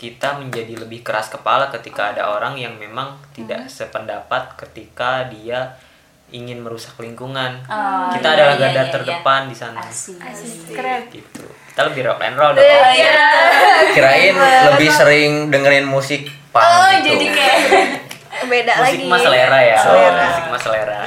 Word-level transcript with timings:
kita 0.00 0.32
menjadi 0.34 0.80
lebih 0.80 1.04
keras 1.04 1.28
kepala 1.28 1.68
ketika 1.68 2.16
ada 2.16 2.32
orang 2.32 2.56
yang 2.56 2.72
memang 2.74 3.20
tidak 3.30 3.60
Hmm. 3.60 3.70
sependapat 3.70 4.56
ketika 4.56 5.28
dia 5.28 5.76
ingin 6.30 6.62
merusak 6.62 6.96
lingkungan. 6.96 7.60
Oh, 7.66 8.08
kita 8.08 8.24
iya, 8.24 8.36
adalah 8.38 8.54
iya, 8.54 8.62
garda 8.64 8.72
iya, 8.72 8.82
iya. 8.82 8.94
terdepan 8.94 9.40
di 9.44 9.56
sana. 9.58 9.82
Asik. 9.82 10.16
Keren. 10.70 11.02
Gitu. 11.10 11.42
Kita 11.42 11.80
lebih 11.84 12.06
rock 12.06 12.22
and 12.22 12.34
roll 12.34 12.54
dong. 12.54 12.62
Oh, 12.62 12.90
iya. 12.90 13.12
Kirain 13.92 14.34
lebih 14.72 14.88
sering 14.88 15.32
dengerin 15.50 15.84
musik 15.84 16.30
punk 16.48 16.64
Oh, 16.64 16.88
gitu. 16.96 17.12
jadi 17.12 17.26
kayak 17.28 17.58
Beda 18.50 18.72
Musik 18.72 18.96
lagi. 18.96 19.06
mah 19.06 19.20
selera 19.20 19.58
ya. 19.60 19.76
Selera. 19.76 20.22
Musik 20.24 20.44
mah 20.48 20.60
selera. 20.60 21.00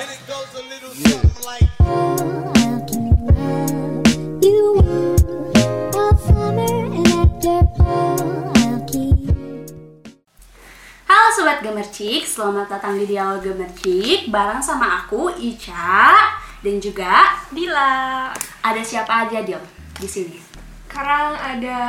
Sobat 11.44 11.60
Gemercik, 11.60 12.24
selamat 12.24 12.72
datang 12.72 12.96
di 12.96 13.04
Dialog 13.04 13.44
Gemercik 13.44 14.32
Bareng 14.32 14.64
sama 14.64 15.04
aku, 15.04 15.28
Ica 15.28 16.16
Dan 16.64 16.80
juga 16.80 17.36
Dila. 17.52 18.32
ada 18.64 18.80
siapa 18.80 19.28
aja 19.28 19.44
Dil 19.44 19.60
di 20.00 20.08
sini? 20.08 20.40
Sekarang 20.88 21.36
ada 21.36 21.80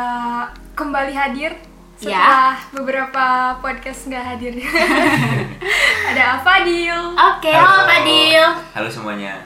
kembali 0.75 1.15
hadir 1.15 1.55
Ya. 2.03 2.19
setelah 2.19 2.55
beberapa 2.75 3.27
podcast 3.63 4.11
nggak 4.11 4.25
hadir. 4.27 4.59
ada 6.11 6.43
Fadil, 6.43 7.15
Oke, 7.15 7.55
halo 7.55 7.87
Fadil 7.87 8.45
Halo 8.75 8.89
semuanya. 8.91 9.39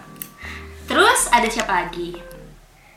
Terus 0.88 1.28
ada 1.28 1.52
siapa 1.52 1.84
lagi? 1.84 2.16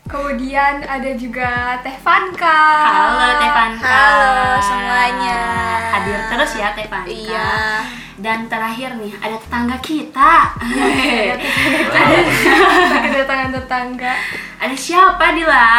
Kemudian 0.07 0.81
ada 0.85 1.11
juga 1.17 1.77
Teh 1.85 1.97
Vanka. 2.01 2.61
Halo 2.87 3.27
Teh 3.37 3.51
Vanka 3.51 3.89
Halo 3.89 4.57
semuanya. 4.63 5.41
Hadir 5.93 6.19
terus 6.31 6.51
ya 6.57 6.73
Teh 6.73 6.87
Vanka 6.89 7.11
Iya. 7.11 7.51
Dan 8.21 8.45
terakhir 8.45 9.01
nih, 9.01 9.13
ada 9.17 9.33
tetangga 9.33 9.77
kita 9.81 10.33
Ada 10.61 11.41
kedatangan 13.09 13.49
tetangga. 13.57 14.13
Ada 14.61 14.75
siapa 14.77 15.33
Dila? 15.33 15.69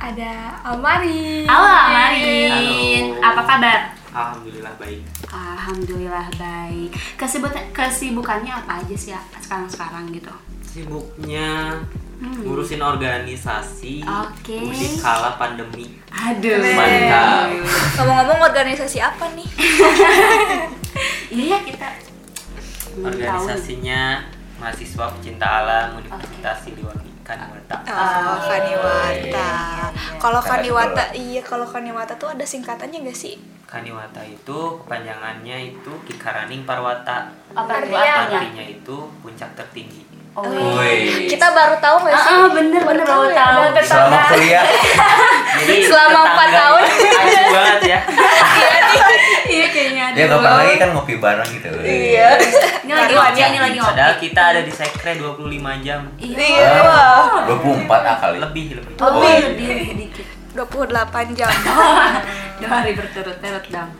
Ada 0.00 0.32
Almari. 0.64 1.44
Halo 1.44 1.68
Amarin 1.68 3.04
Halo. 3.20 3.28
Apa 3.28 3.42
kabar? 3.44 3.80
Alhamdulillah 4.10 4.74
baik. 4.80 5.04
Alhamdulillah 5.30 6.26
baik. 6.34 6.90
Kesibuk 7.14 7.54
kesibukannya 7.70 8.50
apa 8.50 8.82
aja 8.82 8.96
sih 8.96 9.14
ya 9.14 9.20
sekarang-sekarang 9.38 10.10
gitu? 10.10 10.32
Sibuknya 10.66 11.78
Hmm. 12.20 12.44
ngurusin 12.44 12.84
organisasi 12.84 14.04
Oke. 14.04 14.60
di 14.60 14.88
kala 15.00 15.40
pandemi. 15.40 15.88
Aduh. 16.12 16.60
Mantap. 16.60 17.48
Ngomong-ngomong 17.96 18.40
organisasi 18.52 19.00
apa 19.00 19.24
nih? 19.32 19.48
Iya 21.30 21.56
ya 21.56 21.58
kita. 21.62 21.88
Organisasinya 23.00 24.18
mahasiswa 24.58 25.06
pecinta 25.16 25.46
alam 25.46 25.96
Universitas 25.96 26.66
Siliwangi 26.66 27.10
Kaniwata. 27.22 27.76
Oh, 27.86 28.42
Kaniwata. 28.42 29.14
iya, 29.14 29.30
iya. 29.30 29.50
Kalau 30.18 30.42
Kakak 30.42 30.66
Kaniwata, 30.66 31.04
iya 31.14 31.40
kalau 31.40 31.64
Kaniwata 31.64 32.18
tuh 32.18 32.34
ada 32.34 32.42
singkatannya 32.42 33.06
gak 33.06 33.14
sih? 33.16 33.38
Kaniwata 33.70 34.18
itu 34.26 34.58
kepanjangannya 34.82 35.70
itu 35.70 35.92
Kikaraning 36.02 36.66
Parwata. 36.66 37.30
Apa 37.54 37.86
itu 37.86 37.94
Artinya 37.94 38.02
artinya? 38.26 38.38
Artinya 38.42 38.64
itu 38.66 38.96
puncak 39.22 39.50
tertinggi. 39.54 40.09
Oh, 40.30 40.46
Woi. 40.46 41.26
Kita 41.26 41.50
baru 41.50 41.74
tahu 41.82 42.06
gak 42.06 42.14
sih? 42.14 42.30
Ah, 42.30 42.46
bener 42.54 42.82
bener 42.86 43.02
tahu 43.02 43.26
baru 43.26 43.34
ya, 43.34 43.42
tahu. 43.42 43.60
baru 43.74 43.82
Selama 43.82 44.18
kuliah 44.30 44.64
Jadi 45.66 45.82
Selama 45.82 46.20
empat 46.22 46.48
tahun. 46.54 46.82
Banget 47.50 47.80
ya. 47.82 47.98
Iya 49.50 49.66
kayaknya. 49.74 50.04
Ya 50.14 50.26
kapan 50.30 50.52
lagi 50.62 50.74
kan 50.78 50.88
ngopi 50.94 51.14
bareng 51.18 51.50
gitu. 51.50 51.66
Iya. 51.82 52.38
Ini 52.86 52.92
lagi 52.94 53.14
ngopi, 53.18 53.40
ini 53.42 53.58
lagi 53.58 53.76
ngopi. 53.82 53.90
Padahal 53.90 54.14
kita 54.22 54.42
ada 54.54 54.60
di 54.62 54.70
sekre 54.70 55.18
25 55.18 55.50
jam. 55.82 56.00
Iya. 56.22 56.86
Ah, 56.86 57.42
24 57.50 57.90
ah 57.90 58.16
kali. 58.22 58.38
Lebih 58.38 58.78
lebih. 58.78 58.94
Oh, 59.02 59.18
Oh, 59.18 59.26
iya. 59.26 59.50
lebih 59.50 59.66
lebih 59.66 59.94
dikit. 60.06 60.26
28 60.54 61.34
jam. 61.34 61.50
Dua 62.62 62.68
hari 62.70 62.94
berturut-turut 62.94 63.64
dong. 63.66 63.90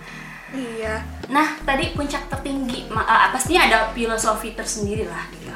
iya. 0.54 1.02
Nah, 1.26 1.58
tadi 1.62 1.94
puncak 1.94 2.26
tertinggi, 2.26 2.86
ah, 2.94 3.30
pastinya 3.34 3.66
ada 3.66 3.78
filosofi 3.90 4.54
tersendiri 4.54 5.06
lah 5.10 5.26
gitu. 5.34 5.50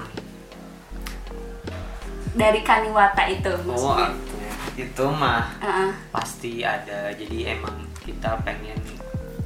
Dari 2.34 2.60
Kaniwata 2.60 3.22
itu 3.24 3.46
Oh, 3.46 3.62
maksudnya. 3.64 4.10
aku 4.10 4.36
itu 4.74 5.06
mah 5.08 5.54
Heeh. 5.58 5.90
pasti 6.10 6.52
ada. 6.60 7.10
Jadi 7.10 7.46
emang 7.46 7.72
kita 7.96 8.34
pengen 8.42 8.74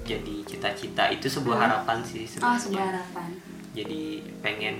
jadi 0.02 0.40
cita-cita 0.42 1.04
itu 1.06 1.28
sebuah 1.28 1.54
Hmm. 1.54 1.64
harapan 1.68 1.98
sih 2.00 2.24
Oh, 2.24 2.56
sebenarnya. 2.56 2.58
sebuah 2.58 2.84
harapan. 2.86 3.28
Jadi 3.70 4.02
pengen 4.40 4.76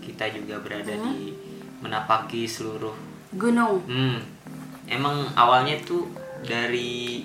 kita 0.00 0.30
juga 0.30 0.62
berada 0.62 0.94
Hmm. 0.94 1.10
di 1.10 1.34
menapaki 1.80 2.46
seluruh 2.46 2.94
Gunung. 3.30 3.78
Hmm, 3.86 4.18
emang 4.86 5.22
awalnya 5.34 5.78
tuh 5.80 6.06
dari 6.40 7.22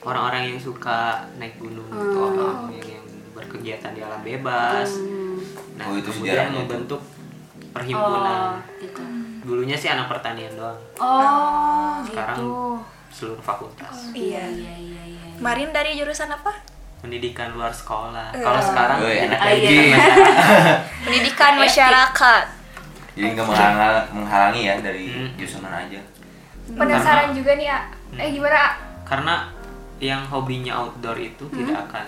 orang-orang 0.00 0.48
yang 0.48 0.58
suka 0.58 1.28
naik 1.36 1.56
gunung, 1.56 1.84
Hmm. 1.86 2.00
atau 2.02 2.22
orang 2.30 2.72
yang, 2.72 2.88
yang 2.96 3.04
berkegiatan 3.32 3.92
di 3.92 4.00
alam 4.00 4.20
bebas. 4.22 4.88
Hmm. 4.96 5.36
Nah, 5.76 5.86
Oh, 5.88 5.94
itu 5.94 6.08
kemudian 6.10 6.52
membentuk 6.52 7.00
Oh, 7.00 7.70
perhimpunan. 7.70 8.60
Gitu. 9.42 9.48
Dulunya 9.48 9.74
sih 9.74 9.88
anak 9.88 10.06
pertanian 10.06 10.54
doang, 10.54 10.78
Oh, 10.96 11.98
Sekarang 12.02 12.38
gitu. 12.38 12.78
seluruh 13.10 13.42
fakultas. 13.42 14.10
Iya. 14.12 14.38
Iya, 14.40 14.46
iya, 14.46 14.74
iya. 14.78 15.02
iya. 15.04 15.30
Kemarin 15.34 15.68
dari 15.68 15.90
jurusan 15.94 16.30
apa? 16.30 16.54
Pendidikan 16.98 17.50
luar 17.50 17.68
sekolah. 17.68 18.30
Kalau 18.30 18.62
sekarang 18.62 19.02
Woi, 19.02 19.26
enak 19.26 19.34
Ah, 19.36 19.46
lagi. 19.48 19.66
iya. 19.66 19.98
Pendidikan 21.04 21.52
masyarakat. 21.56 22.44
Jadi 23.12 23.26
nggak 23.28 23.44
menghalang- 23.44 24.08
menghalangi 24.14 24.62
ya 24.62 24.74
dari 24.78 25.04
Hmm. 25.10 25.28
jurusan 25.34 25.60
mana 25.60 25.82
aja. 25.82 26.00
Penasaran 26.72 27.34
juga 27.34 27.52
nih, 27.52 27.68
A. 27.68 27.78
Eh 28.16 28.30
gimana? 28.30 28.56
A? 28.56 28.68
karena 29.02 29.44
yang 29.98 30.24
hobinya 30.24 30.72
outdoor 30.78 31.14
itu 31.14 31.44
Hmm. 31.44 31.58
tidak 31.58 31.84
akan 31.84 32.06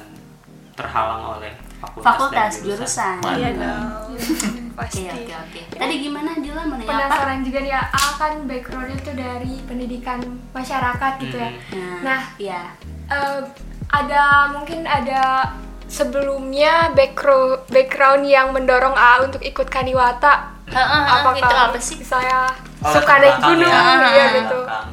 terhalang 0.72 1.36
oleh 1.36 1.52
fakultas, 1.76 2.06
Fakultas 2.06 2.52
dan 2.54 2.64
jurusan. 2.64 3.16
Mantap. 3.20 3.36
Iya 3.36 4.63
dong. 4.74 4.82
Oke, 4.82 4.90
Pasti. 4.90 5.06
oke, 5.06 5.34
oke. 5.38 5.60
Tadi 5.72 5.94
gimana 5.96 6.30
Dila 6.34 6.62
mau 6.64 6.74
nanya 6.74 6.84
apa? 6.84 6.94
Penasaran 7.06 7.40
juga 7.40 7.58
nih, 7.60 7.72
A. 7.72 7.82
A 7.86 8.04
kan 8.14 8.32
backgroundnya 8.44 8.98
tuh 9.00 9.14
dari 9.14 9.54
pendidikan 9.64 10.18
masyarakat 10.50 11.12
gitu 11.20 11.36
ya. 11.36 11.50
Hmm. 11.70 11.98
Nah, 12.02 12.20
iya. 12.36 12.60
Eh, 13.06 13.40
ada 13.88 14.22
mungkin 14.50 14.82
ada 14.82 15.54
sebelumnya 15.86 16.90
background 16.92 17.70
background 17.70 18.26
yang 18.26 18.50
mendorong 18.50 18.92
A 18.92 19.22
untuk 19.22 19.38
ikut 19.40 19.68
Kaniwata. 19.68 20.50
Heeh, 20.66 21.02
Apakah 21.06 21.38
itu 21.38 21.54
apa 21.54 21.78
sih? 21.78 21.98
Saya 22.00 22.50
Oh, 22.80 22.92
suka 22.92 23.16
naik 23.16 23.40
gunung, 23.40 23.64
ya. 23.64 23.80
iya 23.80 24.24
Latar 24.28 24.28
gitu. 24.34 24.58
belakang. 24.60 24.88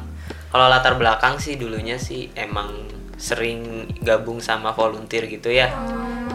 Kalau 0.48 0.66
latar 0.68 0.94
belakang 0.96 1.34
sih 1.36 1.54
dulunya 1.56 1.96
sih 1.96 2.32
emang 2.32 2.88
sering 3.16 3.84
gabung 4.00 4.40
sama 4.40 4.72
volunteer 4.72 5.28
gitu 5.28 5.48
ya. 5.48 5.68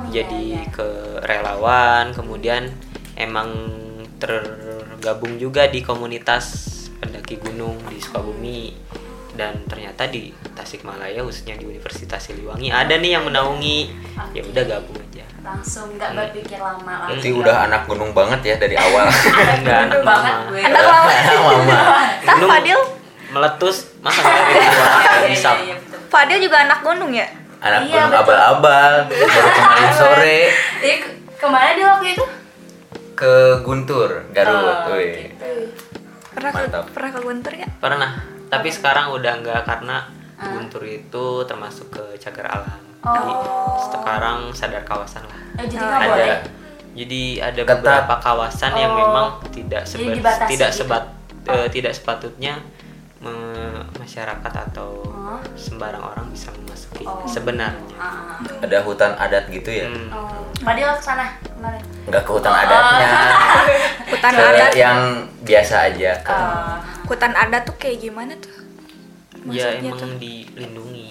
Jadi 0.08 0.62
ke 0.70 0.88
relawan, 1.22 2.14
kemudian 2.14 2.70
emang 3.18 3.50
tergabung 4.18 5.36
juga 5.36 5.66
di 5.66 5.82
komunitas 5.82 6.46
pendaki 6.98 7.38
gunung 7.38 7.78
di 7.86 7.98
Sukabumi 7.98 8.74
dan 9.34 9.62
ternyata 9.66 10.06
di 10.06 10.30
Tasikmalaya 10.52 11.22
khususnya 11.22 11.54
di 11.54 11.66
Universitas 11.66 12.22
Siliwangi 12.24 12.70
ada 12.70 12.96
nih 12.96 13.12
yang 13.12 13.24
menaungi 13.24 13.94
ya 14.32 14.42
udah 14.44 14.64
gabung 14.66 14.98
aja 15.04 15.26
Langsung 15.40 15.96
nggak 15.96 16.12
berpikir 16.12 16.60
lama 16.60 16.76
langsung. 17.00 17.08
Berarti 17.14 17.30
udah 17.32 17.56
anak 17.64 17.82
gunung 17.88 18.12
banget 18.12 18.42
ya 18.44 18.56
dari 18.58 18.76
awal. 18.76 19.08
enggak 19.08 19.80
anak 19.88 20.02
banget 20.04 20.34
mama 20.34 20.50
gue. 20.50 20.60
Anak 20.60 20.82
lama. 20.84 21.12
Mama. 21.48 21.80
Tah 22.20 22.34
Gunung 22.36 22.50
Fadil, 22.52 22.80
meletus 23.30 23.78
masa 23.98 24.20
nggak 24.26 24.36
ada 24.36 24.52
yang 24.52 25.24
Iya, 25.24 25.30
bisa 25.32 25.50
iya, 25.56 25.76
betul. 25.80 26.00
Fadil 26.10 26.40
juga 26.44 26.58
anak 26.60 26.80
gunung 26.84 27.12
ya? 27.16 27.28
Anak 27.58 27.80
Iya, 27.82 27.96
gunung 27.96 28.20
abal-abal. 28.20 28.94
Baru 29.08 29.28
kemarin 29.50 29.92
sore 29.96 30.40
Iya, 30.78 30.96
ke- 31.00 31.16
ke 31.32 31.48
mana 31.48 31.70
dia 31.72 31.86
waktu 31.88 32.08
itu? 32.12 32.24
Ke 33.18 33.34
Guntur, 33.60 34.30
Garut. 34.30 34.78
Oh, 34.86 34.94
Wih. 34.94 35.34
Pernah 36.30 36.52
ke, 36.54 36.62
pernah 36.94 37.10
ke 37.10 37.20
Guntur 37.20 37.50
ya? 37.52 37.66
pernah 37.78 38.12
tapi 38.48 38.70
sekarang 38.70 39.10
udah 39.12 39.34
enggak 39.36 39.66
karena 39.66 40.06
Guntur 40.38 40.86
itu 40.86 41.26
termasuk 41.44 41.90
ke 41.90 42.04
cagar 42.18 42.46
alam 42.54 42.78
jadi 43.00 43.34
sekarang 43.84 44.38
sadar 44.52 44.84
kawasan 44.84 45.24
lah 45.24 45.40
Eh, 45.58 45.66
jadi 45.66 45.82
boleh. 45.82 46.06
ada 46.06 46.36
jadi 46.94 47.22
ada 47.44 47.62
Ketat. 47.64 47.76
beberapa 47.76 48.16
kawasan 48.20 48.72
yang 48.76 48.92
Oh. 48.92 48.98
memang 49.00 49.26
tidak 49.50 49.84
Jadi 49.84 49.98
seba- 50.00 50.14
dibatasi 50.14 50.50
tidak 50.52 50.70
gitu. 50.70 50.78
sebat 50.80 51.04
eh, 51.48 51.68
tidak 51.70 51.94
sepatutnya 51.94 52.54
masyarakat 53.94 54.54
atau 54.64 54.90
Oh. 55.04 55.42
sembarang 55.54 56.00
orang 56.00 56.26
bisa 56.30 56.54
memasuki 56.54 57.04
Oh. 57.04 57.26
sebenarnya 57.26 57.82
Ah, 57.94 58.38
ah, 58.38 58.64
Ada 58.64 58.80
hutan 58.82 59.12
adat 59.14 59.50
gitu 59.50 59.68
ya? 59.68 59.86
Hmm. 59.86 60.08
ah. 60.08 60.24
Oh, 60.24 60.42
ke 60.94 61.04
sana 61.04 61.26
kemarin. 61.44 61.84
Nggak 62.06 62.24
ke 62.24 62.32
hutan 62.32 62.54
adatnya. 62.56 63.10
Hutan 64.08 64.32
Ke 64.32 64.44
adat. 64.46 64.72
yang 64.74 65.00
biasa 65.44 65.76
aja. 65.86 66.12
Ke 66.22 66.32
Ah, 66.32 66.80
Hutan 67.04 67.34
adat 67.34 67.62
tuh 67.64 67.76
kayak 67.76 68.00
gimana 68.02 68.34
tuh? 68.36 68.54
ya 69.46 69.68
Maksudnya 69.72 69.92
emang 69.92 70.00
tuh? 70.02 70.20
dilindungi 70.20 71.08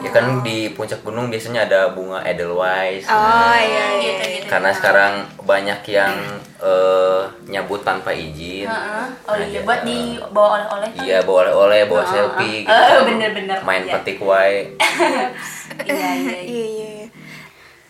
Ya 0.00 0.10
kan 0.10 0.40
di 0.40 0.72
puncak 0.72 1.04
gunung 1.04 1.28
biasanya 1.28 1.68
ada 1.68 1.80
bunga 1.92 2.24
Edelweiss. 2.24 3.06
Oh 3.06 3.54
iya 3.54 4.00
iya. 4.00 4.16
gitu 4.18 4.24
gitu 4.40 4.46
Karena 4.48 4.70
sekarang 4.72 5.12
banyak 5.44 5.80
yang 5.86 6.14
eh, 6.58 7.22
nyabut 7.46 7.84
tanpa 7.84 8.10
izin. 8.10 8.66
Heeh. 8.66 9.06
oh 9.28 9.34
Nah, 9.36 9.46
iya 9.46 9.60
ya, 9.60 9.66
buat 9.66 9.80
dibawa 9.84 10.48
oleh-oleh 10.58 10.90
Iya, 11.00 11.18
bawa 11.22 11.38
oleh-oleh, 11.46 11.80
bawa 11.86 12.02
selfie 12.02 12.66
gitu. 12.66 12.72
Eh, 12.72 13.00
bener-bener. 13.06 13.58
Main 13.62 13.84
Iya. 13.86 13.92
petik 14.00 14.18
wae. 14.20 14.74
iya 15.86 16.10
iya 16.16 16.16
iya. 16.16 16.40
Iya 16.42 16.64
iya. 16.66 16.88
iya. 17.04 17.08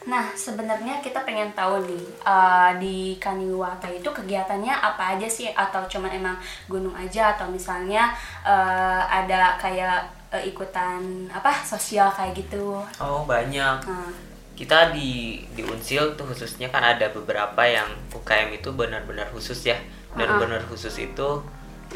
Nah, 0.01 0.27
sebenarnya 0.35 0.99
kita 0.99 1.23
pengen 1.23 1.55
tahu 1.55 1.87
nih 1.87 2.05
eh, 2.27 2.71
di 2.83 2.97
Kaniwata 3.17 3.87
itu 3.87 4.11
kegiatannya 4.11 4.75
apa 4.75 5.15
aja 5.17 5.31
sih 5.31 5.49
atau 5.55 5.87
cuman 5.87 6.11
emang 6.11 6.37
gunung 6.67 6.93
aja 6.93 7.39
atau 7.39 7.47
misalnya 7.47 8.11
eh, 8.43 9.01
ada 9.07 9.55
kayak 9.57 10.20
eh, 10.31 10.47
ikutan 10.47 10.99
apa 11.29 11.53
sosial 11.63 12.09
kayak 12.09 12.35
gitu. 12.37 12.79
Oh 12.99 13.23
banyak. 13.25 13.79
Nah, 13.83 14.11
Kita 14.55 14.93
di 14.93 15.41
di 15.51 15.65
Unsil 15.65 16.13
tuh 16.15 16.29
khususnya 16.29 16.69
kan 16.69 16.85
ada 16.85 17.09
beberapa 17.09 17.65
yang 17.65 17.89
UKM 18.13 18.53
itu 18.53 18.69
benar-benar 18.71 19.33
khusus 19.33 19.57
ya. 19.65 19.81
Benar-benar 20.13 20.61
khusus 20.69 20.93
itu 20.97 21.29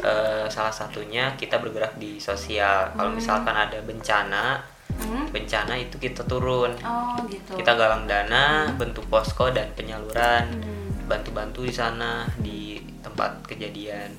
eh, 0.01 0.49
salah 0.49 0.73
satunya 0.73 1.29
kita 1.35 1.61
bergerak 1.61 1.93
di 1.95 2.17
sosial. 2.19 2.89
Kalau 2.91 3.13
misalkan 3.13 3.53
ada 3.53 3.77
bencana, 3.79 4.65
hmm? 4.97 5.29
bencana 5.29 5.77
itu 5.77 5.95
kita 5.95 6.25
turun. 6.25 6.73
Oh, 6.81 7.13
gitu. 7.29 7.53
Kita 7.53 7.77
galang 7.77 8.03
dana, 8.03 8.65
bentuk 8.73 9.05
posko 9.07 9.47
dan 9.49 9.69
penyaluran, 9.71 10.49
Hmm. 10.49 11.05
bantu-bantu 11.05 11.63
di 11.63 11.71
sana 11.71 12.25
di 12.35 12.81
tempat 12.99 13.45
kejadian 13.45 14.09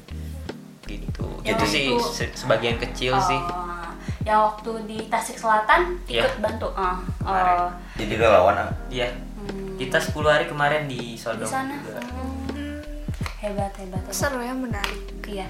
gitu. 0.87 1.27
Yang 1.43 1.51
itu 1.51 1.65
sih 1.67 1.87
se- 1.99 2.35
sebagian 2.37 2.79
kecil 2.79 3.19
sih. 3.19 3.41
Yang 4.27 4.41
waktu 4.43 4.71
di 4.85 4.99
Tasik 5.07 5.39
Selatan 5.39 6.03
ikut 6.05 6.19
Iya. 6.29 6.43
bantu. 6.43 6.67
Oh, 6.69 6.99
Kemarin. 7.17 7.57
oh. 7.61 7.71
Jadi 7.95 8.15
relawan 8.17 8.57
ah. 8.59 8.71
Iya. 8.89 9.07
Hmm. 9.39 9.79
Kita 9.79 9.97
10 9.97 10.27
hari 10.29 10.45
kemarin 10.45 10.83
di 10.85 10.99
di 10.99 11.15
Sodong 11.15 11.47
sana. 11.47 11.79
juga. 11.79 12.03
Hmm. 12.03 12.83
Hebat, 13.39 13.71
hebat, 13.73 14.03
hebat. 14.03 14.11
Seru 14.11 14.43
ya 14.43 14.51
menarik. 14.51 14.99
Iya. 15.25 15.47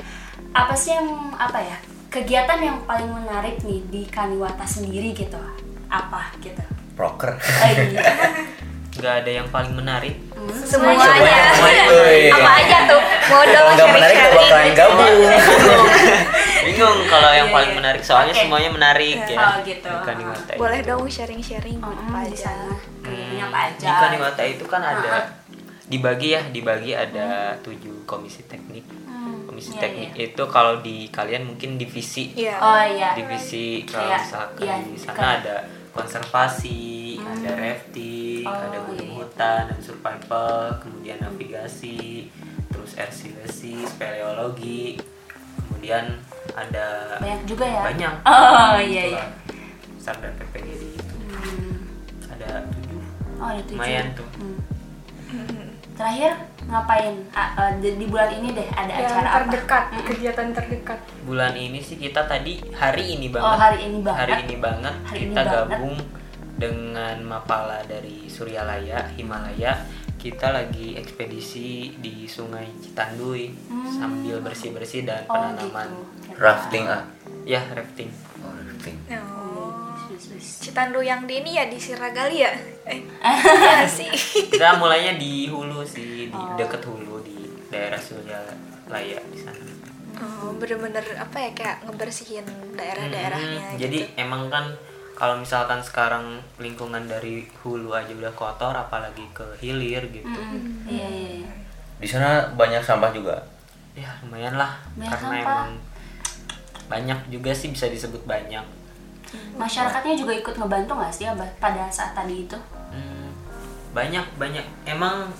Apa 0.52 0.76
sih 0.76 0.93
yang 0.93 1.08
apa 1.32 1.56
ya? 1.58 1.76
Kegiatan 2.06 2.61
yang 2.61 2.78
paling 2.84 3.08
menarik 3.08 3.56
nih 3.62 3.81
di 3.87 4.02
Kaniwata 4.06 4.62
sendiri 4.62 5.11
gitu. 5.11 5.40
Apa 5.88 6.37
gitu? 6.38 6.61
Proker. 6.93 7.32
Oh, 7.34 7.69
iya. 7.72 8.05
Nggak 8.96 9.14
ada 9.19 9.31
yang 9.31 9.49
paling 9.49 9.72
menarik. 9.72 10.17
Hmm, 10.32 10.52
Semuanya. 10.52 11.12
Woi. 11.87 12.29
Apa 12.29 12.50
aja 12.58 12.76
tuh? 12.87 13.00
Mau 13.26 13.40
Kalau 13.40 13.52
dong 13.55 13.69
nggak 13.75 13.88
menarik 13.90 14.17
gak 14.17 14.31
bakalan 14.31 14.49
sharing-sharing. 14.49 14.75
gabung. 14.75 15.17
Bingung 16.66 16.98
kalau 17.06 17.30
yang 17.30 17.46
Iya, 17.46 17.54
paling 17.54 17.70
iya. 17.70 17.78
menarik 17.78 18.02
soalnya 18.02 18.34
Oke. 18.34 18.42
semuanya 18.42 18.70
menarik 18.72 19.18
ya. 19.24 19.38
Oh, 19.38 19.54
gitu. 19.62 19.90
Kaniwata 20.02 20.50
itu. 20.50 20.58
Boleh 20.58 20.80
dong 20.82 21.06
sharing-sharing 21.06 21.78
Hmm, 21.78 21.94
apa 22.02 22.18
di 22.26 22.34
sana. 22.36 22.70
Hmm, 23.00 23.38
apa 23.40 23.58
aja? 23.70 23.88
Itu 24.44 24.66
kan 24.66 24.82
ada 24.82 25.06
Ah, 25.06 25.16
ah. 25.16 25.24
dibagi 25.86 26.34
ya, 26.34 26.42
dibagi 26.44 26.92
ada 26.92 27.54
tujuh 27.60 28.02
komisi 28.04 28.42
teknik. 28.44 28.82
Hmm, 29.06 29.46
Komisi 29.46 29.70
iya, 29.72 29.80
teknik 29.80 30.10
iya. 30.12 30.26
itu 30.28 30.42
kalau 30.48 30.82
di 30.82 31.06
kalian 31.08 31.46
mungkin 31.46 31.78
divisi. 31.78 32.34
Iya. 32.34 32.58
Oh 32.58 32.82
iya. 32.82 33.14
Divisi 33.14 33.86
kalau 33.86 34.02
Kayak, 34.04 34.20
misalkan 34.20 34.60
iya, 34.60 34.74
di 34.82 34.98
sana 34.98 35.14
kayak- 35.14 35.38
ada 35.40 35.56
konservasi, 35.92 36.84
ada 37.16 37.50
rafting, 37.56 38.44
Oh, 38.44 38.52
ada 38.52 38.78
gunung 38.82 39.06
iya. 39.08 39.16
hutan 39.16 39.60
dan 39.66 39.78
survival, 39.80 40.54
kemudian 40.78 41.19
navigasi, 41.19 42.28
terus 42.69 42.92
ersilesi, 42.94 43.86
speleologi, 43.86 44.98
kemudian 45.86 46.06
ada 46.50 46.86
Banyak 47.22 47.42
juga 47.46 47.64
ya? 47.64 47.82
banyak. 47.84 48.14
Oh 48.26 48.78
iya 48.82 49.02
iya. 49.06 49.22
Itulah, 49.22 49.30
Standar 49.96 50.30
PPGD 50.34 50.82
itu 50.92 51.14
Hmm. 51.26 51.78
ada 52.26 52.66
tujuh. 52.68 53.00
Oh 53.38 53.46
ada 53.46 53.62
tujuh. 53.62 53.78
Lumayan 53.78 54.06
tuh. 54.14 54.28
Hmm. 54.34 55.66
Terakhir 55.96 56.32
ngapain? 56.66 57.14
Eh, 57.30 57.70
di, 57.78 57.88
di 57.96 58.06
bulan 58.06 58.30
ini 58.32 58.48
deh 58.52 58.68
ada 58.68 58.90
yang 58.90 59.06
acara 59.06 59.28
apa? 59.28 59.38
terdekat, 59.46 59.84
kegiatan 60.04 60.48
terdekat. 60.52 60.98
Bulan 61.22 61.54
ini 61.54 61.78
sih 61.78 61.96
kita 61.96 62.26
tadi 62.26 62.58
hari 62.72 63.16
ini 63.16 63.30
banget. 63.30 63.46
Oh, 63.46 63.56
hari 63.56 63.78
ini 63.86 63.98
banget. 64.02 64.20
Hari 64.20 64.34
ini 64.42 64.56
banget 64.58 64.94
Hari 65.04 65.18
ini 65.20 65.26
kita 65.28 65.40
banget. 65.40 65.54
gabung 65.70 65.96
dengan 66.56 67.16
Mapala 67.22 67.78
dari 67.84 68.26
Suryalaya, 68.26 69.06
Himalaya. 69.14 69.86
Kita 70.26 70.50
lagi 70.50 70.99
ekspedisi 70.99 71.94
di 71.94 72.26
Sungai 72.26 72.67
Citanduy 72.76 73.46
sambil 73.88 74.43
bersih-bersih 74.43 75.06
dan 75.06 75.23
Hmm. 75.23 75.31
Oh 75.31 75.38
penanaman. 75.55 75.87
gitu. 76.19 76.34
Rafting 76.34 76.84
ah. 76.84 77.06
Ya, 77.46 77.62
rafting. 77.70 78.11
Oh, 78.43 78.50
rafting. 78.50 78.96
Oh. 79.08 79.70
Sus, 80.08 80.34
sus. 80.34 80.46
Citandu 80.61 80.99
yang 80.99 81.23
di 81.25 81.38
ini 81.38 81.55
ya 81.55 81.70
di 81.70 81.78
Siragali 81.78 82.43
ya? 82.43 82.50
Eh, 82.82 83.06
iya 83.23 83.87
sih. 83.87 84.11
Kita 84.50 84.75
mulainya 84.76 85.14
di 85.14 85.46
hulu 85.46 85.87
sih, 85.87 86.26
di 86.26 86.34
Oh. 86.34 86.58
deket 86.58 86.82
hulu 86.82 87.22
di 87.22 87.38
daerah 87.69 88.00
Suryalaya 88.00 89.22
di 89.25 89.38
sana. 89.38 89.62
Oh, 90.17 90.50
bener-bener 90.52 91.06
apa 91.14 91.38
ya 91.38 91.50
kayak 91.52 91.87
ngebersihin 91.87 92.43
daerah-daerahnya 92.75 93.62
Hmm, 93.62 93.79
Jadi 93.79 93.99
gitu. 94.02 94.19
emang 94.19 94.50
kan 94.50 94.75
kalau 95.16 95.34
misalkan 95.34 95.80
sekarang 95.80 96.22
lingkungan 96.56 97.02
dari 97.02 97.42
hulu 97.58 97.90
aja 97.90 98.12
udah 98.12 98.30
kotor, 98.32 98.70
apalagi 98.70 99.24
ke 99.32 99.42
hilir 99.58 100.04
gitu. 100.06 100.28
Mm-mm. 100.28 100.84
Iya 100.84 101.08
iya. 101.08 101.48
Di 101.96 102.04
sana 102.04 102.44
banyak 102.52 102.78
sampah 102.78 103.10
juga. 103.10 103.32
Ya 103.96 104.12
lumayan 104.20 104.54
lah, 104.54 104.76
Banyak 104.92 105.08
karena 105.08 105.28
sampah. 105.32 105.40
emang 105.42 105.70
banyak 106.86 107.18
juga 107.32 107.50
sih 107.50 107.72
bisa 107.72 107.88
disebut 107.88 108.20
banyak. 108.22 108.60
Masyarakatnya 109.56 110.14
juga 110.14 110.32
ikut 110.32 110.54
ngebantu 110.54 110.92
nggak 110.94 111.10
sih 111.10 111.24
Abah, 111.24 111.48
pada 111.56 111.88
saat 111.88 112.12
tadi 112.12 112.44
itu? 112.44 112.58
Hmm, 112.92 113.32
banyak 113.90 114.22
banyak. 114.36 114.62
Emang 114.84 115.32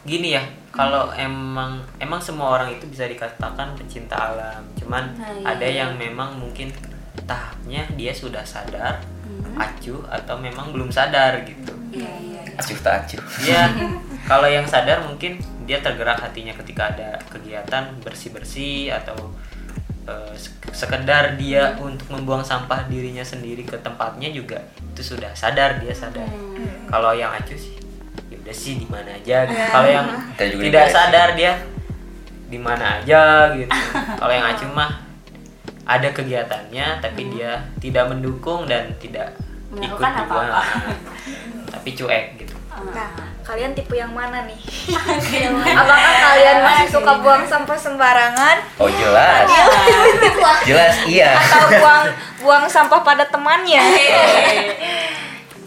gini 0.00 0.32
ya, 0.32 0.42
kalau 0.70 1.10
emang 1.12 1.76
emang 1.98 2.16
semua 2.16 2.56
orang 2.56 2.72
itu 2.72 2.86
bisa 2.86 3.04
dikatakan 3.04 3.74
pecinta 3.74 4.16
alam. 4.16 4.62
Cuman 4.72 5.12
Nah, 5.18 5.28
iya, 5.28 5.44
ada 5.44 5.66
iya. 5.66 5.78
yang 5.84 5.98
memang 5.98 6.38
mungkin 6.38 6.70
tahapnya 7.30 7.86
dia 7.94 8.10
sudah 8.10 8.42
sadar, 8.42 8.98
Hmm. 9.22 9.54
acuh 9.56 10.02
atau 10.04 10.34
memang 10.36 10.74
belum 10.74 10.90
sadar 10.90 11.46
gitu. 11.46 11.70
Iya 11.90 12.10
iya. 12.18 12.40
iya. 12.42 12.58
Acuh 12.58 12.76
tak 12.76 13.06
acuh. 13.06 13.22
Iya, 13.40 13.62
kalau 14.30 14.44
yang 14.44 14.66
sadar 14.66 15.00
mungkin 15.00 15.38
dia 15.62 15.78
tergerak 15.78 16.18
hatinya 16.18 16.50
ketika 16.56 16.90
ada 16.90 17.14
kegiatan 17.26 17.94
bersih-bersih 18.02 18.90
atau 18.92 19.30
eh, 20.04 20.34
sek- 20.34 20.74
sekedar 20.74 21.34
dia 21.36 21.78
untuk 21.78 22.10
membuang 22.10 22.42
sampah 22.42 22.84
dirinya 22.84 23.22
sendiri 23.22 23.62
ke 23.62 23.78
tempatnya 23.78 24.28
juga 24.28 24.58
itu 24.74 25.14
sudah 25.14 25.30
sadar 25.32 25.78
dia 25.78 25.94
sadar. 25.94 26.26
Hmm. 26.26 26.86
Kalau 26.86 27.14
yang 27.14 27.30
acuh 27.30 27.54
sih, 27.54 27.78
ya 28.26 28.36
udah 28.36 28.52
sih 28.52 28.74
di 28.76 28.86
mana 28.86 29.14
aja. 29.14 29.46
gitu. 29.46 29.62
Kalau 29.70 29.88
yang 29.88 30.06
tidak 30.36 30.86
sadar 30.90 31.28
dia 31.32 31.54
di 32.46 32.58
mana 32.58 32.98
aja 32.98 33.54
gitu. 33.54 33.70
Kalau 34.18 34.32
yang 34.32 34.42
acuh 34.44 34.68
mah 34.68 34.90
ada 35.90 36.08
kegiatannya 36.14 37.02
tapi 37.02 37.34
dia 37.34 37.58
tidak 37.82 38.06
mendukung 38.06 38.70
dan 38.70 38.94
tidak 39.02 39.34
ikut 39.74 39.98
Melakukan 39.98 40.12
juga. 40.14 40.22
apa-apa. 40.22 40.62
tapi 41.74 41.88
cuek 41.98 42.24
gitu. 42.38 42.54
Nah, 42.70 43.12
kalian 43.42 43.74
tipe 43.74 43.92
yang 43.98 44.14
mana 44.14 44.46
nih? 44.46 44.56
Apakah 45.74 46.14
kalian 46.16 46.56
masih 46.62 46.86
suka 46.88 47.12
buang 47.20 47.44
sampah 47.44 47.76
sembarangan 47.76 48.56
Oh 48.78 48.88
jelas. 48.88 49.44
Jelas 50.64 50.94
iya. 51.04 51.34
atau 51.36 51.68
buang 51.76 52.04
buang 52.40 52.64
sampah 52.70 53.02
pada 53.02 53.26
temannya? 53.26 53.82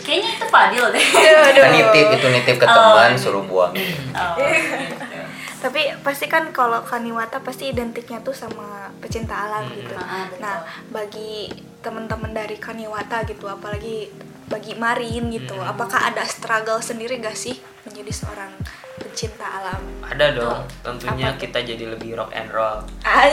Kayaknya 0.04 0.30
itu 0.36 0.46
Fadil 0.52 0.86
deh. 0.92 1.06
Kan 1.56 1.70
nitip 1.72 2.08
itu 2.18 2.28
nitip 2.32 2.56
ke 2.60 2.68
teman 2.68 3.16
suruh 3.20 3.44
buang. 3.44 3.76
Oh. 4.16 4.36
Tapi 5.64 5.96
pasti 6.04 6.28
kan 6.28 6.52
kalau 6.52 6.84
Kaniwata 6.84 7.40
pasti 7.40 7.72
identiknya 7.72 8.20
tuh 8.20 8.36
sama 8.36 8.92
pecinta 9.00 9.48
alam 9.48 9.64
gitu. 9.72 9.96
Ah. 9.96 10.28
Nah, 10.44 10.58
bagi 10.92 11.48
teman-teman 11.80 12.36
dari 12.36 12.60
Kaniwata 12.60 13.24
gitu, 13.24 13.48
apalagi 13.48 14.12
bagi 14.52 14.76
Marin 14.76 15.32
gitu, 15.32 15.56
apakah 15.64 16.12
ada 16.12 16.28
struggle 16.28 16.84
sendiri 16.84 17.16
gak 17.24 17.40
sih 17.40 17.56
menjadi 17.88 18.12
seorang 18.12 18.52
pecinta 19.00 19.48
alam? 19.48 19.82
Ada 20.04 20.36
dong, 20.36 20.68
tentunya 20.84 21.32
Apa 21.32 21.40
tuh? 21.40 21.42
kita 21.48 21.60
jadi 21.64 21.86
lebih 21.96 22.20
rock 22.20 22.36
and 22.36 22.52
roll. 22.52 22.84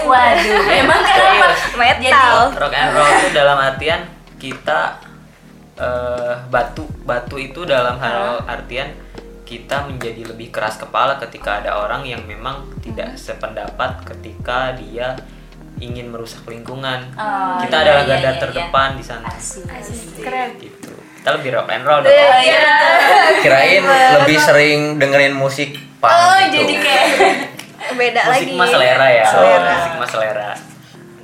Waduh, 0.07 0.63
emang 0.71 1.03
kenapa? 1.03 1.49
Metal. 1.75 2.39
Rock 2.55 2.75
and 2.79 2.91
roll 2.95 3.11
itu 3.11 3.29
dalam 3.35 3.59
artian 3.59 4.01
kita 4.39 5.03
eh, 5.77 6.35
batu 6.47 6.87
batu 7.03 7.37
itu 7.37 7.67
dalam 7.67 7.99
hal 7.99 8.41
artian 8.47 8.89
kita 9.51 9.91
menjadi 9.91 10.31
lebih 10.31 10.55
keras 10.55 10.79
kepala 10.79 11.19
ketika 11.19 11.59
ada 11.59 11.83
orang 11.83 12.07
yang 12.07 12.23
memang 12.23 12.71
tidak 12.79 13.19
sependapat 13.19 13.99
ketika 14.07 14.79
dia 14.79 15.19
ingin 15.83 16.15
merusak 16.15 16.47
lingkungan. 16.47 17.11
Oh, 17.19 17.59
kita 17.59 17.83
iya, 17.83 17.83
adalah 17.83 18.03
iya, 18.07 18.11
garda 18.15 18.31
iya, 18.31 18.39
terdepan 18.39 18.91
di 18.95 19.03
sana. 19.03 19.27
Asik. 19.27 19.67
Keren. 20.23 20.55
Gitu. 20.55 20.95
Kita 21.19 21.35
lebih 21.35 21.51
rock 21.59 21.67
and 21.67 21.83
roll 21.83 21.99
dong. 22.07 22.15
Oh, 22.15 22.39
iya. 22.39 22.63
Kirain 23.43 23.83
lebih 24.23 24.39
sering 24.39 24.81
dengerin 25.03 25.35
musik 25.35 25.75
punk 25.99 26.15
Oh, 26.15 26.39
gitu. 26.47 26.63
jadi 26.63 26.75
kayak 26.79 27.09
Beda 27.99 28.21
Musik 28.31 28.55
lagi. 28.55 28.61
mah 28.61 28.69
selera 28.71 29.09
ya. 29.11 29.25
Selera. 29.27 29.73
Musik 29.75 29.95
mah 29.99 30.09
selera. 30.15 30.51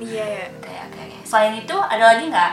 Iya 0.03 0.25
ya. 0.27 0.45
Oke, 0.51 0.73
oke, 0.73 0.99
oke. 0.99 1.17
Selain 1.23 1.53
itu 1.55 1.75
ada 1.79 2.03
lagi 2.11 2.23
nggak? 2.27 2.51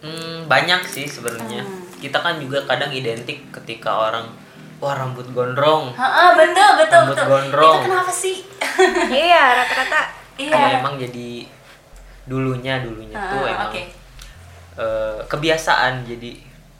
Hmm, 0.00 0.36
banyak 0.48 0.80
sih 0.88 1.04
sebenarnya. 1.04 1.85
Kita 2.06 2.18
kan 2.18 2.38
juga 2.38 2.62
kadang 2.62 2.88
identik 2.88 3.50
ketika 3.52 3.90
orang 3.90 4.30
wah 4.76 4.94
rambut 4.94 5.26
gondrong. 5.28 5.90
Heeh, 5.90 6.28
betul 6.36 6.70
betul 6.78 7.00
Rambut 7.02 7.16
betul. 7.16 7.26
gondrong. 7.28 7.74
Itu 7.74 7.84
kenapa 7.84 8.12
sih? 8.12 8.36
iya 9.26 9.42
rata-rata 9.56 10.00
iya. 10.36 10.54
Ya, 10.54 10.68
emang 10.78 10.94
jadi 10.96 11.48
dulunya 12.24 12.78
dulunya 12.80 13.14
tuh 13.16 13.40
Ah, 13.40 13.48
emang 13.48 13.70
oke. 13.70 13.82
eh, 14.76 15.18
kebiasaan 15.24 16.04
jadi 16.04 16.30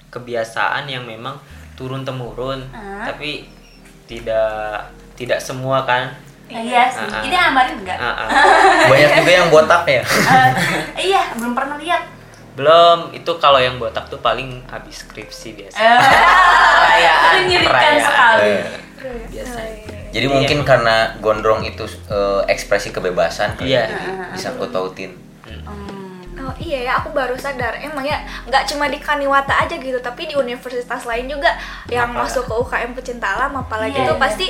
kebiasaan 0.09 0.85
yang 0.87 1.03
memang 1.03 1.35
turun 1.73 2.03
temurun 2.03 2.63
Ah. 2.71 3.05
tapi 3.05 3.47
tidak 4.05 4.87
tidak 5.15 5.39
semua 5.39 5.83
kan 5.83 6.13
Iya 6.47 6.87
sih. 6.87 7.03
Ah, 7.03 7.11
ah. 7.13 7.23
Ini 7.23 7.37
amarin 7.45 7.75
enggak? 7.77 7.99
Ah, 7.99 8.23
ah. 8.23 8.29
Banyak 8.91 9.11
juga 9.19 9.33
yang 9.33 9.49
botak 9.51 9.83
ya. 9.85 9.99
Eh, 9.99 10.51
iya, 11.05 11.35
belum 11.35 11.53
pernah 11.53 11.75
lihat. 11.75 12.07
Belum 12.57 13.13
itu 13.13 13.31
kalau 13.37 13.57
yang 13.57 13.77
botak 13.77 14.09
tuh 14.09 14.19
paling 14.19 14.65
habis 14.67 15.05
skripsi 15.05 15.49
biasa 15.55 15.77
Eh, 15.77 15.99
perayaan 16.01 17.33
perayaan 17.63 18.01
sekali. 18.01 18.49
Eh, 18.49 18.65
biasanya 19.29 19.75
Jadi 20.09 20.25
Iya. 20.25 20.33
mungkin 20.33 20.59
karena 20.65 20.97
gondrong 21.21 21.61
itu 21.63 21.85
eh, 22.09 22.41
ekspresi 22.49 22.89
kebebasan 22.91 23.55
kali 23.55 23.69
Iya. 23.71 23.85
ya, 23.85 24.01
disangkut 24.33 24.73
pautin. 24.73 25.13
Oh 26.39 26.55
iya 26.57 26.87
ya, 26.87 26.93
aku 26.97 27.11
baru 27.11 27.35
sadar. 27.35 27.75
Emang 27.77 28.01
ya 28.01 28.17
nggak 28.47 28.65
cuma 28.65 28.87
di 28.87 28.97
Kaniwata 28.97 29.53
aja 29.59 29.75
gitu, 29.75 29.99
tapi 29.99 30.25
di 30.25 30.33
universitas 30.33 31.03
lain 31.03 31.27
juga 31.27 31.51
yang 31.87 32.09
Apa? 32.09 32.23
masuk 32.23 32.47
ke 32.47 32.55
UKM 32.55 32.95
pecinta 32.95 33.27
alam 33.27 33.53
apalagi 33.53 33.93
Iya, 33.93 34.07
itu 34.07 34.15
iya. 34.15 34.23
pasti 34.23 34.47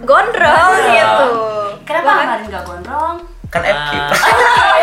gondrong 0.00 0.72
gitu. 0.88 1.30
Kenapa 1.82 2.10
amarin 2.16 2.46
enggak 2.46 2.64
gondrong? 2.64 3.16
Kan 3.52 3.62
FK. 3.62 3.92
Ah. 3.92 4.10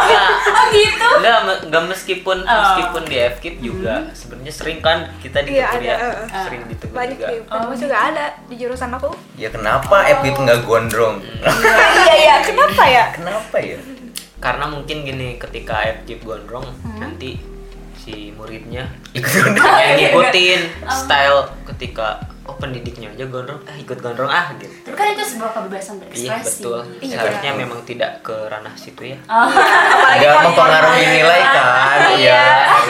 Enggak. 0.00 0.28
Oh 0.50 0.64
gitu. 0.70 1.06
Enggak, 1.16 1.38
me- 1.42 1.60
enggak 1.64 1.82
meskipun 1.86 2.38
Oh. 2.40 2.52
meskipun 2.54 3.02
di 3.04 3.16
FKIP 3.18 3.56
juga 3.60 3.94
sebenarnya 4.12 4.52
sering 4.52 4.78
kan 4.78 5.08
kita 5.18 5.40
di 5.40 5.56
Iya, 5.56 5.66
kuliah 5.70 5.96
ada, 5.96 6.06
eh. 6.28 6.42
sering 6.42 6.62
ditegur 6.66 6.94
Banyak 6.94 7.16
juga. 7.16 7.26
di 7.26 7.36
kampus 7.46 7.78
juga 7.78 7.96
ada 8.02 8.24
di 8.44 8.54
jurusan 8.54 8.90
aku. 8.92 9.08
ya 9.34 9.48
kenapa 9.48 9.96
FK 10.12 10.24
nggak 10.36 10.60
gondrong? 10.62 11.16
Iya 12.00 12.14
iya, 12.18 12.34
kenapa 12.42 12.82
ya? 12.84 13.04
kenapa 13.10 13.56
ya? 13.58 13.78
Karena 14.38 14.64
mungkin 14.66 14.96
gini 15.02 15.28
ketika 15.36 15.74
FKIP 15.98 16.20
gondrong 16.22 16.64
nanti 16.94 17.40
si 18.00 18.32
muridnya 18.32 18.88
Ikut 19.18 19.28
gondrong. 19.28 19.76
yang 19.76 19.92
ngikutin 19.94 20.60
style 20.88 21.40
ketika 21.66 22.16
oh 22.42 22.56
pendidiknya 22.56 23.08
aja 23.10 23.24
gondrong 23.24 23.60
ah 23.62 23.76
ikut 23.76 24.00
gondrong 24.00 24.26
ah 24.26 24.50
gitu. 24.56 24.72
Tapi 24.82 24.96
kan 24.96 25.06
itu 25.12 25.22
sebuah 25.22 25.50
kebebasan 25.52 25.94
Iya 25.94 26.02
berekspresi. 26.02 26.64
betul. 26.64 26.78
Iya. 26.98 27.14
Seharusnya 27.14 27.52
memang 27.54 27.80
tidak 27.84 28.10
ke 28.20 28.36
ranah 28.48 28.74
situ 28.74 29.02
ya. 29.06 29.18
Oh. 29.28 29.46
Nggak 30.10 30.36
mempengaruhi 30.42 31.04
nilai 31.12 31.40
kan? 31.46 31.98
Iya. 32.16 32.40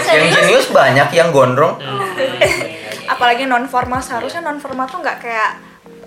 Ya. 0.00 0.14
Yang 0.14 0.26
jenius 0.33 0.67
banyak 0.71 1.09
yang 1.11 1.29
gondrong. 1.29 1.76
Apalagi 3.12 3.45
non 3.45 3.67
formal 3.67 3.99
seharusnya 3.99 4.40
non 4.40 4.57
formal 4.57 4.87
tuh 4.87 5.02
nggak 5.02 5.19
kayak 5.19 5.59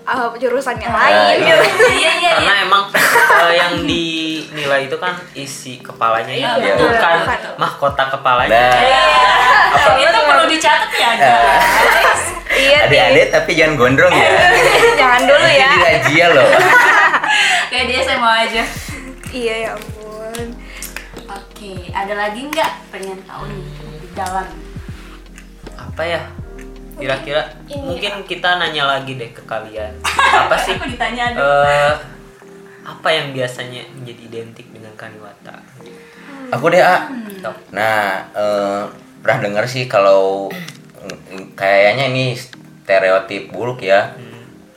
uh, 0.04 0.30
jurusan 0.34 0.76
yang 0.76 0.90
Ah, 0.90 1.00
lain 1.02 1.36
iya. 1.40 1.54
gitu. 1.58 1.84
Iya 1.86 2.12
iya 2.14 2.30
Karena 2.34 2.54
iya. 2.54 2.64
emang 2.64 2.84
eh, 2.92 3.52
yang 3.54 3.72
dinilai 3.82 4.80
itu 4.84 4.96
kan 4.96 5.14
isi 5.32 5.80
kepalanya 5.80 6.30
ya, 6.30 6.50
Iya, 6.56 6.72
bukan 6.76 7.16
Bukan. 7.20 7.38
mahkota 7.56 8.04
kepalanya. 8.10 8.68
Nah, 9.74 9.96
Itu 9.96 10.18
perlu 10.22 10.44
dicatat 10.46 10.90
ya, 10.92 11.10
guys. 11.14 12.22
Iya, 12.54 12.78
adik-adik 12.86 13.26
tapi 13.30 13.50
jangan 13.52 13.74
gondrong 13.74 14.14
ya. 14.14 14.30
jangan 15.00 15.20
dulu 15.26 15.48
ya. 15.48 15.66
Jadi 15.66 15.82
razia 15.82 16.26
loh. 16.30 16.48
Kayak 17.70 17.84
dia 17.88 18.00
saya 18.00 18.18
mau 18.18 18.30
aja. 18.30 18.62
Iya 19.28 19.54
ya 19.58 19.70
ampun. 19.74 20.46
Oke, 21.26 21.90
ada 21.90 22.14
lagi 22.14 22.46
nggak 22.46 22.70
pengen 22.94 23.18
tahu 23.26 23.42
nih 23.48 23.62
lebih 23.82 24.10
dalam? 24.14 24.46
Apa 25.74 26.02
ya? 26.06 26.22
Kira-kira 26.94 27.42
Ini 27.66 27.80
mungkin 27.80 28.12
kita 28.24 28.56
nanya 28.56 28.84
lagi 28.86 29.14
deh 29.14 29.30
ke 29.30 29.42
kalian. 29.44 29.92
Apa 30.46 30.54
sih 30.56 30.74
Aku 30.74 30.86
ditanya 30.86 31.34
ada. 31.34 31.38
eh 31.38 31.94
apa 32.84 33.08
yang 33.08 33.32
biasanya 33.32 33.80
menjadi 33.96 34.22
identik 34.28 34.68
dengan 34.68 34.92
Kaniwata? 34.92 35.56
Aku 36.52 36.68
deh, 36.68 36.84
A. 36.84 37.08
Top. 37.40 37.56
Nah, 37.72 38.28
eh, 38.28 38.82
pernah 39.24 39.38
dengar 39.40 39.64
sih 39.64 39.88
kalau 39.88 40.52
mm, 41.00 41.56
kayaknya 41.56 42.12
ini 42.12 42.36
stereotip 42.36 43.48
buruk 43.48 43.80
ya. 43.80 44.12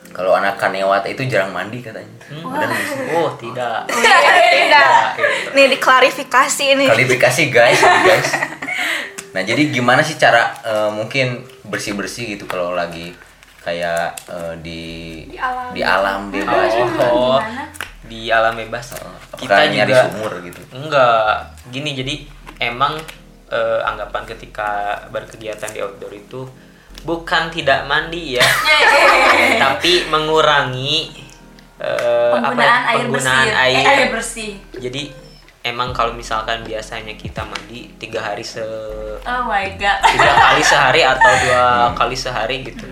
Kalau 0.08 0.32
anak 0.32 0.56
Kanewata 0.56 1.04
itu 1.06 1.28
jarang 1.28 1.52
mandi 1.52 1.84
katanya. 1.84 2.08
Benar 2.32 2.66
nggak 2.66 2.86
sih? 2.88 2.98
Oh, 3.12 3.28
tidak. 3.36 3.84
Tidak. 3.86 5.04
Gitu. 5.14 5.48
Nih 5.52 5.66
diklarifikasi 5.76 6.66
nih. 6.74 6.88
Klarifikasi 6.88 7.42
guys, 7.52 7.78
guys. 7.78 8.28
Nah, 9.28 9.42
jadi 9.42 9.68
gimana 9.68 10.00
sih 10.00 10.14
cara 10.14 10.56
eh, 10.60 10.90
mungkin 10.90 11.40
bersih-bersih 11.64 12.34
gitu 12.34 12.44
kalau 12.44 12.72
lagi 12.72 13.12
kayak 13.60 14.16
eh, 14.26 14.54
di 14.58 14.82
Di 15.26 15.38
alam. 15.38 15.68
di 15.70 15.82
alam 15.82 16.20
bebas. 16.28 16.72
Oh, 17.04 17.36
Gimana? 17.36 17.64
di 18.04 18.20
alam 18.28 18.54
bebas. 18.54 18.96
Apakah 18.96 19.36
Kita 19.36 19.54
nyari 19.68 19.84
juga 19.86 20.02
sumur 20.06 20.32
gitu. 20.40 20.60
Enggak, 20.72 21.32
gini 21.68 21.90
jadi 21.92 22.14
emang 22.58 22.96
eh, 23.48 23.80
anggapan 23.82 24.24
ketika 24.26 24.70
berkegiatan 25.08 25.68
di 25.68 25.80
outdoor 25.80 26.12
itu 26.12 26.48
bukan 26.98 27.46
tidak 27.48 27.86
mandi 27.86 28.34
ya, 28.34 28.42
tapi 29.62 30.08
mengurangi 30.08 31.14
apa 31.78 31.86
ya, 31.86 32.34
Penggunaan 32.34 32.82
air 32.82 32.96
penggunaan 32.98 33.46
bersih. 33.46 33.62
air. 33.62 33.76
Eh, 33.78 33.86
air 33.86 34.08
bersih. 34.10 34.50
Jadi 34.74 35.02
emang 35.68 35.92
kalau 35.92 36.10
misalkan 36.10 36.60
biasanya 36.62 37.12
kita 37.14 37.44
mandi 37.44 37.92
tiga 37.96 38.20
hari 38.22 38.40
se 38.40 38.60
Oh 39.20 39.42
my 39.44 39.66
god. 39.76 39.98
tiga 40.04 40.30
kali 40.44 40.62
sehari 40.62 41.02
atau 41.02 41.32
dua 41.44 41.64
kali 41.92 42.16
sehari 42.16 42.56
gitu. 42.64 42.84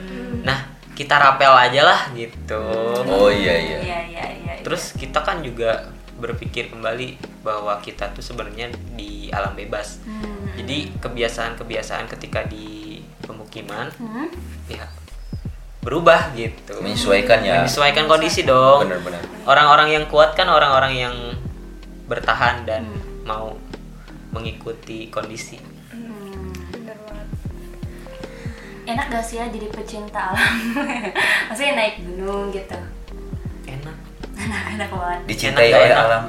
Nah 0.43 0.69
kita 0.93 1.17
rapel 1.17 1.53
aja 1.53 1.83
lah 1.83 2.01
gitu. 2.13 2.63
Oh 3.05 3.29
iya 3.29 3.57
iya. 3.57 3.79
Iya 3.81 4.01
iya 4.07 4.27
iya. 4.33 4.53
Terus 4.61 4.93
kita 4.93 5.21
kan 5.21 5.41
juga 5.41 5.89
berpikir 6.17 6.73
kembali 6.73 7.17
bahwa 7.45 7.77
kita 7.79 8.09
tuh 8.11 8.25
sebenarnya 8.25 8.69
di 8.93 9.29
alam 9.29 9.53
bebas. 9.53 10.01
Hmm. 10.03 10.49
Jadi 10.57 10.97
kebiasaan-kebiasaan 10.97 12.09
ketika 12.09 12.45
di 12.45 13.01
pemukiman 13.21 13.93
Hmm? 13.97 14.29
ya 14.67 14.89
berubah 15.83 16.35
gitu. 16.35 16.83
Menyesuaikan 16.83 17.47
ya. 17.47 17.63
Menyesuaikan 17.63 18.11
kondisi 18.11 18.43
dong. 18.43 18.83
Benar-benar. 18.91 19.23
Orang-orang 19.47 19.95
yang 19.95 20.05
kuat 20.11 20.35
kan 20.35 20.51
orang-orang 20.51 20.99
yang 20.99 21.15
bertahan 22.07 22.63
dan 22.63 22.87
Hmm. 22.87 23.27
mau 23.27 23.47
mengikuti 24.31 25.07
kondisi. 25.09 25.59
Hmm. 25.91 26.51
Bener 26.71 26.95
banget. 27.03 27.29
Enak 28.87 29.07
gak 29.09 29.25
sih 29.25 29.37
ya 29.37 29.47
jadi 29.47 29.67
pecinta 29.67 30.31
alam? 30.31 30.55
Maksudnya 31.51 31.75
naik 31.75 32.01
gunung 32.01 32.49
gitu. 32.49 32.79
Enak. 33.67 33.97
Enak 34.37 34.63
enak 34.73 34.89
banget. 34.89 35.21
Dicintai 35.27 35.71
oleh 35.71 35.91
enak? 35.91 35.99
alam. 36.01 36.23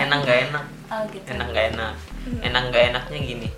enak 0.00 0.18
nggak 0.20 0.38
enak? 0.50 0.64
Oh 0.86 1.02
gitu. 1.10 1.26
enak 1.28 1.46
nggak 1.50 1.66
enak 1.74 1.94
enak 2.40 2.62
nggak 2.64 2.84
enaknya 2.90 3.18
gini 3.20 3.48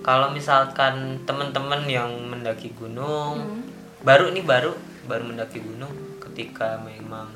kalau 0.00 0.28
misalkan 0.28 0.94
teman-teman 1.24 1.84
yang 1.84 2.08
mendaki 2.22 2.68
gunung 2.72 3.40
Hmm. 3.40 3.64
baru 4.00 4.28
nih 4.28 4.44
baru 4.44 4.76
baru 5.04 5.24
mendaki 5.24 5.60
gunung 5.60 5.88
ketika 6.20 6.76
memang 6.78 7.32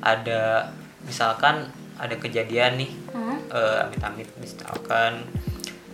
ada 0.00 0.72
misalkan 1.04 1.68
ada 1.98 2.14
kejadian 2.14 2.78
nih 2.78 2.90
Hmm? 3.10 3.36
eh, 3.48 3.76
amit-amit 3.82 4.30
misalkan 4.36 5.26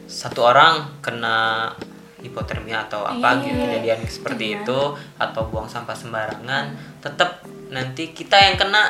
satu 0.04 0.44
orang 0.44 1.00
kena 1.00 1.70
hipotermia 2.18 2.84
atau 2.84 3.02
apa 3.02 3.36
Iya, 3.36 3.42
gitu 3.42 3.54
iya. 3.54 3.64
kejadian 3.66 3.98
seperti 4.06 4.44
Gimana? 4.50 4.62
itu 4.62 4.80
atau 5.18 5.42
buang 5.46 5.66
sampah 5.66 5.92
sembarangan 5.92 6.64
tetap 6.98 7.40
nanti 7.68 8.10
kita 8.10 8.36
yang 8.38 8.56
kena 8.56 8.84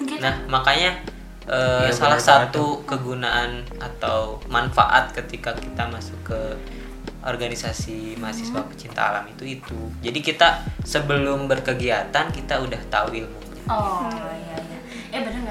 Gitu. 0.00 0.18
Nah, 0.18 0.34
makanya 0.48 0.98
eh, 1.44 1.86
Iya, 1.86 1.92
salah 1.92 2.18
satu 2.18 2.82
kegunaan 2.84 3.62
atau 3.76 4.38
manfaat 4.46 5.10
ketika 5.12 5.54
kita 5.54 5.86
masuk 5.86 6.18
ke 6.24 6.40
organisasi 7.20 8.16
mahasiswa 8.16 8.64
pecinta 8.64 9.02
alam 9.04 9.28
itu 9.28 9.44
itu. 9.46 9.76
Jadi 10.00 10.18
kita 10.20 10.48
sebelum 10.82 11.46
berkegiatan 11.46 12.26
kita 12.28 12.54
udah 12.58 12.80
tahu 12.88 13.08
ilmunya. 13.14 13.62
Oh 13.68 14.08
iya 14.08 14.56
iya. 14.58 14.69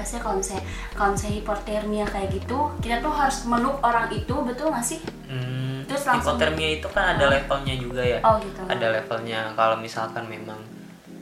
Sih 0.02 0.16
kalau 0.16 0.36
misalnya 0.36 0.64
kalau 0.90 1.10
misalnya 1.12 1.36
hipotermia 1.36 2.04
kayak 2.04 2.28
gitu, 2.32 2.58
kita 2.78 2.98
tuh 2.98 3.10
harus 3.10 3.38
meluk 3.44 3.76
orang 3.80 4.08
itu, 4.10 4.34
betul 4.40 4.68
gak 4.68 4.82
sih? 4.82 5.00
Hmm, 5.24 5.84
Terus 5.84 6.02
langsung- 6.04 6.34
hipotermia 6.34 6.70
itu 6.74 6.88
kan 6.88 7.14
ada 7.14 7.24
levelnya 7.26 7.74
juga 7.74 8.00
ya. 8.00 8.18
Oh 8.20 8.36
gitu. 8.36 8.60
Ada 8.64 8.86
levelnya 8.92 9.40
kalau 9.52 9.76
misalkan 9.76 10.24
memang 10.24 10.58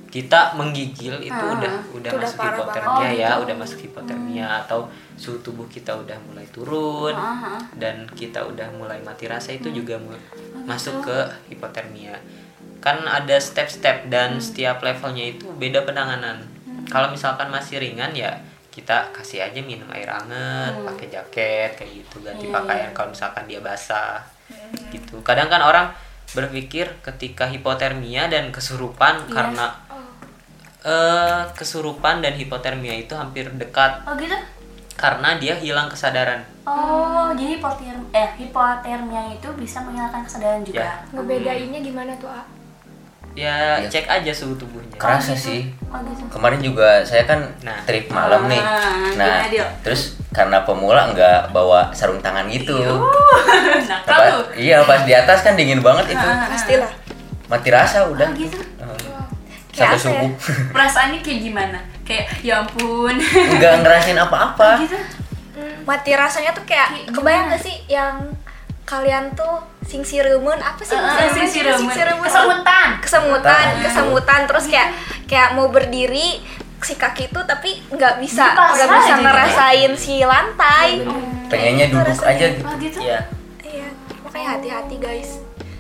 kita 0.08 0.56
menggigil 0.56 1.20
itu 1.20 1.36
Ah, 1.36 1.52
udah 1.52 1.72
udah 1.92 2.10
itu 2.10 2.16
masuk 2.18 2.40
hipotermia. 2.42 2.88
Oh, 2.88 3.02
ya, 3.04 3.28
gitu. 3.28 3.42
udah 3.44 3.56
masuk 3.56 3.78
hipotermia 3.82 4.46
atau 4.58 4.80
suhu 5.14 5.36
tubuh 5.38 5.66
kita 5.66 5.92
udah 5.92 6.16
mulai 6.24 6.48
turun. 6.48 7.12
Ah, 7.12 7.36
ah. 7.52 7.60
dan 7.74 8.08
kita 8.10 8.40
udah 8.42 8.72
mulai 8.72 8.98
mati 8.98 9.24
rasa 9.24 9.52
itu 9.52 9.68
juga 9.70 9.96
mu- 9.96 10.16
Oh, 10.16 10.64
masuk 10.64 11.02
ke 11.02 11.18
hipotermia 11.48 12.16
kan 12.78 13.02
ada 13.02 13.36
step-step 13.38 14.06
dan 14.06 14.32
Hmm. 14.32 14.40
setiap 14.40 14.78
levelnya 14.80 15.24
itu 15.28 15.50
beda 15.52 15.82
penanganan 15.82 16.40
kalau 16.86 17.10
misalkan 17.10 17.48
masih 17.48 17.76
ringan 17.76 18.14
ya 18.14 18.38
kita 18.68 19.10
kasih 19.10 19.42
aja 19.42 19.60
minum 19.64 19.88
air 19.90 20.06
hangat 20.06 20.76
pakai 20.86 21.06
jaket 21.10 21.70
kayak 21.74 21.90
gitu 22.04 22.22
ganti 22.22 22.46
pakaian 22.48 22.94
kalau 22.94 23.10
misalkan 23.10 23.44
dia 23.48 23.58
basah 23.58 24.22
gitu. 24.92 25.20
Kadang 25.26 25.50
kan 25.50 25.64
orang 25.64 25.86
berpikir 26.36 27.00
ketika 27.00 27.48
hipotermia 27.48 28.28
dan 28.28 28.52
kesurupan 28.52 29.28
karena 29.32 29.72
eh 30.86 31.42
kesurupan 31.58 32.22
dan 32.22 32.38
hipotermia 32.38 32.94
itu 32.94 33.16
hampir 33.18 33.50
dekat. 33.50 34.06
Oh 34.06 34.14
gitu? 34.14 34.36
karena 34.98 35.38
dia 35.38 35.54
hilang 35.54 35.86
kesadaran. 35.86 36.42
Oh, 36.66 37.30
jadi 37.38 37.56
hipotermia, 37.56 38.10
eh, 38.10 38.30
hipotermia 38.34 39.22
itu 39.30 39.48
bisa 39.54 39.78
menghilangkan 39.86 40.26
kesadaran 40.26 40.66
juga. 40.66 40.82
Ya. 40.82 40.92
Ngebedainnya 41.14 41.80
gimana 41.80 42.12
tuh, 42.18 42.26
A? 42.26 42.42
Ya 43.38 43.78
Iya. 43.78 43.86
cek 43.86 44.06
aja 44.08 44.32
suhu 44.32 44.54
tubuhnya 44.54 44.96
kerasa 44.96 45.30
sih 45.30 45.70
Oh 45.84 46.02
gitu. 46.02 46.26
kemarin 46.28 46.58
juga 46.58 47.00
saya 47.00 47.22
kan 47.22 47.46
Nah. 47.60 47.78
trip 47.82 48.10
malam 48.10 48.44
nih 48.44 48.58
Ah, 48.58 49.14
nah 49.14 49.46
terus 49.80 50.18
karena 50.28 50.60
pemula 50.60 51.14
nggak 51.14 51.50
bawa 51.50 51.88
sarung 51.90 52.18
tangan 52.18 52.44
gitu 52.46 52.74
nah, 53.86 53.98
Pas- 54.02 54.50
iya 54.52 54.82
pas 54.82 55.00
di 55.00 55.12
atas 55.12 55.40
kan 55.40 55.54
dingin 55.54 55.78
banget 55.78 56.12
itu 56.12 56.26
pastilah 56.26 56.90
mati 57.46 57.68
rasa 57.70 58.04
udah 58.04 58.26
Oh 58.26 58.34
gitu. 58.34 58.58
Kayak 59.70 59.94
sampai 59.94 59.94
ya? 59.94 60.02
subuh 60.02 60.30
Perasaannya 60.74 61.18
kayak 61.22 61.38
gimana? 61.40 61.78
Kayak 62.02 62.24
ya 62.42 62.58
ampun. 62.58 63.14
nggak 63.54 63.72
ngerasain 63.80 64.18
apa-apa 64.18 64.82
gitu. 64.82 64.98
mati 65.82 66.10
rasanya 66.12 66.50
tuh 66.50 66.64
kayak 66.64 66.90
Kayak 66.90 67.14
kebayang 67.14 67.46
gak 67.48 67.62
sih 67.62 67.76
yang 67.86 68.18
kalian 68.82 69.30
tuh 69.32 69.62
sing 69.88 70.02
siremen 70.02 70.58
apa 70.58 70.78
sih 70.78 70.92
Inggrisnya? 70.92 71.32
singsiremen. 71.32 71.80
Singsiremen. 71.82 72.28
Kesemutan. 72.28 72.88
kesemutan 73.00 73.64
kesemutan 73.80 74.40
terus 74.44 74.64
kayak 74.66 74.88
kayak 75.24 75.48
mau 75.52 75.66
berdiri 75.66 76.44
si 76.78 76.94
kaki 76.94 77.26
itu 77.26 77.40
tapi 77.42 77.80
nggak 77.88 78.20
bisa 78.20 78.52
nggak 78.52 78.86
bisa 78.86 79.14
ngerasain 79.18 79.92
si 79.94 80.20
lantai 80.22 81.02
pengennya 81.48 81.88
Itu 81.88 81.96
duduk 81.96 82.06
rasanya. 82.06 82.28
aja 82.30 82.46
gitu 82.46 82.62
Oh 82.62 82.76
gitu. 82.78 82.98
ya 83.02 83.20
iya 83.64 83.88
makanya 84.20 84.48
hati-hati 84.54 84.96
guys 84.98 85.30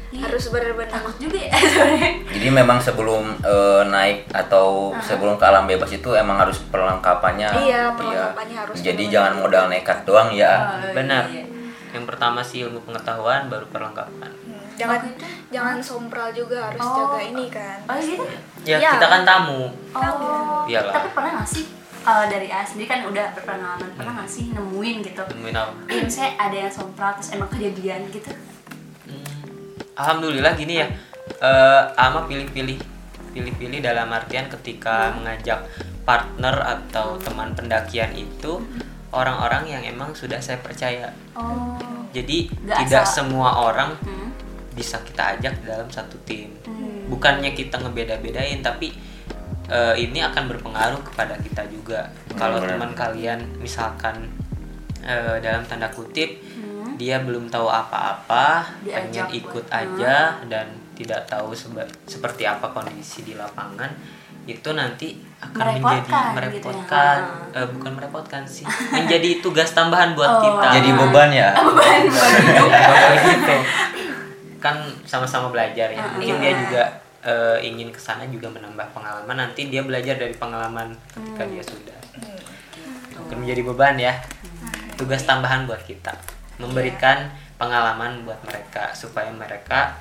Iya. 0.08 0.24
harus 0.24 0.48
bener-bener 0.48 0.88
Takut 0.88 1.12
juga 1.20 1.36
ya 1.38 1.52
jadi 2.34 2.48
memang 2.50 2.80
sebelum 2.80 3.38
eh, 3.38 3.82
naik 3.86 4.24
atau 4.32 4.96
sebelum 4.98 5.36
ke 5.36 5.44
alam 5.44 5.68
bebas 5.68 5.92
itu 5.92 6.10
emang 6.10 6.40
harus 6.40 6.58
perlengkapannya 6.64 7.44
Iya, 7.60 7.92
perlengkapannya 7.92 8.56
harus 8.56 8.74
jadi 8.78 8.96
benar-benar. 8.96 9.12
jangan 9.12 9.32
modal 9.36 9.64
nekat 9.68 9.98
doang 10.02 10.32
ya 10.32 10.52
Oh, 10.74 10.96
benar 10.96 11.28
iya. 11.28 11.44
Yang 11.98 12.06
pertama 12.06 12.40
sih 12.40 12.62
ilmu 12.62 12.78
pengetahuan 12.80 13.46
baru 13.46 13.66
perlengkapan 13.66 14.30
Hmm, 14.38 14.62
jangan 14.74 14.96
Oh, 14.96 15.04
gitu? 15.04 15.24
jangan 15.50 15.76
sompral 15.78 16.28
juga 16.30 16.58
harus 16.64 16.78
Oh. 16.80 16.94
jaga 16.96 17.20
ini 17.24 17.44
kan 17.48 17.78
Oh 17.84 17.98
gitu. 17.98 18.22
ya 18.62 18.78
Iya. 18.78 18.90
kita 18.94 19.06
kan 19.08 19.22
tamu 19.22 19.74
Oh. 19.90 20.62
Iyalah. 20.64 20.94
Tapi 20.94 21.08
pernah 21.10 21.32
nggak 21.34 21.48
sih 21.48 21.64
kalau 21.98 22.24
dari 22.24 22.48
A 22.48 22.62
sendiri 22.62 22.86
kan 22.86 23.02
udah 23.02 23.26
berpengalaman 23.32 23.90
pernah 23.92 24.12
nggak 24.14 24.30
sih 24.30 24.48
nemuin 24.48 24.96
gitu? 25.02 25.22
nemuin 25.28 25.56
apa 25.56 25.72
Iya 25.88 26.02
misalnya 26.02 26.32
ada 26.38 26.56
yang 26.58 26.70
sompral 26.70 27.10
terus 27.14 27.30
emang 27.30 27.48
kejadian 27.48 28.00
gitu. 28.08 28.30
Hmm, 29.04 29.26
alhamdulillah 29.94 30.54
gini 30.54 30.74
ya 30.76 30.86
eh 31.36 31.82
ama 31.96 32.24
pilih-pilih 32.24 32.78
pilih-pilih 33.30 33.80
dalam 33.80 34.08
artian 34.08 34.48
ketika 34.48 35.12
mengajak 35.12 35.60
partner 36.02 36.56
atau 36.56 37.18
teman 37.18 37.52
pendakian 37.52 38.10
itu 38.12 38.64
orang-orang 39.10 39.64
yang 39.66 39.82
emang 39.86 40.12
sudah 40.12 40.36
saya 40.36 40.58
percaya 40.58 41.08
Oh. 41.32 41.76
jadi 42.10 42.48
Nggak 42.50 42.78
tidak 42.84 43.02
asal- 43.02 43.14
semua 43.24 43.50
orang 43.62 43.96
Hmm. 43.98 44.28
bisa 44.72 45.00
kita 45.00 45.34
ajak 45.34 45.54
dalam 45.62 45.88
satu 45.88 46.16
tim 46.22 46.52
Hmm. 46.62 47.08
bukannya 47.08 47.52
kita 47.52 47.78
ngebeda-bedain 47.78 48.60
tapi 48.60 48.92
eh, 49.66 49.94
ini 49.98 50.16
akan 50.18 50.48
berpengaruh 50.48 51.04
kepada 51.04 51.36
kita 51.36 51.60
juga 51.66 52.08
kalau 52.32 52.56
Benar. 52.58 52.72
teman 52.74 52.92
kalian 52.94 53.40
misalkan 53.58 54.28
eh, 54.98 55.36
dalam 55.38 55.62
tanda 55.62 55.88
kutip 55.88 56.40
Hmm. 56.50 56.96
dia 56.96 57.20
belum 57.20 57.46
tahu 57.46 57.64
apa-apa 57.66 58.64
pengen 58.82 59.28
ikut 59.30 59.62
buat- 59.62 59.70
aja 59.70 60.16
dan 60.44 60.66
tidak 60.92 61.22
tahu 61.24 61.52
seba- 61.52 61.86
seperti 62.04 62.42
apa 62.42 62.66
kondisi 62.68 63.22
di 63.22 63.32
lapangan 63.32 63.92
itu 64.44 64.70
nanti 64.70 65.14
akan 65.38 65.54
menjadi 65.54 65.78
Merepotkan 65.78 66.02
gitu 66.02 66.10
ya. 66.10 66.34
merepotkan. 66.34 67.18
Eh, 67.54 67.66
bukan 67.70 67.92
merepotkan 67.94 68.42
sih. 68.44 68.64
Menjadi 68.90 69.30
tugas 69.38 69.70
tambahan 69.70 70.12
buat 70.12 70.26
Oh. 70.28 70.42
kita. 70.42 70.66
Jadi 70.74 70.90
beban 70.92 71.30
ya? 71.30 71.48
Kalau 71.54 73.16
gitu 73.22 73.56
kan 74.58 74.74
sama-sama 75.04 75.48
belajar 75.48 75.86
ya. 75.88 76.02
Mungkin 76.10 76.34
Iya. 76.34 76.42
dia 76.42 76.52
juga 76.56 76.84
eh, 77.20 77.58
ingin 77.64 77.90
ke 77.90 77.98
sana 77.98 78.26
juga 78.26 78.46
menambah 78.48 78.90
pengalaman. 78.90 79.36
Nanti 79.36 79.66
dia 79.66 79.82
belajar 79.82 80.14
dari 80.14 80.32
pengalaman 80.32 80.94
ketika 81.08 81.44
dia 81.44 81.62
sudah. 81.62 81.98
Bukan 83.16 83.36
menjadi 83.38 83.62
beban 83.64 83.94
ya. 83.96 84.14
Tugas 84.94 85.22
tambahan 85.22 85.66
buat 85.66 85.82
kita. 85.82 86.14
Memberikan 86.56 87.30
pengalaman 87.54 88.22
buat 88.22 88.38
mereka 88.42 88.90
supaya 88.90 89.30
mereka 89.30 89.94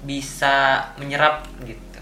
bisa 0.00 0.80
menyerap 0.94 1.44
gitu. 1.60 2.00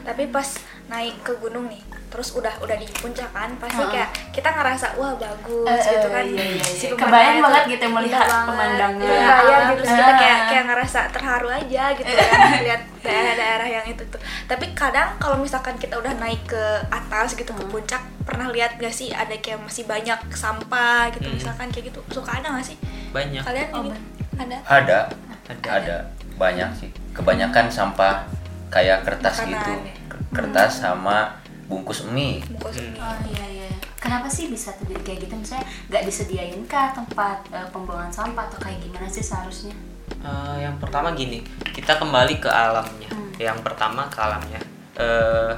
Tapi 0.00 0.26
pas 0.28 0.48
naik 0.86 1.16
ke 1.20 1.32
gunung 1.36 1.66
nih 1.66 1.80
terus 2.06 2.30
udah 2.30 2.54
udah 2.56 2.76
di 2.76 2.86
puncak 2.94 3.26
kan 3.28 3.50
pasti 3.58 3.74
Heeh. 3.76 3.90
kayak 3.90 4.08
kita 4.30 4.46
ngerasa 4.48 4.94
wah 4.94 5.16
bagus 5.16 5.66
Eh, 5.66 5.82
gitu 5.90 6.08
kan 6.08 6.22
iya, 6.24 6.44
iya, 6.48 6.62
Si 6.62 6.86
iya. 6.86 6.94
pemandangan 6.94 7.02
Kebayang 7.02 7.38
banget 7.42 7.62
gitu 7.66 7.86
melihat 7.88 8.22
banget. 8.22 8.46
pemandangan. 8.46 9.02
Iya, 9.02 9.18
kebayang 9.24 9.62
gitu 9.64 9.74
terus 9.74 9.90
kita 9.90 10.12
kayak 10.14 10.38
kayak 10.46 10.64
ngerasa 10.64 11.00
terharu 11.10 11.48
aja 11.50 11.84
gitu 11.92 12.10
kan 12.12 12.38
lihat 12.62 12.80
daerah-daerah 13.00 13.68
yang 13.68 13.86
itu 13.88 14.02
tuh 14.06 14.20
tapi 14.44 14.64
kadang 14.72 15.08
kalau 15.16 15.36
misalkan 15.36 15.74
kita 15.74 15.94
udah 15.94 16.14
naik 16.14 16.42
ke 16.44 16.62
atas 16.88 17.34
gitu 17.34 17.50
ke 17.50 17.64
puncak 17.66 17.98
pernah 18.22 18.46
lihat 18.48 18.76
gak 18.76 18.90
sih 18.90 19.10
ada 19.10 19.34
kayak 19.34 19.58
masih 19.60 19.84
banyak 19.84 20.16
sampah 20.30 21.10
gitu 21.10 21.26
Hmm. 21.26 21.34
misalkan 21.34 21.66
kayak 21.68 21.90
gitu 21.90 22.00
suka 22.10 22.30
ada 22.34 22.52
gak 22.52 22.64
sih 22.64 22.78
banyak 23.10 23.42
kalian 23.42 23.68
Oh, 23.70 23.82
ini 23.82 23.90
ban- 23.90 24.06
ada 24.36 24.56
ada 24.64 24.98
Ada. 25.44 25.68
ada 25.74 25.96
banyak 26.34 26.70
sih 26.74 26.88
kebanyakan 27.10 27.66
sampah 27.68 28.22
kayak 28.68 29.02
kertas 29.02 29.38
Makanan 29.40 29.50
gitu 29.52 29.70
ya. 29.82 29.94
Kertas 30.34 30.82
sama 30.82 31.38
bungkus 31.64 32.04
mie 32.04 32.42
bungkus 32.50 32.76
Hmm. 32.76 32.90
mie. 32.90 33.00
Oh 33.00 33.16
iya 33.30 33.46
iya. 33.48 33.68
Kenapa 33.96 34.28
sih 34.28 34.52
bisa 34.52 34.68
terjadi 34.74 35.00
kayak 35.00 35.20
gitu? 35.22 35.34
Misalnya 35.34 35.64
nggak 35.88 36.02
disediain 36.04 36.60
kah 36.66 36.92
tempat 36.92 37.40
eh, 37.48 37.68
pembuangan 37.70 38.12
sampah 38.12 38.44
atau 38.44 38.58
kayak 38.58 38.78
gimana 38.78 39.08
sih 39.08 39.22
seharusnya? 39.22 39.72
Eh, 40.20 40.56
yang 40.60 40.76
pertama 40.76 41.12
gini, 41.12 41.40
kita 41.66 41.96
kembali 41.96 42.36
ke 42.36 42.48
alamnya. 42.48 43.08
Hmm. 43.08 43.32
Yang 43.36 43.58
pertama 43.62 44.04
ke 44.06 44.18
alamnya. 44.18 44.60
Eh, 44.94 45.52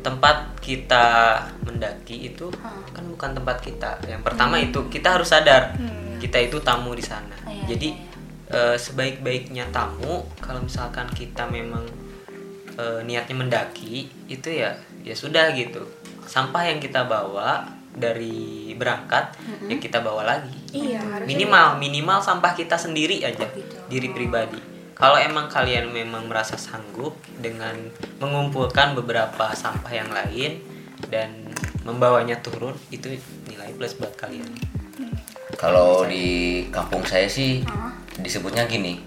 tempat 0.00 0.58
kita 0.58 1.06
mendaki 1.62 2.30
itu 2.30 2.46
Hmm. 2.52 2.82
kan 2.90 3.04
bukan 3.06 3.30
tempat 3.32 3.56
kita. 3.60 3.90
Yang 4.04 4.22
pertama 4.22 4.54
itu 4.56 4.80
kita 4.88 5.14
harus 5.14 5.28
sadar 5.28 5.74
Hmm. 5.74 6.18
kita 6.18 6.38
itu 6.40 6.58
tamu 6.60 6.94
di 6.94 7.02
sana. 7.02 7.34
Iya, 7.44 7.62
Jadi 7.68 7.88
iya, 7.90 8.74
eh, 8.74 8.76
sebaik-baiknya 8.76 9.70
tamu 9.70 10.26
kalau 10.38 10.62
misalkan 10.62 11.06
kita 11.08 11.46
memang 11.46 11.82
eh, 12.76 13.00
niatnya 13.02 13.36
mendaki 13.36 14.06
itu 14.28 14.48
ya 14.48 14.76
ya 15.02 15.14
sudah 15.16 15.52
gitu. 15.52 15.84
Sampah 16.26 16.68
yang 16.68 16.78
kita 16.78 17.06
bawa 17.06 17.64
dari 17.96 18.76
berangkat 18.76 19.32
ya 19.66 19.76
kita 19.80 20.04
bawa 20.04 20.22
lagi. 20.28 20.52
Iya 20.72 21.00
harusnya 21.00 21.26
minimal 21.26 21.66
minimal 21.80 22.18
sampah 22.20 22.52
kita 22.52 22.76
sendiri 22.76 23.24
aja 23.24 23.48
Oh, 23.48 23.56
gitu. 23.56 23.76
diri 23.88 24.08
pribadi. 24.12 24.60
Kalau 24.96 25.20
emang 25.20 25.48
kalian 25.48 25.92
memang 25.92 26.24
merasa 26.24 26.56
sanggup 26.56 27.16
dengan 27.40 27.76
mengumpulkan 28.16 28.96
beberapa 28.96 29.52
sampah 29.52 29.92
yang 29.92 30.08
lain 30.08 30.60
dan 31.12 31.52
membawanya 31.84 32.40
turun 32.40 32.72
itu 32.88 33.12
nilai 33.44 33.76
plus 33.76 33.92
buat 34.00 34.16
kalian. 34.16 34.48
Kalau 35.56 36.04
di 36.04 36.64
kampung 36.72 37.04
saya 37.04 37.28
sih 37.28 37.60
disebutnya 38.20 38.64
gini 38.64 39.00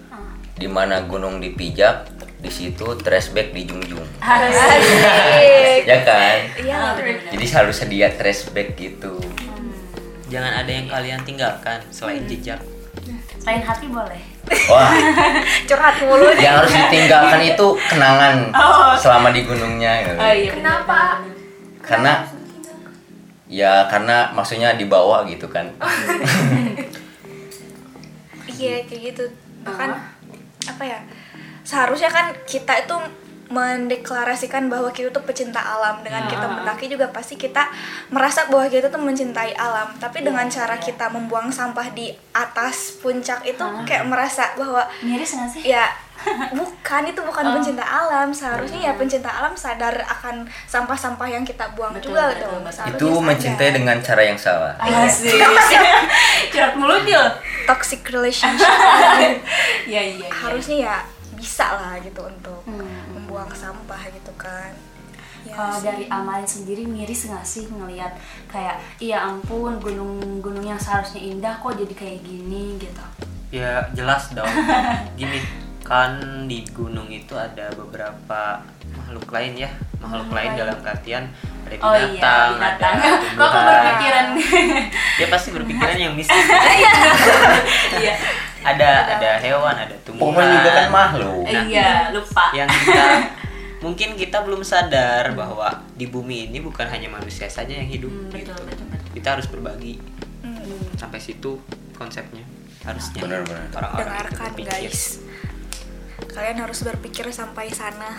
di 0.54 0.66
mana 0.70 1.02
gunung 1.06 1.38
dipijak 1.42 2.19
di 2.40 2.48
situ 2.48 2.86
trash 3.04 3.36
bag 3.36 3.52
dijunjung 3.52 4.08
Asik. 4.24 5.84
ya 5.84 5.98
kan? 6.08 6.36
Iya 6.56 6.80
jadi 7.28 7.44
harus 7.52 7.76
sedia 7.76 8.08
trash 8.16 8.48
bag 8.56 8.72
gitu. 8.80 9.20
Jangan 10.32 10.64
ada 10.64 10.70
yang 10.70 10.86
kalian 10.88 11.20
tinggalkan 11.26 11.84
selain 11.92 12.24
jejak. 12.24 12.62
Selain 13.40 13.60
hati 13.60 13.86
boleh. 13.90 14.22
wah. 14.70 14.92
Curhat 15.68 15.96
mulu. 16.06 16.32
Yang 16.38 16.54
harus 16.64 16.72
ditinggalkan 16.76 17.40
itu 17.44 17.66
kenangan 17.90 18.34
selama 19.02 19.28
di 19.34 19.44
gunungnya 19.44 19.92
gitu. 20.06 20.16
Oh 20.16 20.32
iya. 20.32 20.52
Kenapa? 20.56 21.00
karena 21.80 22.22
ya 23.50 23.90
karena 23.90 24.30
maksudnya 24.30 24.78
dibawa 24.78 25.26
gitu 25.28 25.50
kan. 25.50 25.68
Iya 28.60 28.84
kayak 28.84 29.02
gitu. 29.16 29.24
Bahkan 29.64 29.88
apa 30.68 30.82
ya 30.84 31.00
seharusnya 31.62 32.08
kan 32.08 32.32
kita 32.44 32.72
itu 32.80 32.96
mendeklarasikan 33.50 34.66
bahwa 34.66 34.88
kita 34.88 35.10
tuh 35.10 35.20
pecinta 35.20 35.58
alam 35.58 36.00
dengan 36.00 36.22
kita 36.24 36.40
Ah. 36.40 36.54
mendaki 36.56 36.86
juga 36.86 37.10
pasti 37.10 37.34
kita 37.34 37.66
merasa 38.08 38.46
bahwa 38.46 38.66
kita 38.66 38.86
tuh 38.86 38.98
mencintai 38.98 39.52
alam 39.54 39.90
tapi 39.96 40.22
dengan 40.22 40.46
cara 40.46 40.78
kita 40.78 41.10
membuang 41.10 41.50
sampah 41.50 41.90
di 41.90 42.08
atas 42.30 42.94
puncak 42.96 43.42
itu 43.44 43.58
Ah. 43.58 43.82
kayak 43.82 44.06
merasa 44.06 44.54
bahwa 44.54 44.86
miris 45.02 45.34
nggak 45.34 45.50
sih 45.50 45.62
ya 45.66 45.90
bukan 46.52 47.02
itu 47.06 47.20
bukan 47.20 47.42
Oh. 47.42 47.52
pencinta 47.56 47.82
alam 47.82 48.30
seharusnya 48.30 48.80
ya 48.80 48.92
pencinta 48.94 49.26
alam 49.26 49.56
sadar 49.56 49.98
akan 49.98 50.46
sampah-sampah 50.68 51.26
yang 51.26 51.42
kita 51.42 51.74
buang 51.74 51.90
Betul, 51.90 52.12
juga 52.12 52.30
betul, 52.30 52.44
tuh 52.44 52.58
betul. 52.62 52.86
Itu 52.86 53.06
sadar. 53.10 53.26
mencintai 53.26 53.70
dengan 53.72 53.96
cara 53.98 54.22
yang 54.22 54.38
salah 54.38 54.72
Asik. 54.78 55.42
Curhat 56.54 56.74
mulu 56.76 57.02
toxic 57.66 58.06
relationship 58.06 58.62
Iya 59.90 60.02
iya. 60.06 60.22
iya. 60.22 60.28
harusnya 60.30 60.76
ya 60.86 60.96
bisa 61.40 61.66
lah 61.72 61.96
gitu 61.98 62.20
untuk 62.22 62.60
Hmm. 62.62 62.84
membuang 63.10 63.48
sampah 63.50 64.02
gitu 64.06 64.32
kan 64.36 64.70
ya 65.40 65.56
Kalau 65.56 65.80
dari 65.80 66.04
Amalin 66.06 66.44
sendiri 66.44 66.84
miris 66.84 67.24
nggak 67.24 67.42
sih 67.42 67.64
ngelihat 67.66 68.12
kayak 68.46 68.76
iya 69.00 69.24
ampun 69.24 69.80
gunung-gunung 69.80 70.62
yang 70.62 70.76
seharusnya 70.76 71.18
indah 71.18 71.56
kok 71.56 71.74
jadi 71.74 71.94
kayak 71.94 72.20
gini 72.20 72.76
gitu. 72.76 73.00
ya 73.50 73.88
jelas 73.90 74.28
dong 74.30 74.44
gini 75.18 75.40
kan 75.90 76.10
di 76.46 76.62
gunung 76.70 77.10
itu 77.10 77.34
ada 77.34 77.66
beberapa 77.74 78.62
makhluk 78.94 79.26
lain 79.28 79.58
ya. 79.58 79.70
Makhluk 79.98 80.30
lain 80.30 80.54
dalam 80.54 80.78
artian 80.80 81.26
ada 81.60 81.74
Oh 81.76 81.92
binatang, 81.92 82.14
iya 82.14 82.32
binatang. 82.48 82.94
ada 82.94 83.08
Kok 83.10 83.18
aku 83.20 83.50
tumbuhan. 83.50 83.66
berpikiran? 83.66 84.26
Dia 85.18 85.26
pasti 85.28 85.48
berpikiran 85.50 85.96
yang 85.98 86.14
mistis. 86.14 86.38
Iya. 87.92 88.14
ada 88.60 88.90
ada 89.10 89.30
hewan 89.40 89.74
ada 89.74 89.96
tumbuhan. 90.00 90.30
Pohon 90.30 90.46
juga 90.52 90.70
kan 90.70 90.88
makhluk. 90.90 91.42
Nah, 91.44 91.62
Iya 91.64 91.90
lupa. 92.12 92.44
yang 92.52 92.68
kita 92.68 93.04
mungkin 93.80 94.08
kita 94.14 94.38
belum 94.40 94.60
sadar 94.60 95.32
bahwa 95.32 95.68
di 95.94 96.04
bumi 96.04 96.46
ini 96.46 96.60
bukan 96.60 96.84
hanya 96.84 97.08
manusia 97.08 97.44
saja 97.46 97.72
yang 97.72 97.88
hidup 97.88 98.08
Hmm, 98.08 98.28
betul, 98.28 98.52
gitu. 98.52 98.62
betul, 98.62 98.86
betul. 98.86 99.08
kita 99.12 99.28
harus 99.34 99.46
berbagi. 99.48 99.94
Hmm. 100.40 100.56
sampai 100.94 101.18
situ 101.18 101.60
konsepnya. 101.92 102.44
Harusnya 102.80 103.20
Benar-benar. 103.20 103.68
orang-orang 103.74 104.08
itu 104.24 104.24
dengarkan 104.30 104.50
guys 104.62 105.00
kalian 106.30 106.58
harus 106.58 106.80
berpikir 106.80 107.26
sampai 107.28 107.68
sana 107.68 108.14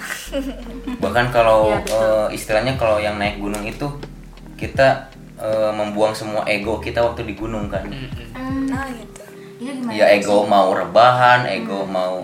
bahkan 1.04 1.28
kalau 1.30 1.70
Iya, 1.70 1.80
betul. 1.82 2.02
eh, 2.02 2.28
istilahnya 2.34 2.74
kalau 2.76 2.98
yang 2.98 3.16
naik 3.16 3.38
gunung 3.38 3.64
itu 3.64 3.88
kita 4.56 5.08
eh, 5.36 5.72
membuang 5.72 6.12
semua 6.12 6.44
ego 6.46 6.78
kita 6.78 7.00
waktu 7.00 7.24
di 7.24 7.34
gunung 7.34 7.68
kan 7.68 7.84
Mm-mm. 7.84 8.68
nah 8.68 8.86
gitu 8.88 9.24
Iya 9.58 9.72
gimana? 9.74 9.94
ya 9.94 10.06
sih? 10.08 10.16
ego 10.20 10.44
mau 10.44 10.70
rebahan 10.72 11.46
ego 11.46 11.84
mau 11.84 12.22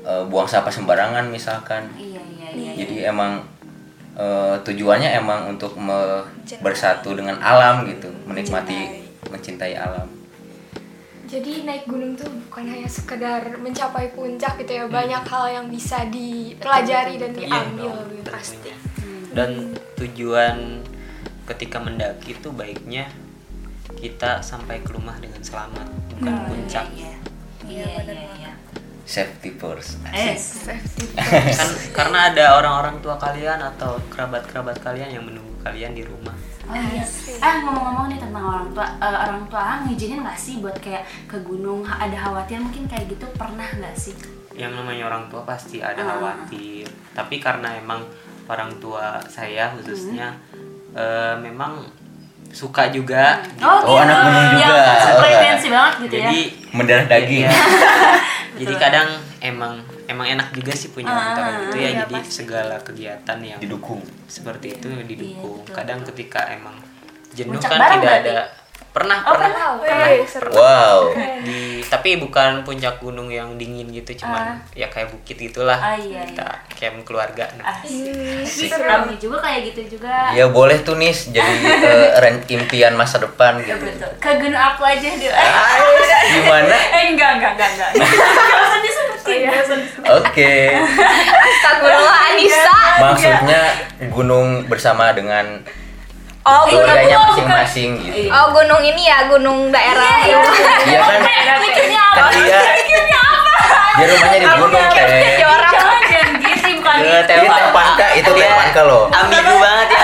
eh, 0.00 0.24
buang 0.24 0.46
sampah 0.46 0.70
sembarangan 0.70 1.26
misalkan 1.26 1.88
Iya 1.94 2.20
iya 2.24 2.48
iya. 2.52 2.70
jadi 2.76 3.10
emang 3.10 3.42
eh, 4.14 4.54
tujuannya 4.60 5.10
emang 5.14 5.48
untuk 5.48 5.74
me- 5.76 6.24
bersatu 6.60 7.12
dengan 7.12 7.36
alam 7.38 7.84
gitu 7.84 8.06
menikmati 8.24 9.02
mencintai 9.24 9.74
alam 9.74 10.06
Jadi 11.24 11.64
naik 11.64 11.88
gunung 11.88 12.14
tuh 12.14 12.28
bukan 12.28 12.68
hanya 12.68 12.88
sekedar 12.88 13.56
mencapai 13.56 14.12
puncak 14.12 14.60
gitu 14.60 14.72
ya, 14.76 14.84
banyak 14.86 15.24
hal 15.24 15.44
yang 15.48 15.66
bisa 15.72 16.04
dipelajari 16.08 17.16
dan 17.16 17.32
Iya 17.32 17.40
diambil 17.48 17.92
dong, 17.92 18.08
gitu. 18.12 18.30
pasti. 18.30 18.70
Dan 19.34 19.50
tujuan 19.98 20.84
ketika 21.48 21.80
mendaki 21.80 22.36
itu 22.36 22.48
baiknya 22.52 23.08
kita 23.98 24.44
sampai 24.44 24.80
ke 24.84 24.92
rumah 24.92 25.16
dengan 25.16 25.40
selamat 25.40 25.88
bukan 26.16 26.34
puncak. 26.48 26.86
Iya 26.92 27.16
iya 27.64 27.86
iya. 28.04 28.24
iya. 28.40 28.52
safety 29.04 29.52
first. 29.60 30.00
Eh, 30.12 30.36
kan 31.60 31.68
karena 31.92 32.18
ada 32.32 32.44
orang-orang 32.56 33.04
tua 33.04 33.20
kalian 33.20 33.60
atau 33.60 34.00
kerabat-kerabat 34.08 34.80
kalian 34.80 35.20
yang 35.20 35.24
menunggu 35.28 35.52
kalian 35.60 35.92
di 35.92 36.04
rumah 36.04 36.32
Oh 36.64 36.74
iya. 36.74 37.04
Eh 37.34 37.54
ngomong-ngomong 37.60 38.06
nih 38.08 38.18
tentang 38.18 38.40
orang 38.42 38.68
tua, 38.70 38.86
eh, 38.96 39.18
orang 39.20 39.42
tua 39.46 39.60
ah, 39.60 39.78
ngizinin 39.82 40.20
nggak 40.20 40.36
sih 40.36 40.58
buat 40.58 40.76
kayak 40.78 41.02
ke 41.26 41.36
gunung 41.40 41.84
ada 41.84 42.14
khawatir 42.14 42.56
mungkin 42.56 42.84
kayak 42.84 43.08
gitu 43.08 43.26
pernah 43.32 43.68
nggak 43.70 43.94
sih? 43.94 44.14
yang 44.54 44.70
namanya 44.70 45.10
orang 45.10 45.26
tua 45.26 45.42
pasti 45.42 45.82
ada 45.82 45.98
Ah. 45.98 46.14
khawatir 46.14 46.86
tapi 47.10 47.36
karena 47.36 47.74
emang 47.74 48.06
orang 48.46 48.70
tua 48.78 49.18
saya 49.26 49.74
khususnya 49.74 50.38
eh, 50.92 51.34
memang 51.36 51.82
suka 52.48 52.86
juga 52.88 53.42
gitu. 53.50 53.66
Oh, 53.66 53.98
anak 53.98 54.14
gunung 54.22 54.46
juga. 54.54 54.78
Ya, 54.78 55.10
Oh, 55.10 55.18
preferensi 55.18 55.68
banget 55.68 55.94
gitu 56.00 56.14
jadi 56.16 56.38
ya. 56.38 56.70
mendarah 56.70 57.06
daging 57.08 57.42
Iya. 57.42 57.50
jadi 58.62 58.74
kadang 58.78 59.08
emang 59.40 59.82
emang 60.06 60.26
enak 60.30 60.48
juga 60.52 60.72
sih 60.72 60.88
punya 60.88 61.08
orang 61.08 61.30
tua 61.30 61.42
kayak 61.42 61.56
gitu 61.60 61.76
ya 61.76 61.82
iya, 61.82 61.90
jadi 62.02 62.16
segala 62.22 62.76
kegiatan 62.78 63.38
yang 63.40 63.58
didukung 63.58 64.00
seperti 64.26 64.66
itu 64.74 64.86
didukung 65.02 65.56
Iya, 65.56 65.64
betul, 65.64 65.74
kadang 65.74 66.00
ketika 66.04 66.40
emang 66.50 66.76
jenuh 67.30 67.54
Puncak 67.54 67.68
kan 67.68 67.78
bareng 67.78 67.98
tidak 67.98 68.12
berarti? 68.14 68.30
ada 68.30 68.38
pernah 68.86 69.18
Oh, 69.20 69.34
pernah 69.34 69.50
pernah. 69.50 69.70
pernah 69.82 70.06
Wih, 70.08 70.22
seru. 70.24 70.50
wow 70.52 70.98
di 71.42 71.58
tapi 71.84 72.14
bukan 72.14 72.62
puncak 72.62 72.94
gunung 72.96 73.26
yang 73.26 73.58
dingin 73.58 73.90
gitu 73.90 74.22
cuman 74.22 74.62
ya 74.72 74.86
kayak 74.86 75.10
bukit 75.10 75.34
gitulah 75.36 75.74
Ah, 75.74 75.98
iya, 75.98 76.22
kita 76.22 76.46
camp 76.70 77.02
keluarga 77.02 77.42
nah, 77.58 77.74
Asik. 77.74 78.70
Kami 78.70 79.18
juga 79.18 79.42
kayak 79.42 79.66
gitu 79.66 79.98
juga. 79.98 80.30
ya 80.30 80.46
boleh 80.46 80.78
tuh 80.80 80.94
nis 80.94 81.26
jadi 81.28 81.42
ren- 82.22 82.46
impian 82.46 82.94
masa 82.94 83.18
depan 83.18 83.58
Ya, 83.58 83.74
gitu 83.74 83.82
betul. 83.84 84.10
Ke 84.16 84.30
gunung 84.38 84.62
aku 84.62 84.82
aja 84.84 85.08
deh. 85.10 85.32
gimana 86.24 86.74
Eh 86.94 87.04
enggak 87.10 87.30
enggak 87.34 87.50
enggak 87.52 87.70
enggak. 87.74 87.90
Enggak 87.98 88.93
usah 89.24 89.76
disebutin. 89.80 90.12
oke. 90.20 90.54
Astagfirullah 91.48 92.18
Anissa. 92.28 92.78
maksudnya 93.00 93.62
gunung 94.12 94.48
bersama 94.68 95.10
dengan 95.16 95.64
oh 96.44 96.62
gunung 96.68 96.84
keluarganya 96.84 97.18
masing-masing 97.32 97.90
gitu. 98.04 98.28
Oh 98.28 98.46
gunung 98.52 98.82
ini 98.84 99.02
ya, 99.08 99.18
gunung 99.26 99.72
daerah. 99.72 100.28
iya 100.28 101.00
kan? 101.00 101.20
Mikirnya 101.60 102.02
apa? 102.12 102.20
kan 102.20 102.32
dia 102.36 102.60
Mikirnya 102.84 103.20
apa? 103.20 103.52
dia 103.96 104.06
rumahnya 104.12 104.38
di 104.38 104.48
gunung 104.60 104.86
teh. 104.92 105.08
Jangan 105.40 106.28
gitu 106.38 106.70
bukan 106.78 106.96
ini 107.00 107.48
tepanka 107.48 108.06
itu. 108.12 108.30
Dia 108.36 108.46
tepanka 108.52 108.80
loh. 108.84 109.04
Ambigu 109.08 109.54
banget 109.56 109.88
ya 109.96 110.02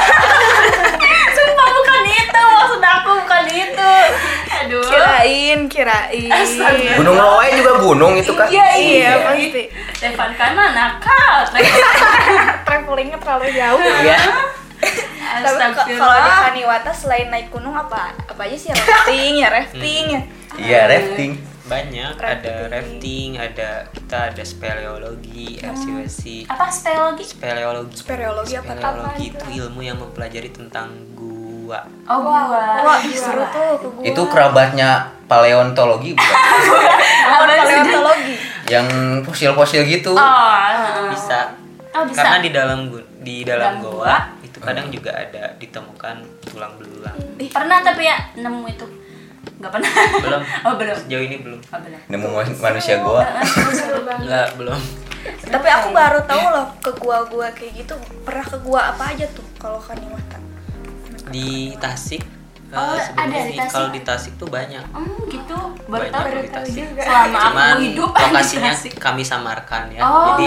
kirain 5.21 5.61
kirain. 5.69 6.31
Astaga. 6.33 6.93
gunung 6.97 7.17
loe 7.17 7.49
juga 7.53 7.73
gunung 7.79 8.13
itu 8.17 8.33
kan 8.33 8.49
Iya 8.49 8.67
iya. 8.77 9.11
iya. 9.13 9.13
pasti. 9.23 9.63
Tevan 10.01 10.31
kanan 10.35 10.71
nakal. 10.73 11.35
travelingnya 12.67 13.19
terlalu 13.21 13.49
jauh. 13.53 13.81
Iya. 13.81 14.19
tapi 15.31 15.63
kalau 15.95 16.19
di 16.19 16.33
Kaniwata 16.43 16.91
selain 16.91 17.29
naik 17.31 17.53
gunung 17.53 17.71
apa 17.71 18.17
apa 18.27 18.41
aja 18.43 18.57
sih 18.57 18.71
rafting 18.73 19.33
ya 19.39 19.49
rafting 19.49 20.05
ya? 20.11 20.21
Iya 20.59 20.81
rafting. 20.89 21.31
Banyak. 21.71 22.19
Ada 22.19 22.67
rafting. 22.67 23.39
ada 23.39 23.87
kita 23.95 24.35
ada 24.35 24.43
speleologi 24.43 25.63
RCWC 25.63 26.51
Apa 26.51 26.67
speleologi? 26.67 27.23
speleologi. 27.23 27.95
Speleologi 27.95 28.55
apa 28.59 28.73
tuh? 28.75 28.83
speleologi 28.83 29.27
itu? 29.31 29.45
ilmu 29.63 29.81
yang 29.81 30.03
mempelajari 30.03 30.51
tentang 30.51 30.91
gua 31.15 31.40
Oh 32.05 32.19
gua. 32.21 32.51
wah 32.81 32.99
ih, 32.99 33.13
seru 33.13 33.45
tuh 33.45 33.77
ke 33.77 33.87
gua. 33.87 34.03
Itu 34.03 34.23
kerabatnya 34.27 34.91
paleontologi 35.25 36.13
bukan? 36.13 36.37
Paleontologi. 37.31 38.35
Yang 38.67 38.87
fosil-fosil 39.25 39.83
gitu. 39.85 40.13
Oh. 40.13 41.11
bisa. 41.11 41.55
Oh 41.91 42.07
bisa. 42.07 42.23
karena 42.23 42.39
di 42.39 42.51
dalam 42.51 42.87
gu- 42.87 43.09
di 43.21 43.43
dalam 43.43 43.79
goa 43.79 44.39
itu 44.41 44.59
kadang 44.59 44.89
juga 44.89 45.11
ada 45.11 45.55
ditemukan 45.57 46.17
tulang 46.45 46.75
belulang. 46.75 47.15
Pernah 47.37 47.79
tapi 47.81 48.07
ya 48.07 48.17
nemu 48.37 48.65
itu. 48.67 48.87
Enggak 49.59 49.71
pernah. 49.73 49.91
belum. 50.19 50.43
Oh 50.67 50.75
belum. 50.75 50.97
sejauh 50.97 51.25
ini 51.25 51.37
belum. 51.39 51.61
Oh 51.65 51.79
belum. 51.79 52.01
nemu 52.09 52.27
man- 52.29 52.59
manusia 52.61 52.99
goa. 52.99 53.23
enggak 54.17 54.49
belum. 54.59 54.81
Tapi 55.21 55.69
aku 55.69 55.89
baru 55.91 56.19
tahu 56.25 56.45
loh 56.49 56.67
ke 56.81 56.91
gua-gua 56.97 57.53
kayak 57.53 57.73
gitu 57.77 57.93
pernah 58.23 58.41
ke 58.43 58.57
gua 58.59 58.95
apa 58.95 59.13
aja 59.13 59.27
tuh 59.29 59.45
kalau 59.59 59.77
Kaniwata 59.77 60.41
di 61.31 61.49
Tasik 61.77 62.21
eh, 62.21 62.29
Oh, 62.73 62.95
ada 62.95 63.27
di 63.41 63.55
Tasik? 63.55 63.67
kalau 63.69 63.89
di 63.89 64.01
Tasik 64.01 64.33
tuh 64.37 64.47
banyak 64.47 64.85
Hmm 64.89 65.19
gitu. 65.27 65.59
Baru 65.85 66.07
banyak 66.07 66.13
tahu. 66.13 66.39
di 66.41 66.51
Tasik 66.53 66.87
Selama 66.97 67.39
cuman 67.41 67.67
aku 67.69 67.83
hidup 67.85 68.11
lokasinya 68.13 68.71
Tasik. 68.71 68.93
kami 68.97 69.23
samarkan 69.23 69.83
ya 69.89 70.01
Oh, 70.01 70.39
jadi 70.39 70.45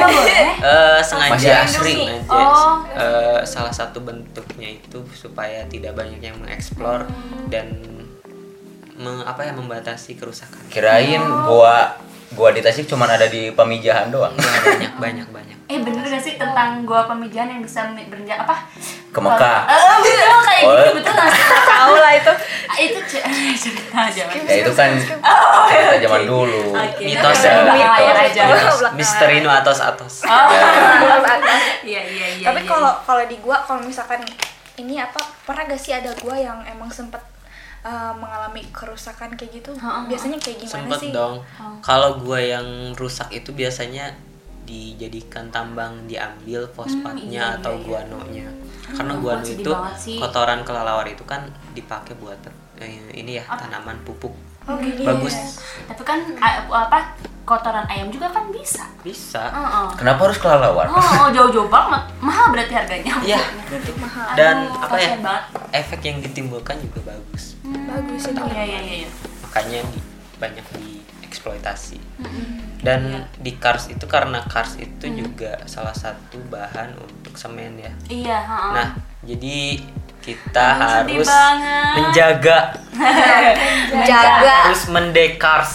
eh, 0.57 0.99
sengaja 1.01 1.33
Masih 1.33 1.51
asri. 1.57 1.95
sengaja 1.97 2.39
Oh. 2.39 2.73
eh, 2.89 3.39
salah 3.43 3.71
satu 3.71 3.99
bentuknya 3.99 4.69
itu 4.73 4.99
supaya 5.13 5.63
tidak 5.65 5.91
banyak 5.93 6.19
yang 6.21 6.35
mengeksplor 6.37 7.03
dan 7.47 7.67
me- 8.93 9.25
apa 9.25 9.41
ya 9.41 9.51
membatasi 9.51 10.13
kerusakan 10.13 10.63
kirain 10.67 11.19
goa 11.19 11.97
goa 12.31 12.49
di 12.49 12.61
Tasik 12.61 12.85
cuman 12.85 13.09
ada 13.09 13.25
di 13.25 13.49
pamijahan 13.49 14.07
doang 14.07 14.31
Enggak, 14.33 14.63
banyak 14.63 14.93
banyak 14.97 15.27
banyak 15.29 15.52
Eh 15.63 15.80
bener 15.80 16.04
gak 16.04 16.19
sih 16.19 16.36
tentang 16.36 16.84
gua 16.84 17.08
pemijahan 17.08 17.47
yang 17.47 17.62
bisa 17.62 17.82
berenjak 17.88 18.36
apa? 18.39 18.56
Ke 19.10 19.19
Mekah. 19.19 19.60
Eh 19.63 19.97
betul 20.02 20.39
kayak 20.43 20.63
Oh. 20.63 20.76
gitu 20.76 20.91
betul 20.99 21.13
nggak 21.13 21.30
sih? 21.30 21.43
tahu 21.71 21.93
lah 21.95 22.13
itu 22.13 22.34
Ah, 22.63 22.78
itu 22.80 22.99
c- 23.06 23.26
cerita 23.63 23.97
aja. 24.04 24.23
Ya 24.28 24.56
itu 24.60 24.71
kan 24.73 24.89
Oh, 25.21 25.63
cerita 25.69 25.95
zaman 26.02 26.21
dulu. 26.26 26.73
Mitos 26.99 27.39
ya. 27.39 27.54
Mitos. 27.63 28.80
Misteri 28.93 29.39
nu 29.39 29.49
atos 29.49 29.80
atos. 29.80 30.26
Oh. 30.26 30.32
Ya. 30.52 31.15
Iya 31.84 32.02
iya 32.02 32.28
iya. 32.34 32.45
tapi 32.45 32.62
iya. 32.62 32.69
kalau 32.69 32.91
kalau 33.02 33.23
di 33.23 33.38
gua 33.39 33.62
kalau 33.62 33.80
misalkan 33.80 34.19
ini 34.76 34.97
apa 34.97 35.19
pernah 35.45 35.63
gak 35.65 35.78
sih 35.78 35.93
ada 35.93 36.10
gua 36.17 36.34
yang 36.34 36.60
emang 36.65 36.89
sempet 36.89 37.21
uh, 37.82 38.10
mengalami 38.12 38.65
kerusakan 38.69 39.32
kayak 39.34 39.62
gitu 39.62 39.71
biasanya 40.08 40.39
kayak 40.39 40.58
gimana 40.60 40.76
Sempet 40.89 40.99
sih 40.99 41.12
dong. 41.12 41.39
Kalau 41.80 42.17
gua 42.17 42.39
yang 42.39 42.65
rusak 42.93 43.30
itu 43.32 43.54
biasanya 43.54 44.12
dijadikan 44.63 45.47
tambang 45.49 46.08
diambil 46.08 46.65
fosfatnya 46.71 47.54
iya, 47.54 47.58
atau 47.60 47.73
iya, 47.73 47.80
iya. 47.80 47.86
guanonya. 47.86 48.47
Karena 48.84 49.13
Hmm, 49.15 49.23
guano 49.23 49.45
itu 49.45 49.71
kotoran 50.19 50.60
kelelawar 50.62 51.08
itu 51.08 51.23
kan 51.23 51.43
dipakai 51.71 52.15
buat 52.17 52.39
eh, 52.78 53.12
ini 53.13 53.39
ya 53.39 53.45
tanaman 53.47 53.99
pupuk. 54.04 54.34
oh 54.63 54.76
gitu 54.80 55.04
Bagus. 55.04 55.60
Tapi 55.88 56.02
kan 56.04 56.19
apa 56.71 57.19
kotoran 57.43 57.84
ayam 57.91 58.08
juga 58.08 58.32
kan 58.32 58.47
bisa. 58.47 58.88
Bisa. 59.04 59.52
Heeh. 59.52 59.88
Kenapa 59.99 60.32
harus 60.32 60.39
kelelawar? 60.39 60.88
Oh, 60.88 60.95
oh, 60.95 61.28
jauh-jauh 61.32 61.67
banget. 61.67 61.99
Mahal 62.23 62.56
berarti 62.56 62.71
harganya. 62.71 63.13
Iya. 63.19 63.39
berarti 63.67 63.91
mahal 63.99 64.28
Dan 64.39 64.56
Aduh, 64.63 64.84
apa 64.88 64.95
ya? 64.95 65.10
banget. 65.19 65.43
Efek 65.76 66.02
yang 66.04 66.17
ditimbulkan 66.23 66.80
juga 66.80 67.12
bagus. 67.12 67.60
bagus 67.63 68.23
itu 68.32 68.39
Iya 68.47 68.63
iya 68.63 68.80
iya. 68.80 68.95
iya. 69.04 69.10
Makanya 69.43 69.82
di- 70.80 71.04
banyak 71.33 71.65
dieksploitasi. 71.65 71.97
Dan 72.83 73.25
di 73.41 73.51
Kars 73.57 73.89
itu 73.89 74.05
karena 74.05 74.43
Kars 74.45 74.77
itu 74.77 75.05
juga 75.09 75.57
salah 75.65 75.95
satu 75.95 76.37
bahan 76.51 76.93
untuk 76.99 77.33
semen 77.33 77.79
ya. 77.79 77.91
Iya, 78.11 78.37
heeh. 78.43 78.71
Nah, 78.75 78.87
jadi 79.25 79.57
kita 80.23 80.67
Aduh, 80.77 81.19
harus 81.19 81.29
menjaga, 81.99 82.59
jaga 84.09 84.55
harus 84.71 84.83
mendekars, 84.87 85.71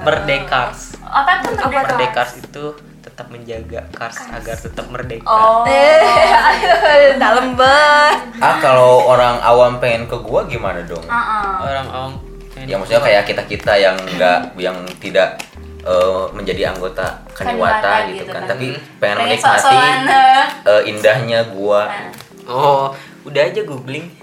merdekars. 0.00 0.80
apa 1.12 1.44
tuh 1.44 1.52
merdeka? 1.60 1.92
Merdekars 1.92 2.32
itu 2.40 2.64
tetap 3.04 3.28
menjaga 3.28 3.84
Kars 3.92 4.16
agar 4.32 4.56
tetap 4.56 4.88
merdeka. 4.88 5.28
Oh. 5.28 5.68
dalam 7.20 7.52
banget 7.52 8.18
Ah 8.44 8.56
kalau 8.64 9.04
orang 9.12 9.36
awam 9.44 9.76
pengen 9.76 10.08
ke 10.08 10.16
gua 10.24 10.48
gimana 10.48 10.80
dong? 10.88 11.04
Heeh. 11.04 11.48
Orang 11.60 11.86
orang 11.92 12.12
Ya 12.66 12.76
maksudnya 12.78 13.02
kayak 13.02 13.22
kita 13.26 13.42
kita 13.46 13.72
yang 13.74 13.96
nggak 13.98 14.54
yang 14.58 14.78
tidak 15.02 15.42
eh, 15.82 16.24
menjadi 16.30 16.74
anggota 16.74 17.26
Kaniwata 17.34 18.06
gitu 18.10 18.22
gitu 18.22 18.30
kan, 18.30 18.42
kan. 18.46 18.50
tapi 18.54 18.66
pengen 19.02 19.16
Pengen 19.18 19.28
menikmati 19.34 19.78
eh, 20.66 20.82
indahnya 20.86 21.40
gua. 21.50 21.90
Oh, 22.46 22.94
udah 23.24 23.42
aja 23.44 23.60
googling. 23.62 24.06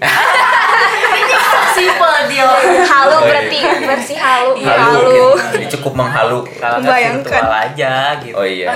Simple 1.70 2.18
dia. 2.28 2.44
halu 2.82 3.16
iya. 3.16 3.24
berarti 3.24 3.58
versi 3.80 4.14
halu 4.14 4.52
Iya. 4.54 4.74
Halu, 4.74 4.84
halu 4.90 5.10
gitu. 5.10 5.28
Jadi 5.54 5.66
cukup 5.78 5.92
menghalu. 5.96 6.38
Kalau 6.52 6.78
virtual 6.82 7.48
aja 7.48 7.92
gitu. 8.20 8.34
Oh 8.34 8.44
iya. 8.44 8.74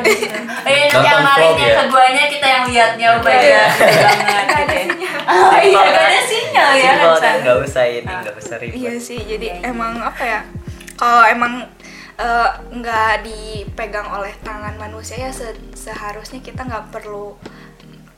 Eh, 0.64 0.88
Nonton 0.88 1.02
yang 1.02 1.20
vlog 1.20 1.56
yang 1.58 1.58
ya? 1.60 1.76
keduanya 1.82 2.24
kita 2.26 2.46
yang 2.46 2.64
lihatnya 2.64 3.08
udah 3.18 3.34
Iya. 3.34 3.44
ya 3.44 3.64
banget 3.66 4.46
gitu 4.54 5.04
ya. 5.04 5.12
Oh 5.24 5.56
iya, 5.56 5.82
gak 5.82 6.04
ada 6.04 6.20
sinyal 6.22 6.70
ya 6.74 6.92
kan. 6.94 7.34
nggak 7.40 7.56
usah 7.62 7.84
ini, 7.86 8.12
nggak 8.14 8.36
usah 8.36 8.56
ribet. 8.58 8.76
iya 8.76 8.92
sih 8.98 9.20
jadi 9.20 9.46
Iya, 9.50 9.56
iya. 9.58 9.70
emang 9.70 9.92
apa 9.98 10.22
ya 10.22 10.40
kalau 10.94 11.24
emang 11.24 11.52
eh, 12.14 12.50
nggak 12.70 13.12
dipegang 13.22 14.06
oleh 14.06 14.32
tangan 14.38 14.76
manusia 14.76 15.18
ya 15.18 15.30
se- 15.30 15.56
seharusnya 15.72 16.38
kita 16.38 16.62
nggak 16.62 16.88
perlu 16.90 17.34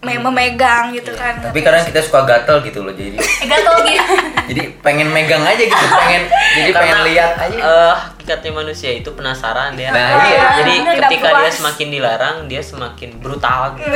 me- 0.07 0.23
memegang 0.23 0.85
gitu 0.91 1.11
Iya, 1.11 1.19
kan 1.19 1.35
Tapi 1.45 1.59
kadang 1.61 1.83
kita 1.83 2.01
suka 2.01 2.23
gatel 2.23 2.63
gitu 2.63 2.81
loh 2.81 2.95
jadi. 2.95 3.19
Eh, 3.37 3.45
gak 3.45 3.61
tau 3.61 3.83
gitu. 3.83 4.15
jadi 4.49 4.63
pengen 4.79 5.11
megang 5.11 5.43
aja 5.43 5.59
gitu, 5.59 5.75
pengen 6.01 6.23
jadi 6.55 6.71
pengen 6.73 6.97
Karena, 6.97 7.09
lihat 7.09 7.33
aja. 7.37 7.59
eh, 7.59 7.95
hakikatnya 8.17 8.53
manusia 8.55 8.91
itu 8.93 9.11
penasaran 9.11 9.75
ya. 9.75 9.91
Nah, 9.91 10.09
iya. 10.25 10.43
Jadi 10.57 10.73
Bener, 10.81 10.95
ketika 11.01 11.29
dia 11.37 11.51
semakin 11.51 11.87
dilarang, 11.91 12.37
dia 12.47 12.59
semakin 12.61 13.11
brutal 13.17 13.75
gitu. 13.75 13.91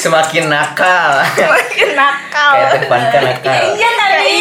Semakin 0.00 0.44
nakal. 0.46 1.22
makin 1.24 1.90
nakal 1.92 2.52
Kayak 2.52 2.70
Tepan 2.80 3.00
kan 3.04 3.22
nakal. 3.24 3.62
Iya 3.70 3.90
kali. 3.92 4.34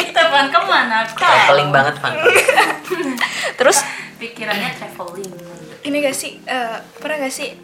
Kita 0.00 0.22
pan 0.26 0.46
ke 0.46 0.60
mana? 0.60 0.98
Traveling 1.06 1.68
banget 1.68 1.94
Van. 1.98 2.12
terus 3.54 3.78
Pikirannya 4.16 4.70
traveling. 4.74 5.30
ini 5.80 5.96
gak 6.00 6.12
sih 6.12 6.42
eh, 6.42 6.74
pernah 6.98 7.16
gak 7.18 7.30
sih 7.32 7.54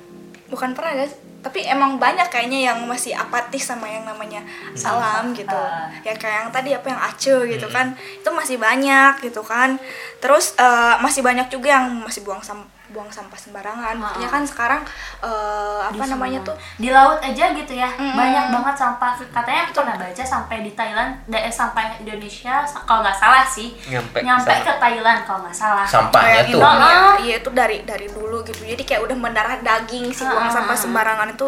bukan 0.47 0.71
pernah 0.71 0.95
gak 0.97 1.09
sih? 1.09 1.19
Tapi 1.45 1.61
emang 1.69 2.01
banyak 2.01 2.25
kayaknya 2.33 2.73
yang 2.73 2.79
masih 2.89 3.13
apatis 3.13 3.69
sama 3.69 3.85
yang 3.85 4.09
namanya 4.09 4.41
salam 4.73 5.37
gitu. 5.37 5.53
Ah. 5.53 5.93
ya 6.01 6.17
kayak 6.17 6.49
yang 6.49 6.51
tadi 6.51 6.71
apa 6.73 6.87
yang 6.89 7.01
ace 7.05 7.37
gitu 7.45 7.69
kan. 7.69 7.93
Itu 8.19 8.33
masih 8.33 8.57
banyak 8.57 9.21
gitu 9.21 9.45
kan. 9.45 9.77
Terus 10.25 10.57
eh, 10.57 10.97
masih 11.05 11.21
banyak 11.21 11.53
juga 11.53 11.77
yang 11.77 12.01
masih 12.01 12.25
buang 12.25 12.41
sam 12.41 12.65
buang 12.93 13.09
sampah 13.09 13.39
sembarangan. 13.39 13.97
Ya 14.21 14.29
kan 14.29 14.45
sekarang 14.45 14.85
eh, 15.21 15.81
apa 15.81 16.05
Di 16.05 16.11
namanya 16.13 16.39
tuh 16.45 16.53
di 16.77 16.93
laut 16.93 17.17
aja 17.25 17.55
gitu 17.57 17.73
ya 17.73 17.89
Mm. 17.97 18.13
banyak 18.13 18.45
banget 18.53 18.75
sampah. 18.77 19.13
Katanya 19.33 19.63
pernah 19.73 19.97
baca 19.97 20.25
sampai 20.25 20.57
di 20.61 20.73
Thailand 20.77 21.17
daerah 21.25 21.49
sampai 21.49 21.97
Indonesia 21.99 22.61
kalau 22.85 23.01
nggak 23.01 23.17
salah 23.17 23.45
sih 23.49 23.73
Nyampe 23.89 24.21
nyampe 24.21 24.53
ke 24.53 24.73
Thailand 24.77 25.21
kalau 25.25 25.41
nggak 25.49 25.57
salah. 25.57 25.87
Sampahnya 25.89 26.45
tuh. 26.45 26.61
gitu, 26.61 26.61
iya, 26.61 27.01
iya 27.25 27.35
itu 27.41 27.51
dari 27.51 27.79
dari 27.89 28.07
dulu 28.13 28.45
gitu. 28.45 28.61
Jadi 28.61 28.83
kayak 28.85 29.03
udah 29.09 29.17
mendarah 29.17 29.57
daging 29.65 30.13
si 30.13 30.23
buang 30.27 30.45
Ah, 30.45 30.51
ah, 30.51 30.55
sampah 30.55 30.77
ah. 30.77 30.83
sembarangan 30.83 31.29
itu 31.33 31.47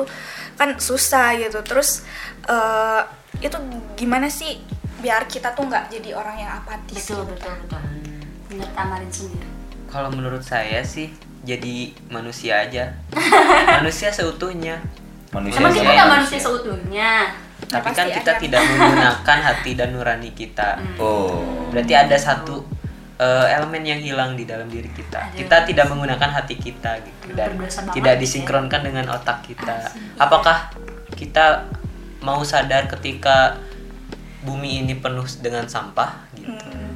kan 0.56 0.72
susah 0.80 1.36
gitu. 1.36 1.60
Terus 1.60 2.06
eh, 2.48 3.00
itu 3.44 3.56
gimana 3.94 4.32
sih 4.32 4.56
biar 4.96 5.28
kita 5.28 5.52
tuh 5.52 5.68
nggak 5.68 5.92
jadi 5.92 6.16
orang 6.16 6.36
yang 6.40 6.50
apatis 6.56 7.12
betul 7.12 7.28
betul 7.28 7.52
betul. 7.68 7.80
Menurut 8.48 8.72
Amarin 8.72 9.12
sendiri. 9.12 9.48
Kalau 9.86 10.08
menurut 10.10 10.42
saya 10.42 10.80
sih 10.82 11.12
jadi 11.46 11.94
manusia 12.10 12.66
aja. 12.66 12.90
manusia 13.78 14.10
seutuhnya. 14.10 14.82
Manusia 15.30 15.62
emang 15.62 15.72
kita 15.72 15.86
nggak 15.86 16.08
manusia. 16.10 16.14
manusia 16.18 16.38
seutuhnya 16.42 17.10
Tapi 17.66 17.82
pasti 17.82 17.98
kan 17.98 18.06
kita 18.10 18.32
ada. 18.34 18.42
tidak 18.42 18.60
menggunakan 18.68 19.38
hati 19.46 19.70
dan 19.78 19.88
nurani 19.94 20.30
kita. 20.34 20.68
Oh. 20.98 21.70
Berarti 21.70 21.94
ada 21.94 22.16
satu 22.18 22.66
eh, 23.22 23.46
elemen 23.54 23.86
yang 23.86 24.00
hilang 24.02 24.34
di 24.34 24.42
dalam 24.42 24.66
diri 24.66 24.90
kita. 24.90 25.30
Ada. 25.30 25.38
Kita 25.38 25.56
tidak 25.64 25.86
menggunakan 25.94 26.30
hati 26.42 26.58
kita 26.58 26.98
gitu 27.00 27.32
dan 27.38 27.54
tidak 27.94 28.14
ya. 28.18 28.20
disinkronkan 28.20 28.82
dengan 28.82 29.06
otak 29.14 29.46
kita. 29.46 29.86
Apakah 30.18 30.74
kita 31.14 31.70
mau 32.26 32.42
sadar 32.42 32.90
ketika 32.90 33.62
bumi 34.42 34.82
ini 34.82 34.98
penuh 34.98 35.26
dengan 35.38 35.70
sampah 35.70 36.26
gitu? 36.34 36.50
Hmm. 36.50 36.86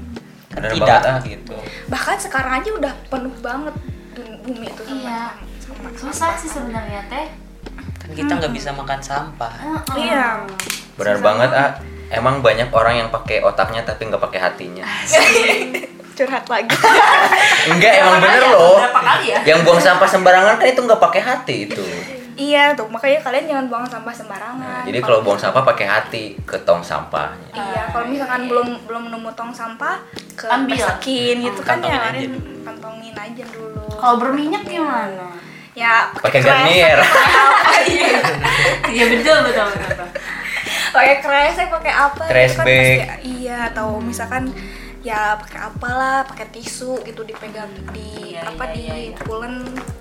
Bener 0.50 0.70
tidak 0.74 0.98
banget, 0.98 1.06
ah. 1.06 1.22
gitu. 1.30 1.56
bahkan 1.86 2.18
sekarang 2.18 2.58
aja 2.58 2.70
udah 2.74 2.90
penuh 3.06 3.30
banget 3.38 3.70
bumi 4.40 4.66
itu 4.66 4.82
sama 4.82 4.98
Iya. 4.98 5.22
sama 5.58 5.88
susah 5.92 6.30
sih 6.34 6.48
sebenarnya 6.48 7.02
teh 7.06 7.26
Kan 8.00 8.10
kita 8.12 8.32
nggak 8.34 8.50
bisa 8.50 8.70
makan 8.70 8.98
sampah. 8.98 9.52
Heeh. 9.54 10.08
Iya. 10.08 10.42
Benar 10.94 11.18
banget 11.20 11.50
ah. 11.52 11.70
Emang 12.10 12.40
banyak 12.40 12.66
orang 12.70 12.94
yang 12.96 13.08
pakai 13.08 13.38
otaknya 13.40 13.82
tapi 13.82 14.04
nggak 14.04 14.18
pakai 14.20 14.40
hatinya. 14.40 14.82
curhat 16.12 16.44
lagi 16.44 16.76
Enggak, 17.66 17.92
emang 17.96 18.20
bener 18.20 18.42
loh. 18.46 18.76
Berapa 18.76 19.00
kali 19.00 19.24
ya? 19.30 19.40
Yang 19.46 19.60
buang 19.62 19.80
sampah 19.80 20.04
sembarangan 20.04 20.54
kan 20.56 20.66
itu 20.66 20.80
nggak 20.80 21.00
pakai 21.00 21.22
hati 21.22 21.56
itu. 21.66 21.84
iya 22.34 22.72
tuh 22.72 22.88
makanya 22.88 23.20
kalian 23.20 23.44
jangan 23.46 23.66
buang 23.68 23.84
sampah 23.84 24.14
sembarangan 24.14 24.64
Nah, 24.64 24.80
jadi 24.82 24.98
kalau 24.98 25.20
buang 25.20 25.36
sampah 25.36 25.60
pakai 25.62 25.84
hati 25.84 26.24
ke 26.40 26.56
tong 26.58 26.80
sampahnya. 26.80 27.52
Iya, 27.52 27.92
kalau 27.92 28.08
misalkan 28.08 28.48
belum 28.48 28.68
belum 28.88 29.04
nemu 29.12 29.28
tong 29.30 29.52
sampah 29.52 30.00
ke 30.34 30.48
Ambil. 30.48 30.80
gitu 30.80 31.60
kan 31.60 31.76
Kantongin 31.78 31.84
ya, 31.84 32.00
aja 32.00 32.08
kalian 32.08 32.32
dulu. 32.32 32.64
kantongin 32.64 33.14
aja 33.14 33.44
dulu. 33.46 33.69
Kalau 34.00 34.16
berminyak 34.16 34.64
gimana? 34.64 35.28
Ya 35.70 36.10
Pakai 36.12 36.40
kresek, 36.40 36.50
Garnier. 36.50 36.98
iya. 37.86 39.04
Betul 39.06 39.38
betul 39.44 39.66
betul, 39.66 39.86
betul. 39.86 40.08
pakai 40.90 41.16
kresek 41.20 41.68
pakai 41.68 41.92
apa? 41.92 42.22
Gitu 42.26 42.54
kan 42.56 42.66
iya 43.22 43.58
atau 43.70 43.96
misalkan 43.96 44.50
ya 45.00 45.38
pakai 45.38 45.60
apalah 45.62 46.26
pakai 46.26 46.50
tisu 46.50 47.00
gitu 47.02 47.22
dipegang 47.22 47.70
di 47.90 48.34
Iya, 48.34 48.44
apa 48.46 48.64
iya, 48.66 48.74
di 48.74 48.80
iya, 48.80 48.94
iya. 49.06 49.16
pulen 49.22 49.54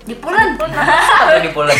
dipulen? 0.04 0.48
Atau 0.58 1.38
dipulen. 1.40 1.76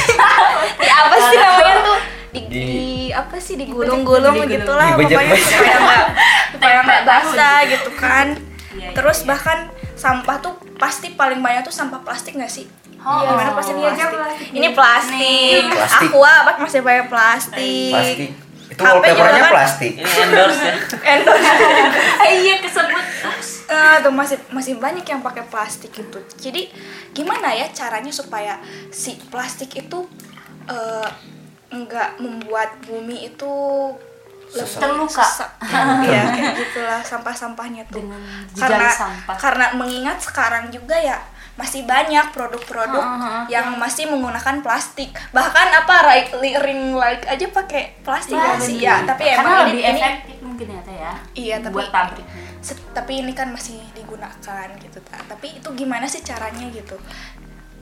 di 0.76 0.88
apa 1.00 1.14
sih 1.20 1.36
namanya 1.36 1.76
tuh? 1.82 1.98
Di, 2.30 2.40
Di- 2.46 2.48
di 2.48 2.78
apa 3.10 3.36
sih 3.36 3.54
di 3.54 3.66
gulung-gulung 3.66 4.38
Di- 4.40 4.54
gitu 4.54 4.72
lah 4.72 4.94
dibejek-bejek. 4.94 5.18
pokoknya 5.18 5.36
supaya 5.42 5.76
nggak 5.76 6.04
supaya 6.52 6.78
nggak 6.80 7.02
basah 7.10 7.58
gitu 7.66 7.90
kan. 7.92 8.26
Iya, 8.70 8.78
iya, 8.78 8.88
terus 8.94 9.18
iya. 9.20 9.26
bahkan 9.26 9.58
sampah 10.00 10.36
tuh 10.40 10.56
pasti 10.80 11.12
paling 11.12 11.44
banyak 11.44 11.60
tuh 11.60 11.74
sampah 11.74 12.00
plastik 12.00 12.32
nggak 12.32 12.48
sih 12.48 12.64
Oh, 13.00 13.24
Gimana 13.24 13.56
plastik 13.56 13.80
iya, 13.80 13.96
plastik? 13.96 14.12
plastik. 14.12 14.48
Ini 14.52 14.68
plastik. 14.76 15.62
Plastik. 15.72 16.08
Aqua 16.12 16.32
apa 16.44 16.50
masih 16.60 16.80
pakai 16.84 17.04
plastik. 17.08 17.92
Plastik. 17.96 18.30
Itu 18.68 18.82
HP 18.84 18.84
juga 18.84 19.00
wallpapernya 19.00 19.40
kan? 19.40 19.52
plastik. 19.56 19.92
Ini 19.96 20.12
endorse 20.20 20.62
ya. 20.62 20.74
Endorse. 21.16 21.48
Iya 22.44 22.54
kesebut 22.60 23.04
Eh, 23.70 23.96
tuh 24.02 24.12
masih 24.12 24.36
masih 24.50 24.74
banyak 24.76 25.06
yang 25.06 25.24
pakai 25.24 25.46
plastik 25.48 25.96
itu. 25.96 26.18
Jadi 26.36 26.68
gimana 27.16 27.54
ya 27.54 27.72
caranya 27.72 28.12
supaya 28.12 28.60
si 28.92 29.16
plastik 29.32 29.72
itu 29.72 30.04
eh, 30.68 31.08
nggak 31.72 32.20
membuat 32.20 32.84
bumi 32.84 33.32
itu. 33.32 33.54
Terluka. 34.52 35.26
Iya 36.02 36.22
kayak 36.28 36.52
gitulah 36.56 37.00
sampah-sampahnya 37.00 37.86
tuh. 37.86 38.02
Dengan 38.02 38.20
Karena 38.52 38.90
sampah. 38.90 39.36
karena 39.36 39.66
mengingat 39.72 40.18
sekarang 40.18 40.68
juga 40.68 40.94
ya 40.94 41.18
masih 41.54 41.84
banyak 41.84 42.32
produk-produk 42.32 42.98
Heeh, 42.98 43.20
heeh. 43.20 43.44
yang 43.50 43.76
masih 43.76 44.08
menggunakan 44.08 44.58
plastik. 44.60 45.12
Bahkan 45.30 45.68
apa 45.76 45.94
right, 46.02 46.28
ring 46.58 46.92
light 46.92 47.20
aja 47.24 47.46
pakai 47.46 48.00
plastik 48.00 48.32
Iya, 48.32 48.48
ya 48.48 48.56
sih 48.58 48.76
ya. 48.80 48.94
Tapi 49.04 49.22
Karena 49.24 49.38
emang 49.38 49.52
ini, 49.52 49.60
lebih 49.70 49.82
ini 49.84 50.00
efektif 50.00 50.36
mungkin 50.40 50.66
ya 50.68 50.80
Teh 50.80 50.96
ya. 50.96 51.12
Iya, 51.32 51.56
tapi 51.60 51.74
buat 51.74 51.88
pabrik. 51.90 52.26
tapi 52.90 53.12
ini 53.18 53.32
kan 53.32 53.48
masih 53.48 53.80
digunakan 53.94 54.36
gitu 54.76 55.00
Ta. 55.00 55.16
tapi 55.24 55.56
itu 55.56 55.68
gimana 55.72 56.04
sih 56.04 56.20
caranya 56.20 56.68
gitu 56.68 56.92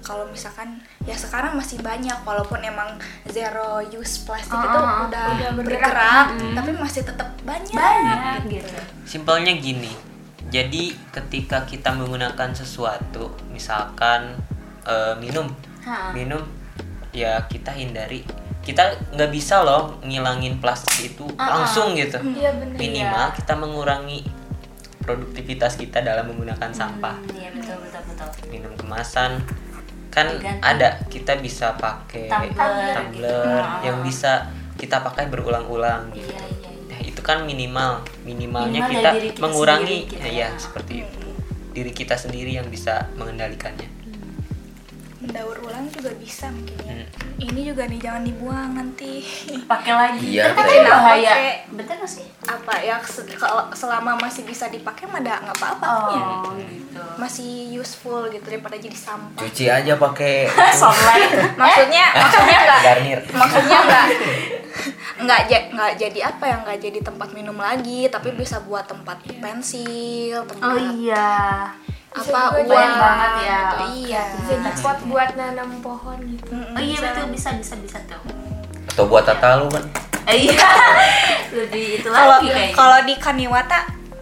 kalau 0.08 0.24
misalkan 0.24 0.80
ya 1.04 1.12
sekarang 1.12 1.52
masih 1.52 1.76
banyak 1.78 2.16
walaupun 2.24 2.64
emang 2.64 2.96
zero 3.28 3.84
use 3.84 4.24
plastik 4.24 4.56
Ah, 4.56 4.64
itu 4.64 4.78
ah, 4.78 4.80
ah. 4.80 4.98
udah 5.04 5.24
Udah 5.36 5.50
bergerak. 5.52 5.84
bergerak 5.84 6.26
tapi 6.56 6.70
masih 6.72 7.02
tetap 7.04 7.28
banyak, 7.44 7.76
Banyak 7.76 8.40
gitu. 8.48 8.78
Simpelnya 9.04 9.52
gini. 9.52 9.92
Jadi 10.48 10.96
ketika 11.12 11.68
kita 11.68 11.92
menggunakan 11.92 12.56
sesuatu, 12.56 13.28
misalkan 13.52 14.32
eh, 14.82 15.12
minum, 15.20 15.44
Ha. 15.84 16.16
minum, 16.16 16.40
ya 17.12 17.44
kita 17.44 17.68
hindari. 17.70 18.24
Kita 18.60 19.12
nggak 19.12 19.28
bisa 19.28 19.60
loh 19.60 20.00
ngilangin 20.00 20.56
plastik 20.56 21.12
itu 21.12 21.28
Ah, 21.36 21.60
langsung 21.60 21.92
gitu. 21.92 22.16
Iya 22.32 22.56
bener. 22.56 22.80
Minimal 22.80 23.36
kita 23.36 23.52
mengurangi 23.54 24.24
produktivitas 24.98 25.76
kita 25.76 26.00
dalam 26.00 26.28
menggunakan 26.28 26.72
sampah. 26.72 27.16
Iya 27.32 27.52
betul 27.52 27.76
betul 27.84 28.02
betul. 28.08 28.28
Minum 28.48 28.72
kemasan 28.72 29.40
kan 30.08 30.26
Diganti. 30.28 30.62
ada 30.64 30.88
kita 31.08 31.36
bisa 31.38 31.76
pakai 31.76 32.32
Tumbler 32.32 32.94
tumbler 32.96 33.62
gitu. 33.62 33.84
yang 33.84 33.98
bisa 34.00 34.48
kita 34.78 35.02
pakai 35.02 35.26
berulang-ulang 35.26 36.14
gitu. 36.14 36.30
Iya 36.30 36.38
iya. 36.38 36.70
iya. 36.70 36.86
Nah, 36.94 37.00
itu 37.02 37.20
kan 37.20 37.42
minimal. 37.44 38.06
Minimalnya 38.22 38.86
Minimal 38.86 38.94
kita, 38.94 39.10
kita 39.34 39.40
mengurangi 39.42 39.98
sendiri 40.06 40.12
gitu 40.14 40.28
ya, 40.30 40.48
ya. 40.48 40.48
seperti 40.56 40.92
itu. 41.04 41.20
Diri 41.74 41.92
kita 41.92 42.14
sendiri 42.14 42.50
yang 42.54 42.66
bisa 42.70 43.10
mengendalikannya. 43.18 43.97
Mendaur 45.28 45.60
ulang 45.60 45.84
juga 45.88 46.08
bisa 46.16 46.48
mungkin 46.48 46.80
ya 46.80 46.96
Hmm. 46.98 47.04
ini 47.38 47.60
juga 47.62 47.84
nih 47.84 48.00
jangan 48.00 48.22
dibuang 48.22 48.70
nanti 48.72 49.22
Pakai 49.62 49.92
lagi. 49.92 50.26
Iya, 50.32 50.50
Kan 50.50 50.64
Teh. 50.64 50.82
bahaya. 50.82 51.32
Betul 51.70 51.94
nggak 51.94 52.10
sih? 52.10 52.26
apa 52.40 52.72
ya 52.80 52.96
selama 53.70 54.16
masih 54.16 54.42
bisa 54.42 54.66
dipakai 54.66 55.04
mah 55.04 55.20
nggak 55.20 55.52
apa-apa 55.52 55.84
ya 55.84 56.24
Oh 56.40 56.56
gitu. 56.56 57.02
masih 57.14 57.48
useful 57.70 58.24
gitu 58.26 58.40
daripada 58.42 58.74
jadi 58.74 58.96
sampah 58.96 59.38
Cuci 59.38 59.68
aja 59.68 59.94
pakai 59.94 60.48
Sunlight. 60.80 61.28
maksudnya 61.60 62.04
maksudnya 62.16 62.56
nggak 62.58 62.80
garnir. 62.80 63.20
maksudnya 63.28 63.78
nggak 63.86 64.04
nggak 65.20 65.40
ja- 65.46 65.68
nggak 65.68 65.92
jadi 65.98 66.20
apa 66.26 66.42
ya 66.42 66.56
nggak 66.58 66.78
jadi 66.80 66.98
tempat 67.00 67.28
minum 67.30 67.56
lagi 67.56 68.08
tapi 68.08 68.32
bisa 68.32 68.58
buat 68.60 68.84
tempat 68.84 69.20
pensil 69.38 70.40
tempat 70.42 70.64
Oh 70.64 70.78
iya. 70.96 71.68
Bisa 72.20 72.38
apa 72.40 72.56
uang 72.56 72.68
banyak 72.68 72.94
banget 72.96 73.30
ya. 73.40 73.58
gitu. 73.60 73.76
iya 74.02 74.22
Jadi 74.44 74.68
pot 74.78 74.98
buat 75.04 75.30
nanam 75.34 75.70
pohon 75.78 76.18
gitu. 76.24 76.50
Mm-mm, 76.50 76.74
Oh 76.74 76.80
iya 76.80 76.94
bisa. 76.94 77.06
betul 77.08 77.26
bisa 77.30 77.48
bisa 77.54 77.74
bisa 77.76 77.98
tuh. 78.04 78.20
Atau 78.88 79.04
buat 79.06 79.22
tata 79.22 79.58
lu 79.58 79.66
kan. 79.68 79.84
Iya. 80.26 80.68
Lebih 81.56 81.84
itu 81.98 82.08
kalau 82.08 82.36
lagi 82.36 82.48
kayaknya. 82.48 82.74
kalau 82.74 82.98
di 83.02 83.14
Kaniwata 83.16 83.78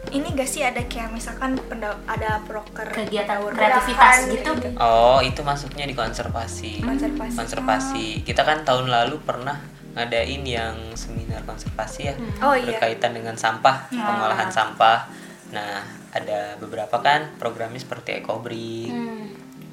ini 0.07 0.33
gak 0.33 0.47
sih 0.47 0.63
ada 0.63 0.79
kayak 0.81 1.11
misalkan 1.11 1.59
ada 2.07 2.39
proker 2.41 2.87
kegiatan 2.89 3.43
kreativitas 3.43 4.15
ulang 4.23 4.33
gitu. 4.33 4.51
Oh, 4.79 5.19
itu 5.19 5.43
masuknya 5.43 5.83
di 5.83 5.93
konservasi. 5.93 6.79
konservasi 6.81 7.35
Konservasi. 7.35 8.07
Kita 8.23 8.41
kan 8.41 8.63
tahun 8.63 8.87
lalu 8.87 9.19
pernah 9.21 9.59
ngadain 9.93 10.45
yang 10.45 10.77
seminar 10.95 11.43
konservasi 11.43 12.01
ya. 12.07 12.15
oh 12.39 12.55
iya 12.55 12.79
Berkaitan 12.79 13.13
dengan 13.13 13.35
sampah, 13.35 13.91
pengolahan 13.91 14.47
sampah. 14.47 15.09
Nah, 15.51 15.83
ada 16.11 16.55
beberapa 16.57 16.99
kan 16.99 17.35
programnya 17.37 17.79
seperti 17.79 18.19
Ecobrik, 18.19 18.89
Hmm. 18.89 19.27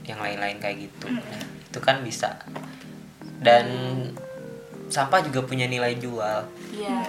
yang 0.04 0.20
lain-lain 0.20 0.58
kayak 0.58 0.78
gitu. 0.82 1.08
Nah, 1.08 1.22
itu 1.64 1.80
kan 1.80 2.02
bisa. 2.02 2.36
Dan 3.40 3.66
sampah 4.88 5.20
juga 5.20 5.42
punya 5.42 5.66
nilai 5.66 5.96
jual. 5.96 6.44
Iya. 6.70 7.04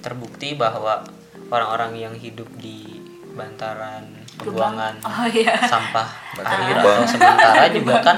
Terbukti 0.00 0.54
bahwa 0.54 1.04
orang-orang 1.46 1.96
yang 1.96 2.14
hidup 2.14 2.48
di 2.56 2.98
bantaran 3.32 4.04
pembuangan 4.36 4.96
Oh 5.06 5.28
iya. 5.28 5.54
sampah 5.60 6.08
lubang. 6.34 6.72
atau 6.76 7.04
sementara 7.04 7.64
juga 7.76 7.94
kan 8.00 8.16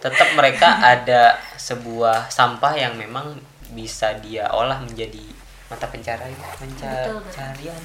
tetap 0.00 0.28
mereka 0.34 0.80
ada 0.80 1.38
sebuah 1.54 2.26
sampah 2.26 2.72
yang 2.72 2.94
memang 2.96 3.38
bisa 3.70 4.10
dia 4.18 4.50
olah 4.50 4.80
menjadi 4.80 5.22
mata 5.68 5.86
pencarian 5.86 6.34
pencarian. 6.58 7.82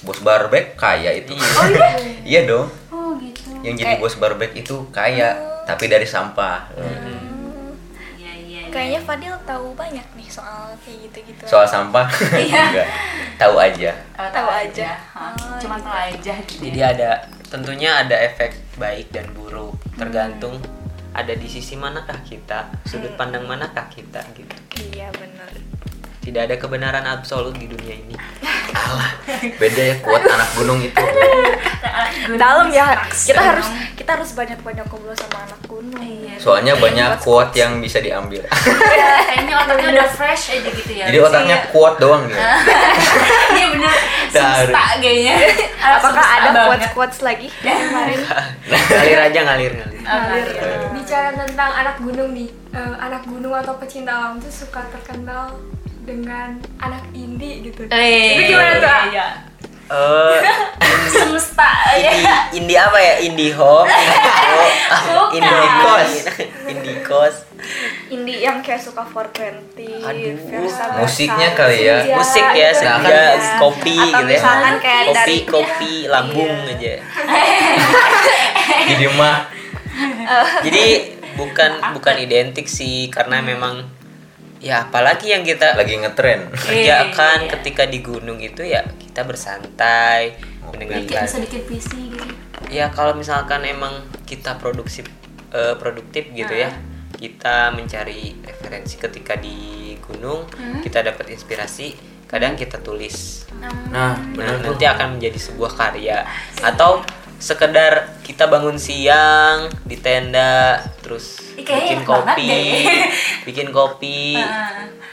Bos 0.00 0.18
barbek 0.20 0.74
kaya 0.74 1.10
itu. 1.14 1.34
Iya. 1.34 1.88
iya 2.30 2.40
dong. 2.46 2.70
Oh 2.88 3.18
gitu. 3.18 3.50
Yang 3.66 3.74
jadi 3.82 3.94
Kayak- 3.94 4.02
bos 4.02 4.14
barbek 4.16 4.52
itu 4.54 4.76
kaya, 4.90 5.34
tapi 5.66 5.86
dari 5.86 6.06
sampah. 6.06 6.70
Iya 6.74 6.86
iya. 8.18 8.32
iya. 8.46 8.60
kayaknya 8.68 9.00
Fadil 9.02 9.34
tahu 9.42 9.74
banyak 9.74 10.04
nih 10.14 10.28
soal 10.28 10.70
kayak 10.84 11.08
gitu-gitu 11.08 11.42
Soal 11.48 11.66
sampah? 11.66 12.06
Enggak. 12.36 12.88
Tahu 13.36 13.54
aja. 13.56 13.90
Oh, 14.14 14.28
tahu 14.30 14.48
aja. 14.48 14.88
Oh, 15.16 15.58
Cuma 15.58 15.76
tahu 15.80 15.94
aja 15.94 16.34
gitu. 16.44 16.62
Jadi 16.68 16.80
ada 16.80 17.10
tentunya 17.48 17.96
ada 17.96 18.12
efek 18.14 18.54
baik 18.76 19.08
dan 19.08 19.24
buruk 19.32 19.72
tergantung 19.96 20.60
ada 21.10 21.32
di 21.32 21.48
sisi 21.48 21.74
manakah 21.74 22.20
kita, 22.22 22.68
sudut 22.84 23.16
pandang 23.16 23.42
manakah 23.42 23.88
kita 23.90 24.22
gitu. 24.36 24.54
iya 24.94 25.10
benar 25.10 25.50
Tidak 26.28 26.44
ada 26.44 26.60
kebenaran 26.60 27.08
absolut 27.08 27.56
di 27.56 27.64
dunia 27.64 27.96
ini. 27.96 28.12
Alah, 28.68 29.16
beda 29.56 29.80
ya 29.80 29.96
kuat 30.04 30.20
anak 30.20 30.52
gunung 30.52 30.84
itu. 30.84 31.00
dalam 32.36 32.68
ya 32.68 33.00
kita 33.08 33.40
harus 33.40 33.64
kita 33.96 34.10
harus 34.12 34.36
banyak-banyak 34.36 34.84
ngobrol 34.84 35.16
sama 35.16 35.48
anak 35.48 35.60
gunung 35.64 35.96
Iya. 35.96 36.36
Soalnya 36.36 36.76
banyak 36.76 37.16
kuat 37.24 37.56
yang 37.56 37.80
bisa 37.80 38.04
diambil. 38.04 38.44
Kayaknya 39.28 39.54
otaknya 39.56 39.88
udah 39.96 40.08
fresh 40.12 40.44
aja 40.52 40.68
gitu 40.68 40.92
ya. 40.92 41.04
Jadi 41.08 41.18
otaknya 41.18 41.56
kuat 41.72 41.96
doang 41.96 42.28
ya. 42.28 42.36
Iya 43.56 43.66
bener. 43.72 43.94
Dari- 44.28 44.68
Semesta 44.68 44.82
kayaknya. 45.00 45.34
apakah 45.96 46.26
ada 46.28 46.48
quotes 46.68 46.88
quotes 46.92 47.18
lagi 47.24 47.48
kemarin 47.64 48.20
Nah, 48.68 48.80
ngalir 48.92 49.20
aja 49.24 49.38
ngalir 49.48 49.72
ngalir. 49.72 50.00
Ngalir. 50.04 50.46
Bicara 50.92 51.28
tentang 51.32 51.72
anak 51.72 51.96
gunung 51.98 52.36
nih, 52.36 52.52
eh, 52.76 52.94
anak 53.00 53.24
gunung 53.24 53.56
atau 53.56 53.80
pecinta 53.80 54.12
alam 54.12 54.36
tuh 54.36 54.52
suka 54.52 54.84
terkenal 54.92 55.56
dengan 56.08 56.48
anak 56.80 57.04
indie 57.12 57.60
gitu. 57.62 57.84
Eh, 57.86 58.32
Itu 58.32 58.42
gimana 58.48 58.72
tuh? 58.74 58.98
Iya. 59.12 59.26
Eh, 59.88 60.38
Semesta 61.08 61.68
ya. 61.94 62.12
indie, 62.12 62.36
indie 62.58 62.78
apa 62.78 62.98
ya? 62.98 63.14
Indie 63.22 63.52
home, 63.52 63.88
indie 65.30 65.68
kos, 65.78 66.12
indie 66.66 66.96
kos. 67.02 67.36
indie 68.08 68.38
yang 68.38 68.60
kayak 68.60 68.78
suka 68.78 69.02
420 69.02 70.00
Aduh, 70.00 70.36
Versa 70.46 70.84
musiknya 70.94 71.48
Versa, 71.50 71.58
kali 71.58 71.78
ya. 71.82 71.96
Senja, 71.98 72.16
Musik 72.16 72.46
ya, 72.46 72.68
gitu. 72.68 72.78
senja, 72.78 73.08
Iya. 73.10 73.56
kopi 73.58 73.96
Atau 73.98 74.06
gitu 74.06 74.20
ya. 74.22 74.28
misalkan 74.30 74.74
kayak 74.78 75.02
Kopi, 75.02 75.16
dari 75.18 75.36
kopi, 75.44 75.92
lambung 76.06 76.54
aja. 76.66 76.94
Jadi 78.88 79.04
mah 79.10 79.36
Jadi 80.60 80.84
bukan 81.34 81.70
bukan 81.92 82.14
identik 82.18 82.66
sih 82.66 83.08
karena 83.08 83.40
memang 83.40 83.84
ya 84.58 84.86
apalagi 84.90 85.30
yang 85.30 85.46
kita 85.46 85.78
lagi 85.78 85.98
ngetren. 85.98 86.50
kerjakan 86.50 87.38
Iya. 87.46 87.50
ketika 87.58 87.86
di 87.86 87.98
gunung 88.02 88.38
itu 88.42 88.62
ya 88.66 88.82
kita 88.98 89.22
bersantai 89.22 90.38
Dikit 90.38 90.66
mendengarkan 90.68 91.24
sedikit 91.26 91.62
PC 91.64 91.90
gitu. 92.12 92.26
ya 92.68 92.92
kalau 92.92 93.16
misalkan 93.16 93.64
emang 93.64 94.04
kita 94.28 94.60
produksi 94.60 95.00
eh, 95.54 95.74
produktif 95.80 96.28
gitu 96.34 96.52
ya 96.52 96.74
kita 97.18 97.74
mencari 97.74 98.36
referensi 98.46 98.94
ketika 98.94 99.34
di 99.34 99.96
gunung 100.04 100.46
kita 100.84 101.02
dapat 101.02 101.34
inspirasi 101.34 102.18
kadang 102.28 102.54
kita 102.54 102.78
tulis. 102.84 103.48
Nah, 103.56 103.72
nah 103.88 104.12
benar 104.36 104.60
tuh. 104.60 104.76
nanti 104.76 104.84
akan 104.84 105.16
menjadi 105.16 105.40
sebuah 105.40 105.72
karya. 105.72 106.28
Atau 106.60 107.00
sekedar 107.40 108.20
kita 108.20 108.44
bangun 108.44 108.76
siang 108.76 109.72
di 109.88 109.96
tenda 109.96 110.76
terus 111.08 111.40
bikin 111.58 112.04
kopi 112.04 112.84
bikin 113.42 113.68
kopi 113.72 114.36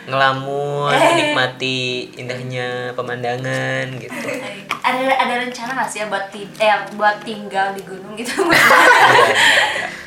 ngelamun 0.05 0.91
Eh. 0.91 1.01
menikmati 1.01 1.79
indahnya 2.13 2.91
pemandangan 2.93 3.89
gitu 3.97 4.13
Ada 4.85 5.01
ada 5.17 5.33
rencana 5.39 5.71
nggak 5.73 5.89
sih 5.89 6.03
ya 6.03 6.05
buat 6.05 6.29
ti 6.29 6.45
eh 6.59 6.69
buat 6.93 7.23
tinggal 7.23 7.73
di 7.73 7.81
gunung 7.81 8.13
gitu? 8.13 8.37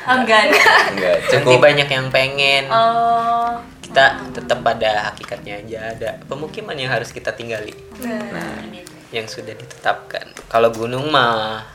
oh, 0.07 0.15
enggak. 0.15 0.55
Enggak, 0.87 1.17
cukup 1.27 1.59
banyak 1.59 1.83
yang 1.85 2.07
pengen 2.07 2.71
Oh. 2.71 3.59
kita 3.83 4.23
tetap 4.31 4.63
pada 4.63 5.11
hakikatnya 5.11 5.59
aja 5.59 5.79
ada 5.91 6.09
pemukiman 6.23 6.77
yang 6.77 6.93
harus 6.93 7.11
kita 7.11 7.33
tinggali 7.33 7.73
Nah, 7.99 8.63
yang 9.11 9.25
sudah 9.25 9.51
ditetapkan. 9.51 10.29
Kalau 10.47 10.71
gunung 10.71 11.09
mah 11.09 11.65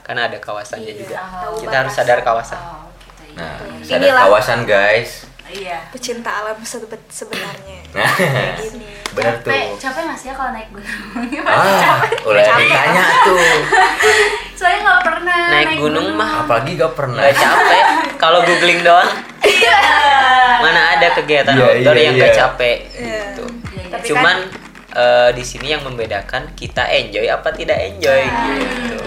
kan 0.00 0.14
ada 0.14 0.38
kawasannya 0.38 0.94
juga. 0.94 1.20
tahu 1.20 1.60
Kita 1.60 1.84
harus 1.84 1.92
sadar 1.92 2.22
kawasan. 2.22 2.56
Oh. 2.56 2.93
Nah, 3.34 3.54
sadar 3.80 3.98
Inilah. 4.00 4.22
kawasan 4.24 4.62
guys. 4.64 5.26
Iya. 5.44 5.76
pecinta 5.88 6.32
alam 6.34 6.56
sebe- 6.58 6.98
sebenarnya 7.06 7.78
Nah, 7.94 8.10
gini 8.56 8.90
bener 9.12 9.38
tuh. 9.38 9.52
Capek, 9.52 9.76
capek 9.78 10.00
nggak 10.02 10.18
sih 10.18 10.26
ya 10.26 10.34
kalau 10.34 10.50
naik 10.50 10.66
gunung? 10.68 10.90
Ah, 11.46 12.00
udah 12.24 12.42
ditanya 12.56 13.04
tuh. 13.22 13.38
Soalnya 14.58 14.78
nggak 14.82 15.02
pernah 15.04 15.38
Naik 15.52 15.78
gunung 15.78 16.08
mah 16.12 16.42
Apalagi 16.42 16.74
gak 16.74 16.94
pernah. 16.94 17.20
nggak 17.20 17.36
capek. 17.36 17.82
Kalau 18.16 18.42
googling 18.42 18.80
doang, 18.80 19.10
Iya. 19.40 19.78
mana 20.58 20.80
ada 20.96 21.08
kegiatan 21.12 21.54
Iya, 21.54 21.64
outdoor 21.68 21.94
iya, 21.94 22.02
yang 22.02 22.14
nggak 22.16 22.32
iya. 22.32 22.40
capek 22.40 22.76
Iya. 22.90 23.22
gitu. 23.30 23.44
Tapi 23.92 24.04
Cuman 24.10 24.36
eh, 24.92 25.30
di 25.30 25.44
sini 25.44 25.66
yang 25.68 25.82
membedakan 25.82 26.54
kita 26.54 26.82
enjoy 26.88 27.26
apa 27.26 27.50
tidak 27.50 27.78
enjoy 27.84 28.22
gitu. 28.26 28.98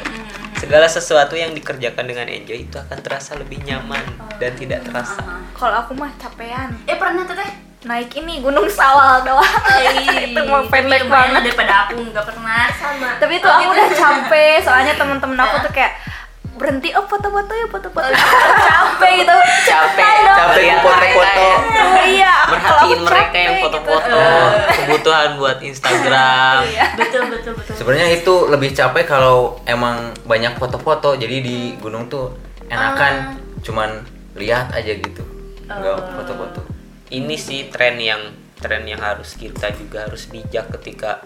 Segala 0.57 0.89
sesuatu 0.89 1.37
yang 1.37 1.53
dikerjakan 1.53 2.09
dengan 2.09 2.25
enjoy 2.25 2.65
itu 2.65 2.77
akan 2.81 2.97
terasa 3.05 3.37
lebih 3.37 3.61
nyaman 3.61 4.01
dan 4.41 4.57
tidak 4.57 4.81
terasa. 4.89 5.21
kalau 5.57 5.85
aku 5.85 5.93
mah 5.97 6.13
capean 6.17 6.73
Eh 6.85 6.97
pernah 6.97 7.25
tuh 7.25 7.37
teh? 7.37 7.67
naik 7.85 8.09
ini 8.17 8.41
gunung 8.41 8.65
sawal 8.65 9.21
doang 9.21 9.45
itu 10.25 10.41
mau 10.49 10.65
pendek 10.65 11.05
banget 11.05 11.45
daripada 11.45 11.85
aku 11.85 12.01
nggak 12.09 12.25
pernah 12.25 12.65
sama. 12.73 13.15
tapi 13.21 13.37
itu 13.37 13.45
aku 13.45 13.69
udah 13.69 13.87
capek 13.93 14.57
soalnya 14.65 14.97
temen-temen 14.97 15.37
aku 15.37 15.61
tuh 15.61 15.71
kayak 15.71 15.93
berhenti 16.57 16.89
oh 16.91 17.05
foto-foto 17.05 17.51
ya 17.51 17.65
foto-foto 17.65 18.09
capek 18.67 19.11
gitu 19.21 19.37
Capek, 19.63 20.13
Capek 20.27 20.57
lihat 20.59 20.79
foto-foto. 20.81 21.45
mereka 21.47 21.69
ya. 21.69 22.03
iya 22.03 22.33
kalau 22.33 22.51
merhatiin 22.51 22.99
mereka 23.01 23.37
yang 23.37 23.55
foto-foto 23.59 24.17
gitu. 24.17 24.73
kebutuhan 24.75 25.29
buat 25.35 25.57
Instagram 25.61 26.57
betul 26.95 27.23
betul 27.29 27.51
betul. 27.53 27.73
Sebenarnya 27.75 28.09
itu 28.11 28.33
lebih 28.47 28.69
capek 28.71 29.05
kalau 29.05 29.37
emang 29.63 29.97
banyak 30.23 30.53
foto-foto. 30.55 31.13
Jadi 31.13 31.37
di 31.39 31.57
gunung 31.77 32.07
tuh 32.07 32.33
enakan 32.65 33.35
cuman 33.61 34.01
lihat 34.33 34.71
aja 34.71 34.91
gitu. 34.91 35.23
Enggak 35.63 35.99
foto-foto. 36.11 36.61
ini 37.09 37.35
sih 37.35 37.67
tren 37.67 37.95
yang 37.95 38.19
tren 38.57 38.83
yang 38.83 38.99
harus 38.99 39.35
kita 39.35 39.69
juga 39.71 40.03
harus 40.03 40.27
bijak 40.27 40.67
ketika 40.75 41.21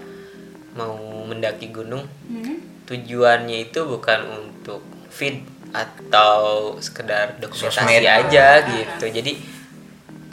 mau 0.71 0.93
mendaki 1.23 1.69
gunung 1.69 2.03
Hmm? 2.23 2.57
tujuannya 2.83 3.67
itu 3.67 3.79
bukan 3.81 4.19
untuk 4.29 4.83
feed 5.11 5.43
atau 5.71 6.75
sekedar 6.79 7.39
dokumentasi 7.39 7.83
Sosmed. 7.83 8.03
aja 8.03 8.47
gitu. 8.67 9.05
Jadi 9.11 9.31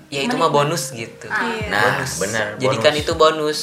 ya 0.09 0.21
itu 0.25 0.35
mah 0.35 0.51
bonus 0.51 0.95
gitu. 0.95 1.27
Iya. 1.29 1.69
Nah, 1.71 1.83
bonus. 1.99 2.13
Benar, 2.23 2.47
jadikan 2.59 2.93
bonus. 2.95 3.03
itu 3.03 3.13
bonus. 3.15 3.59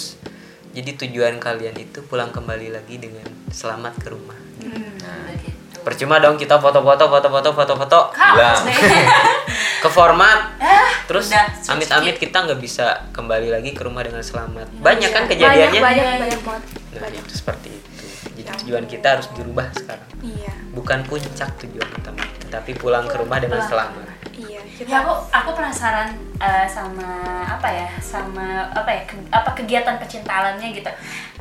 Jadi 0.76 0.92
tujuan 1.08 1.40
kalian 1.40 1.76
itu 1.80 2.04
pulang 2.04 2.36
kembali 2.36 2.76
lagi 2.76 3.00
dengan 3.00 3.28
selamat 3.48 3.96
ke 3.96 4.08
rumah. 4.12 4.36
Hmm, 4.60 5.00
begitu. 5.32 5.80
percuma 5.86 6.18
dong 6.18 6.36
kita 6.36 6.58
foto-foto 6.60 7.08
foto-foto 7.08 7.50
foto-foto. 7.56 8.00
Ke 9.84 9.90
format. 9.94 10.58
Ah, 10.58 10.90
terus 11.06 11.30
amit-amit 11.70 12.18
kita 12.18 12.42
nggak 12.42 12.58
bisa 12.58 13.06
kembali 13.14 13.54
lagi 13.54 13.70
ke 13.70 13.86
rumah 13.86 14.02
dengan 14.02 14.26
selamat. 14.26 14.66
Banyak 14.82 15.12
kan 15.14 15.30
kejadiannya? 15.30 15.78
Banyak 15.78 16.04
banyak 16.04 16.06
banyak 16.26 16.42
banget. 16.42 16.64
Nah 16.98 17.10
itu 17.14 17.34
seperti 17.38 17.70
itu 17.70 17.95
tujuan 18.46 18.86
kita 18.86 19.08
harus 19.14 19.28
dirubah 19.34 19.68
sekarang 19.74 20.10
iya 20.22 20.54
bukan 20.72 21.00
puncak 21.04 21.50
tujuan 21.58 21.90
utama 21.92 22.24
tetapi 22.42 22.72
pulang 22.76 23.06
ke 23.06 23.16
rumah 23.16 23.38
dengan 23.38 23.62
selamat 23.62 24.06
iya 24.36 24.60
Ya 24.76 24.84
kita 24.84 25.08
aku 25.08 25.32
aku 25.32 25.50
penasaran 25.56 26.12
eh, 26.36 26.68
sama 26.68 27.08
apa 27.48 27.64
ya 27.64 27.88
sama 27.96 28.68
apa 28.68 28.92
ya 28.92 29.08
ke- 29.08 29.32
apa 29.32 29.56
kegiatan 29.56 29.96
pecinta 29.96 30.28
alamnya 30.28 30.68
gitu. 30.68 30.92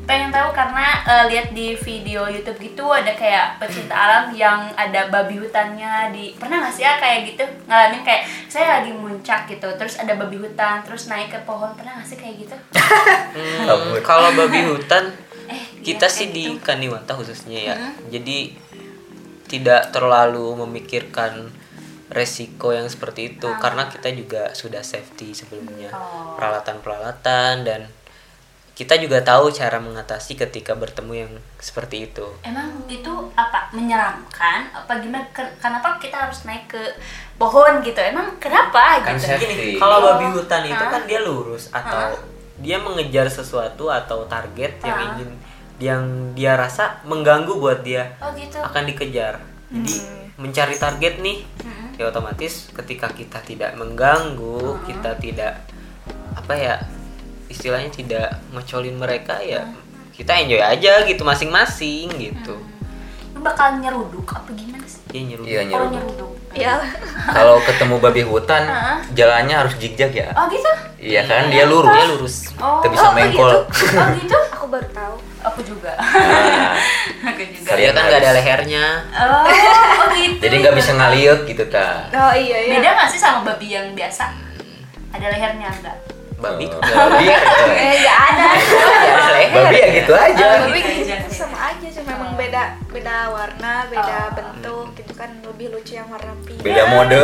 Pengen 0.07 0.31
tahu 0.31 0.55
karena 0.55 1.03
eh, 1.03 1.25
lihat 1.27 1.51
di 1.51 1.75
video 1.75 2.31
YouTube 2.31 2.63
gitu 2.63 2.87
ada 2.87 3.11
kayak 3.11 3.59
pecinta 3.59 3.91
alam 4.07 4.31
yang 4.31 4.71
ada 4.79 5.11
babi 5.11 5.43
hutannya 5.43 6.15
di 6.15 6.39
pernah 6.39 6.63
nggak 6.63 6.79
sih 6.79 6.87
ya 6.87 6.95
kayak 6.95 7.35
gitu 7.35 7.43
ngalamin 7.67 8.07
kayak 8.07 8.23
saya 8.47 8.79
lagi 8.79 8.95
muncak 8.95 9.51
gitu 9.51 9.67
terus 9.75 9.99
ada 9.99 10.15
babi 10.15 10.39
hutan 10.39 10.87
terus 10.87 11.11
naik 11.11 11.35
ke 11.35 11.43
pohon 11.43 11.75
pernah 11.75 11.99
nggak 11.99 12.07
sih 12.07 12.15
kayak 12.15 12.39
gitu? 12.39 12.55
Hmm, 13.35 13.99
kalau 13.99 14.31
babi 14.31 14.63
hutan 14.63 15.11
kita 15.85 16.09
sih 16.09 16.29
di. 16.29 16.57
Kaniwata 16.59 17.13
khususnya 17.13 17.61
ya 17.63 17.77
Hmm. 17.77 17.93
jadi 18.09 18.57
tidak 19.45 19.93
terlalu 19.93 20.57
memikirkan 20.59 21.53
resiko 22.09 22.71
yang 22.71 22.87
seperti 22.87 23.35
itu 23.35 23.49
karena 23.59 23.87
kita 23.87 24.09
juga 24.11 24.53
sudah 24.53 24.81
safety 24.83 25.31
sebelumnya 25.31 25.91
Oh. 25.91 26.35
peralatan-peralatan 26.35 27.55
dan 27.63 27.81
kita 28.73 28.99
juga 28.99 29.23
tahu 29.23 29.49
cara 29.49 29.79
mengatasi 29.79 30.35
ketika 30.37 30.75
bertemu 30.75 31.13
yang 31.17 31.33
seperti 31.59 32.09
itu 32.09 32.27
Emang 32.43 32.67
itu 32.89 33.07
apa 33.33 33.71
menyeramkan? 33.71 34.67
Apa 34.69 34.99
gimana? 34.99 35.23
Ken- 35.31 35.55
Kenapa 35.57 35.95
kita 35.97 36.19
harus 36.21 36.43
naik 36.43 36.67
ke 36.67 36.83
pohon 37.35 37.79
gitu? 37.81 38.01
Emang 38.01 38.35
kenapa 38.37 38.99
Kan 39.01 39.15
gitu? 39.15 39.31
safety. 39.31 39.47
Gini, 39.47 39.69
kalau 39.77 40.03
babi 40.05 40.27
hutan 40.29 40.63
itu 40.65 40.75
Hah? 40.77 40.91
kan 40.91 41.03
dia 41.05 41.21
lurus 41.21 41.71
atau 41.71 42.19
dia 42.57 42.77
mengejar 42.77 43.27
sesuatu 43.29 43.87
atau 43.89 44.27
target 44.27 44.79
yang 44.81 44.99
ingin 45.15 45.31
yang 45.83 46.35
dia 46.35 46.55
rasa 46.55 47.03
mengganggu 47.07 47.59
buat 47.59 47.83
dia 47.83 48.15
Oh 48.23 48.31
gitu. 48.35 48.59
akan 48.63 48.83
dikejar. 48.91 49.43
Jadi 49.71 49.95
mencari 50.39 50.75
target 50.79 51.23
nih, 51.23 51.47
ya 51.99 52.11
otomatis 52.11 52.71
ketika 52.75 53.11
kita 53.11 53.39
tidak 53.43 53.75
mengganggu, 53.79 54.83
kita 54.87 55.19
tidak 55.19 55.63
apa 56.35 56.55
ya 56.55 56.75
istilahnya 57.47 57.91
tidak 57.95 58.29
ngecolin 58.51 58.99
mereka 58.99 59.39
ya 59.39 59.63
kita 60.15 60.35
enjoy 60.43 60.63
aja 60.63 61.07
gitu 61.07 61.23
masing-masing 61.23 62.11
gitu. 62.19 62.55
Lu 62.55 62.74
bakal 63.45 63.77
nyeruduk 63.77 64.25
apa 64.27 64.49
gimana 64.57 64.83
sih? 64.89 65.01
Ya 65.13 65.21
nyeruduk. 65.23 65.47
Iya 65.47 65.61
Oh 65.61 65.67
nyeruduk. 65.69 65.93
nyeruduk. 65.93 66.33
iya 66.55 66.75
Kalau 67.29 67.57
ketemu 67.61 67.95
babi 68.01 68.23
hutan, 68.25 68.63
jalannya 69.19 69.55
harus 69.55 69.75
zigzag 69.77 70.17
ya. 70.17 70.33
Oh 70.33 70.49
gitu? 70.49 70.71
Iya 70.97 71.29
kan 71.29 71.53
dia 71.53 71.69
lurus. 71.69 71.93
Dia 71.93 72.07
lurus. 72.09 72.35
Oh, 72.57 72.81
Kita 72.81 72.89
bisa 72.89 73.07
oh, 73.07 73.13
mengkol. 73.13 73.51
begitu? 73.69 73.85
Oh 74.01 74.09
gitu? 74.17 74.39
aku 74.57 74.67
baru 74.73 74.89
tahu 74.91 75.17
Aku 75.45 75.61
juga. 75.61 75.93
Nah, 76.01 76.73
Aku 77.37 77.43
juga. 77.45 77.77
Dia 77.77 77.93
kan 77.93 78.03
nggak 78.09 78.21
ada 78.25 78.31
lehernya. 78.33 78.87
Oh, 79.13 79.45
oh 80.01 80.07
gitu. 80.17 80.41
jadi 80.41 80.55
nggak 80.65 80.77
bisa 80.81 80.91
ngaliuk 80.97 81.41
gitu 81.45 81.65
ta. 81.69 82.09
oh 82.09 82.33
iya 82.33 82.59
iya 82.65 82.81
Beda 82.81 82.91
nggak 82.97 83.09
sih 83.13 83.21
sama 83.21 83.45
babi 83.45 83.69
yang 83.69 83.93
biasa? 83.93 84.33
Ada 85.13 85.27
lehernya 85.29 85.69
enggak? 85.69 85.97
Babi 86.37 86.67
Oh, 86.67 86.77
nggak 86.77 87.07
babi 87.09 87.25
ya 87.25 87.39
gitu. 87.39 87.65
eh 87.73 87.95
nggak 87.97 88.19
ada. 88.21 88.47
Babi 89.51 89.77
ya 89.77 89.89
gitu 89.95 90.13
aja. 90.13 90.47
tapi 90.61 90.81
Gitu 90.81 90.91
aja. 91.01 91.15
gitu 91.17 91.31
sama 91.33 91.59
aja 91.67 91.87
cuma 91.91 92.07
memang 92.11 92.33
beda 92.35 92.63
beda 92.87 93.17
warna 93.29 93.73
beda 93.87 94.19
bentuk 94.33 94.87
gitu 94.95 95.13
kan 95.15 95.31
lebih 95.43 95.67
lucu 95.71 95.93
yang 95.95 96.07
warna 96.07 96.33
pink 96.43 96.61
Beda 96.61 96.85
mode. 96.87 97.19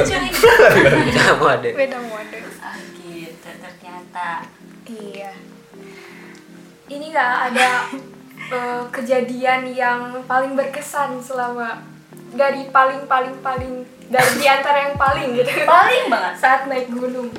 Kamu 1.12 1.44
ada. 1.46 1.68
beda 1.80 1.98
mode 2.00 2.38
Ah 2.58 2.76
gitu 2.96 3.48
ternyata. 3.52 4.28
iya 4.86 5.30
Ini 6.86 7.04
nggak 7.06 7.32
ada 7.46 7.68
eh, 8.48 8.82
kejadian 8.90 9.60
yang 9.68 10.00
paling 10.24 10.54
berkesan 10.54 11.18
selama 11.18 11.82
dari 12.30 12.66
paling 12.68 13.04
paling 13.04 13.34
paling 13.40 13.72
dari 14.06 14.30
di 14.34 14.46
antara 14.46 14.78
yang 14.84 14.96
paling 14.96 15.34
gitu 15.34 15.50
Paling 15.62 16.04
banget. 16.08 16.34
saat 16.36 16.66
naik 16.66 16.88
gunung. 16.88 17.30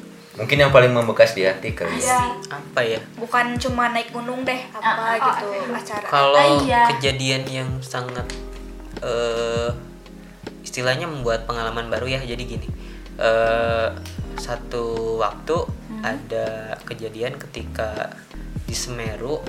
Mungkin 0.42 0.58
yang 0.58 0.74
paling 0.74 0.90
membekas 0.90 1.38
di 1.38 1.46
hati 1.46 1.78
kali. 1.78 2.02
ya. 2.02 2.34
Apa 2.50 2.82
ya? 2.82 2.98
bukan 3.16 3.54
cuma 3.62 3.94
naik 3.94 4.10
gunung 4.10 4.42
deh 4.42 4.58
apa 4.74 4.90
ah, 4.90 5.14
gitu 5.22 5.46
ah, 5.54 5.78
acara 5.78 6.06
Kalau 6.10 6.34
Ah, 6.42 6.66
iya. 6.66 6.82
kejadian 6.98 7.46
yang 7.46 7.70
sangat 7.86 8.26
eh 9.06 9.70
istilahnya 10.66 11.06
membuat 11.06 11.46
pengalaman 11.46 11.94
baru 11.94 12.10
ya. 12.10 12.20
Jadi 12.26 12.44
gini, 12.48 12.68
eh 13.22 13.90
satu 14.42 15.20
waktu 15.22 15.56
ada 16.02 16.74
kejadian 16.90 17.38
ketika 17.38 18.18
di 18.66 18.74
Semeru. 18.74 19.44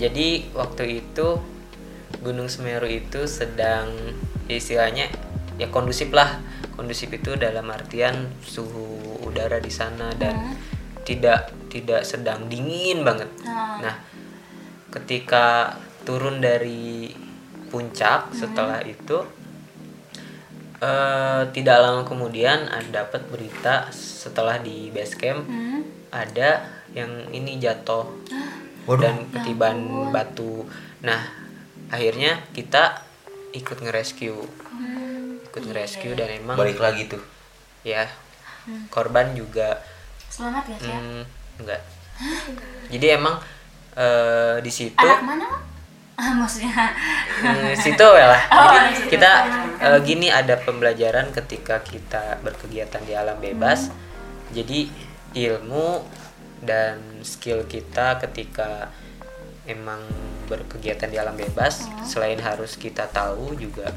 Jadi 0.00 0.48
waktu 0.56 1.04
itu 1.04 1.36
Gunung 2.24 2.48
Semeru 2.48 2.88
itu 2.88 3.28
sedang 3.28 3.92
ya 4.48 4.56
istilahnya 4.56 5.12
ya 5.60 5.68
kondusif 5.68 6.08
lah. 6.14 6.40
Kondusif 6.78 7.10
itu 7.10 7.34
dalam 7.34 7.66
artian 7.68 8.30
suhu 8.40 9.02
udara 9.38 9.62
di 9.62 9.70
sana 9.70 10.10
dan 10.18 10.58
tidak 11.06 11.54
tidak 11.70 12.02
sedang 12.02 12.50
dingin 12.50 13.06
banget. 13.06 13.30
Ah. 13.46 13.78
Nah, 13.78 13.94
ketika 14.90 15.78
turun 16.02 16.42
dari 16.42 17.06
puncak 17.70 18.34
setelah 18.34 18.82
itu 18.82 19.22
eh, 20.82 21.42
tidak 21.54 21.76
lama 21.78 22.02
kemudian 22.02 22.66
ada 22.66 23.06
dapat 23.06 23.22
berita 23.30 23.94
setelah 23.94 24.58
di 24.58 24.90
base 24.90 25.14
camp 25.14 25.46
Hmm. 25.46 25.86
ada 26.10 26.66
yang 26.96 27.30
ini 27.30 27.60
jatuh 27.60 28.08
Waduh. 28.88 29.02
dan 29.04 29.14
ketiban 29.28 29.76
batu. 30.10 30.64
Nah, 31.04 31.20
akhirnya 31.92 32.40
kita 32.50 33.04
ikut 33.52 33.84
ngerescue. 33.84 34.40
Ikut 35.52 35.62
ngerescue 35.68 36.16
dan 36.16 36.32
emang 36.32 36.56
Balik 36.56 36.80
lagi 36.80 37.06
tuh. 37.06 37.20
ya 37.84 38.08
korban 38.92 39.32
juga 39.34 39.80
Selamat 40.28 40.64
ya, 40.70 40.78
hmm, 40.78 41.22
enggak. 41.58 41.80
Jadi 42.94 43.06
emang 43.10 43.36
eh, 43.98 44.56
di 44.62 44.70
situ 44.70 45.02
Anak 45.02 45.22
mana? 45.24 45.46
Mak? 45.50 45.62
maksudnya 46.42 46.94
Hmm, 47.38 47.70
situ 47.78 48.02
ya 48.02 48.26
lah. 48.34 48.42
Jadi 48.50 49.14
kita 49.14 49.30
eh, 49.78 49.98
gini 50.02 50.26
ada 50.26 50.58
pembelajaran 50.58 51.30
ketika 51.30 51.78
kita 51.86 52.42
berkegiatan 52.42 53.02
di 53.06 53.14
alam 53.14 53.38
bebas. 53.38 53.94
Jadi 54.50 54.90
ilmu 55.38 56.02
dan 56.58 57.22
skill 57.22 57.62
kita 57.70 58.18
ketika 58.18 58.90
emang 59.68 60.02
berkegiatan 60.50 61.06
di 61.06 61.20
alam 61.20 61.36
bebas 61.36 61.86
selain 62.02 62.40
harus 62.40 62.74
kita 62.74 63.06
tahu 63.06 63.54
juga 63.54 63.92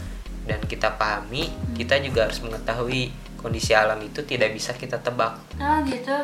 dan 0.46 0.62
kita 0.68 0.94
pahami, 1.00 1.50
kita 1.74 1.98
juga 2.04 2.28
harus 2.30 2.44
mengetahui 2.44 3.14
kondisi 3.42 3.74
alam 3.76 3.98
itu 4.00 4.22
tidak 4.24 4.54
bisa 4.54 4.72
kita 4.78 5.02
tebak. 5.02 5.36
oh 5.58 5.78
gitu 5.89 6.16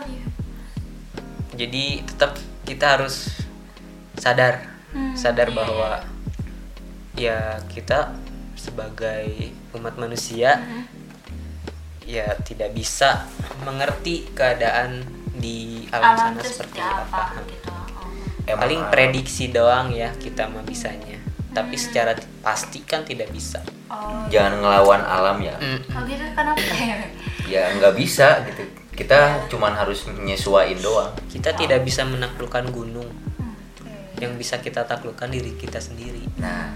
Jadi 1.57 2.05
tetap 2.05 2.37
kita 2.69 3.01
harus 3.01 3.33
sadar, 4.13 4.61
sadar 5.17 5.49
bahwa 5.49 6.05
ya 7.17 7.57
kita 7.73 8.13
sebagai 8.53 9.53
umat 9.73 9.97
manusia 9.97 10.61
ya 12.07 12.37
tidak 12.45 12.71
bisa 12.71 13.25
mengerti 13.65 14.29
keadaan 14.31 15.03
di 15.37 15.85
alam, 15.91 16.13
alam 16.15 16.37
sana 16.37 16.41
seperti 16.41 16.79
apa 16.81 17.03
apa. 17.03 17.41
gitu 17.45 17.69
oh. 17.69 17.85
Emang 18.47 18.61
Paling 18.63 18.81
prediksi 18.89 19.51
doang 19.51 19.91
ya 19.91 20.15
kita 20.15 20.47
mah 20.47 20.63
bisanya. 20.63 21.19
Tapi 21.57 21.73
secara 21.73 22.13
pasti 22.39 22.79
kan 22.81 23.01
tidak 23.01 23.29
bisa. 23.29 23.57
oh 23.87 24.27
jangan 24.27 24.59
ngelawan 24.59 25.01
alam 25.01 25.37
ya 25.39 25.55
Mm. 25.57 25.79
oh 25.89 26.01
gitu 26.05 26.23
kenapa 26.31 26.61
ya 27.47 27.71
nggak 27.73 27.95
bisa 27.95 28.43
gitu 28.43 28.61
kita 28.93 29.17
cuman 29.47 29.71
harus 29.73 30.03
menyesuaiin 30.05 30.77
doang 30.77 31.13
Kita 31.27 31.53
tidak 31.53 31.81
bisa 31.81 32.01
menaklukkan 32.03 32.67
gunung. 32.67 33.07
Yang 34.17 34.33
bisa 34.35 34.55
kita 34.57 34.81
taklukkan 34.83 35.29
diri 35.29 35.53
kita 35.53 35.77
sendiri. 35.77 36.25
nah 36.35 36.73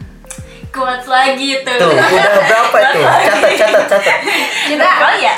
kuat 0.71 1.03
lagi 1.03 1.59
tuh 1.61 1.75
tuh 1.75 1.91
udah 1.91 2.07
berapa 2.41 2.77
tuh 2.89 3.03
catat 3.03 3.51
catat 3.53 3.85
catat 3.91 4.19
Kita 4.65 4.87
oh 4.87 5.13
ya 5.17 5.35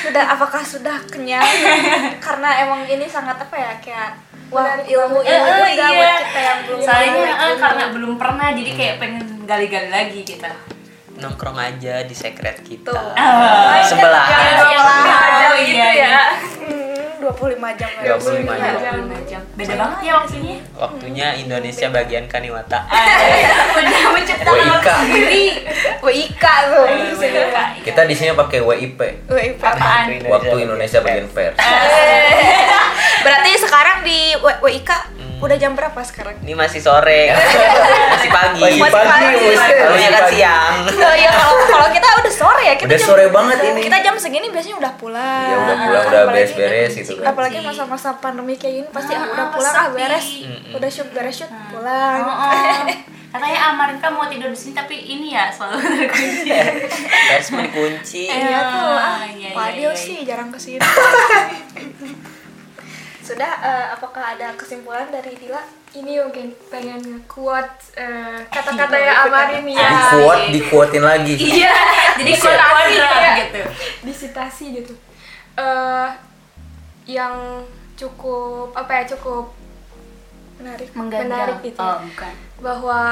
sudah 0.00 0.24
apakah 0.26 0.62
sudah 0.64 0.96
kenyang? 1.06 1.44
Karena 2.24 2.48
emang 2.60 2.82
ini 2.84 3.06
sangat 3.06 3.38
apa 3.38 3.54
ya 3.54 3.72
kayak 3.78 4.10
wah 4.50 4.74
ilmu 4.76 5.22
ilmu 5.22 5.22
Eh, 5.22 5.70
juga 5.70 5.86
eh, 5.86 5.94
iya. 5.94 5.94
buat 5.94 6.18
kita 6.20 6.40
yang 6.40 6.58
belum 6.66 6.78
soalnya 6.82 7.12
eh, 7.22 7.46
ilmu. 7.46 7.62
karena 7.62 7.84
belum 7.94 8.12
pernah 8.18 8.48
jadi 8.50 8.70
kayak 8.74 8.94
pengen 8.98 9.24
gali-gali 9.46 9.88
lagi 9.88 10.20
gitu 10.20 10.50
Nongkrong 11.20 11.52
aja 11.54 12.00
di 12.00 12.16
sekret 12.16 12.64
kita. 12.64 12.88
Tuh. 12.88 13.12
Sebelah. 13.84 14.24
Jam. 17.74 17.90
ya. 18.00 18.16
25 18.16 18.46
jam. 18.46 18.94
25 19.06 19.30
jam 19.30 19.42
beda 19.54 19.74
banget 19.76 19.98
ya 20.00 20.12
waktunya 20.16 20.56
Waktunya 20.74 21.26
Indonesia 21.36 21.86
bagian 21.92 22.24
Kaniwata. 22.24 22.78
udah 23.76 24.02
menciptakan 24.16 24.80
sendiri 25.04 25.44
WIK 26.00 26.44
tuh. 26.72 26.86
kita 27.84 28.00
di 28.08 28.14
sini 28.16 28.32
pakai 28.32 28.60
WIP 28.64 29.00
WIK. 29.28 29.60
apaan 29.60 30.06
waktu 30.24 30.54
Indonesia 30.58 30.98
bagian 31.00 31.28
pers 31.28 31.56
Berarti 33.20 33.50
sekarang 33.60 34.00
di 34.00 34.32
WIK 34.40 34.90
udah 35.40 35.56
jam 35.56 35.72
berapa 35.72 36.00
sekarang? 36.00 36.36
Ini 36.40 36.52
masih 36.52 36.78
sore, 36.78 37.32
masih 38.12 38.28
pagi. 38.28 38.60
Masih 38.60 38.78
Masih 38.78 38.92
pagi, 38.92 39.08
pagi. 39.08 39.34
Buset. 39.40 39.74
Tahunya 39.74 40.08
kan 40.08 40.22
Pagi. 40.22 40.34
siang. 40.36 40.74
Oh 40.86 41.14
iya 41.16 41.30
kalau 41.30 41.54
kalau 41.64 41.88
kita 41.88 42.08
udah 42.14 42.32
sore 42.32 42.62
ya 42.62 42.74
kita 42.74 42.86
Udah 42.86 42.98
jam, 42.98 43.08
sore 43.08 43.24
banget 43.28 43.58
ini. 43.64 43.80
Kita 43.82 43.98
jam 44.00 44.14
segini 44.14 44.46
biasanya 44.48 44.76
udah 44.78 44.92
pulang. 44.94 45.48
ya 45.48 45.56
udah 45.58 45.76
pulang 45.80 46.04
udah 46.06 46.22
beres-beres 46.28 46.92
gitu 46.94 47.12
kan 47.16 47.32
Apalagi 47.32 47.58
masa-masa 47.60 48.08
pandemi 48.14 48.54
kayak 48.54 48.74
gini 48.76 48.88
pasti 48.90 49.12
Ah, 49.12 49.24
udah 49.26 49.46
pulang 49.50 49.74
ah 49.74 49.86
beres. 49.90 50.26
Mm-mm. 50.44 50.76
Udah 50.76 50.88
shoot 50.88 51.08
beres 51.10 51.34
shoot 51.34 51.50
pulang. 51.70 52.20
Oh, 52.20 52.30
oh. 52.30 52.84
katanya 53.30 53.58
Amarin 53.70 53.96
kan 53.96 54.10
mau 54.10 54.26
tidur 54.26 54.50
di 54.50 54.58
sini 54.58 54.74
tapi 54.74 54.96
ini 54.98 55.32
ya 55.32 55.46
selalu 55.48 55.78
terkunci 55.78 56.50
mau 57.48 57.62
dikunci. 57.66 58.22
Iya 58.26 58.58
tuh, 58.66 58.90
ah, 58.90 59.22
iya, 59.30 59.50
iya, 59.54 59.70
iya. 59.72 59.90
sih 59.94 60.20
jarang 60.22 60.50
ke 60.50 60.58
sini. 60.58 60.82
Sudah, 63.30 63.52
eh, 63.60 63.86
apakah 63.90 64.34
ada 64.34 64.50
kesimpulan 64.52 65.06
dari 65.06 65.32
Dila? 65.32 65.62
Ini 65.92 66.18
mungkin 66.20 66.50
pengen 66.66 66.98
nge-quote 67.00 67.94
eh, 67.94 68.38
kata-kata 68.48 68.94
yang 68.94 69.16
Amarin 69.24 69.62
di 69.64 69.74
ya 69.74 69.90
quote 70.08 70.44
di 70.48 70.60
quotein 70.62 71.02
lagi 71.02 71.34
iya 71.34 71.74
jadi 72.18 72.30
kuadrat 72.32 72.86
Iya. 72.86 73.10
gitu 73.40 73.60
disitasi 74.04 74.64
gitu 74.76 74.94
eh 75.56 76.08
yang 77.06 77.66
cukup 77.94 78.70
apa 78.72 79.02
ya 79.02 79.10
cukup 79.10 79.50
Menarik. 80.56 80.94
Menarik 80.94 81.58
gitu 81.60 81.74
ya. 81.74 81.90
oh 81.90 81.98
bukan 82.00 82.32
bahwa 82.60 83.02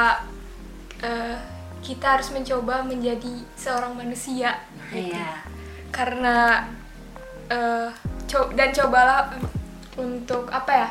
eh, 1.00 1.36
kita 1.80 2.06
harus 2.14 2.30
mencoba 2.30 2.82
menjadi 2.82 3.42
seorang 3.54 3.90
manusia 3.92 4.54
iya 4.88 5.42
karena 5.90 6.62
eh, 7.48 7.90
co- 8.24 8.54
dan 8.54 8.70
cobalah 8.70 9.34
untuk 9.99 10.46
apa 10.49 10.72
ya 10.72 10.88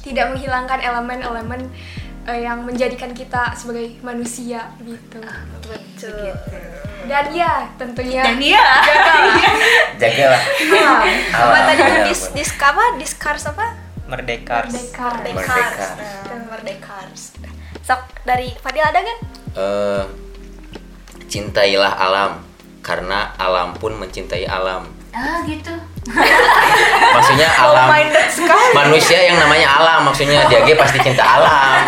tidak 0.00 0.32
menghilangkan 0.32 0.80
elemen-elemen 0.80 1.68
eh, 2.24 2.46
yang 2.46 2.64
menjadikan 2.64 3.12
kita 3.12 3.52
sebagai 3.52 4.00
manusia 4.00 4.72
gitu 4.80 5.20
Betul. 5.66 6.32
dan 7.04 7.26
ya 7.34 7.68
tentunya 7.76 8.22
dan 8.24 8.40
iya 8.54 8.66
jagalah 10.00 10.42
Apa 11.34 11.44
Alam, 11.52 11.62
tadi 11.68 11.82
benar, 11.82 12.06
dis 12.08 12.50
apa? 12.56 12.84
Diskars 12.96 13.44
apa? 13.50 13.66
Merdekars. 14.10 14.74
Merdeka. 14.74 15.08
Merdeka. 15.22 15.88
Nah, 15.94 16.42
Merdekars. 16.50 17.22
Sok 17.86 18.02
dari 18.26 18.50
Fadil 18.58 18.82
ada 18.82 19.00
kan? 19.06 19.18
Eh, 19.54 20.04
cintailah 21.30 21.94
alam 21.94 22.42
karena 22.82 23.30
alam 23.38 23.70
pun 23.78 23.94
mencintai 23.94 24.50
alam 24.50 24.82
ah 25.14 25.46
gitu 25.46 25.70
maksudnya 27.14 27.48
alam. 27.54 27.88
manusia 28.74 29.18
yang 29.20 29.38
namanya 29.38 29.68
alam 29.78 30.10
maksudnya 30.10 30.42
dia 30.50 30.64
ge 30.64 30.74
pasti 30.74 30.98
cinta 31.02 31.22
alam. 31.22 31.80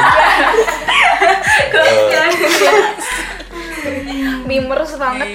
Mimers 4.48 4.92
banget. 4.98 5.28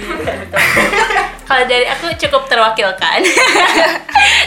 kalau 1.47 1.63
dari 1.65 1.85
aku 1.89 2.07
cukup 2.19 2.47
terwakilkan. 2.47 3.23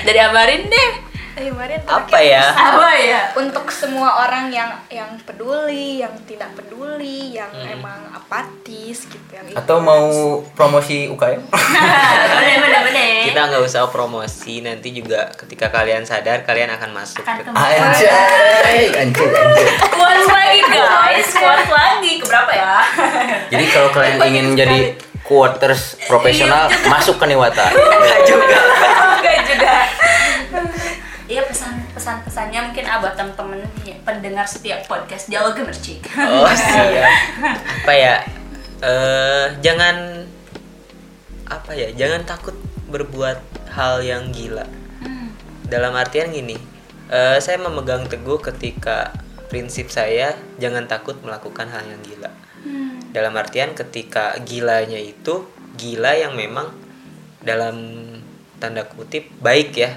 Dari 0.06 0.18
Amarin 0.20 0.68
deh 0.68 1.09
Ayo 1.40 1.56
Marian 1.56 1.80
Apa 1.88 2.20
ya? 2.20 2.52
apa 2.52 2.92
ya? 3.00 3.32
Untuk 3.32 3.72
semua 3.72 4.28
orang 4.28 4.52
yang 4.52 4.76
yang 4.92 5.16
peduli, 5.24 6.04
yang 6.04 6.12
tidak 6.28 6.52
peduli, 6.52 7.32
yang 7.32 7.48
emang 7.64 8.12
apatis 8.12 9.08
gitu 9.08 9.30
yang 9.32 9.48
atau 9.56 9.80
mau 9.80 10.04
promosi 10.52 11.08
UKM 11.08 11.40
bener 11.48 12.56
bener 12.60 12.80
bener 12.92 13.24
Kita 13.32 13.40
nggak 13.48 13.62
usah 13.64 13.88
promosi, 13.88 14.60
nanti 14.60 14.92
juga 14.92 15.32
ketika 15.32 15.72
kalian 15.72 16.04
sadar 16.04 16.44
kalian 16.44 16.76
akan 16.76 16.92
masuk. 16.92 17.24
akan 17.24 17.56
anjay 17.56 18.92
anjay 18.92 19.00
anjay. 19.00 19.68
Kuat 19.96 20.20
lagi 20.28 20.60
guys. 20.68 21.28
kuat 21.40 21.64
lagi. 21.72 22.12
Keberapa 22.20 22.52
ya? 22.52 22.84
Jadi 23.48 23.64
kalau 23.72 23.88
kalian 23.96 24.16
ingin 24.28 24.44
menjadi 24.52 24.78
quarters 25.24 25.96
profesional 26.04 26.68
masuk 26.84 27.16
ke 27.16 27.24
Niwata. 27.32 27.72
Nggak 27.72 28.20
juga. 28.28 28.58
enggak 29.16 29.38
juga 29.48 29.74
Iya 31.30 31.46
pesan 31.46 31.78
pesan 31.94 32.26
pesannya 32.26 32.58
mungkin 32.58 32.90
abah 32.90 33.14
temen-temen 33.14 33.62
ya, 33.86 33.94
pendengar 34.02 34.42
setiap 34.50 34.82
podcast 34.90 35.30
dialog 35.30 35.54
gemercik. 35.54 36.02
Oh 36.18 36.50
siap. 36.50 37.06
Apa 37.86 37.92
ya? 37.94 38.26
Eh 38.82 39.46
jangan 39.62 40.26
apa 41.46 41.70
ya? 41.78 41.94
Jangan 41.94 42.26
takut 42.26 42.58
berbuat 42.90 43.38
hal 43.70 44.02
yang 44.02 44.34
gila. 44.34 44.66
Dalam 45.70 45.94
artian 45.94 46.34
gini, 46.34 46.58
eh, 47.06 47.38
saya 47.38 47.62
memegang 47.62 48.10
teguh 48.10 48.42
ketika 48.42 49.14
prinsip 49.46 49.86
saya 49.86 50.34
jangan 50.58 50.90
takut 50.90 51.14
melakukan 51.22 51.70
hal 51.70 51.86
yang 51.86 52.02
gila. 52.02 52.30
Dalam 53.14 53.38
artian 53.38 53.78
ketika 53.78 54.34
gilanya 54.42 54.98
itu 54.98 55.46
gila 55.78 56.10
yang 56.18 56.34
memang 56.34 56.74
dalam 57.42 58.02
tanda 58.58 58.82
kutip 58.82 59.30
baik 59.38 59.78
ya. 59.78 59.94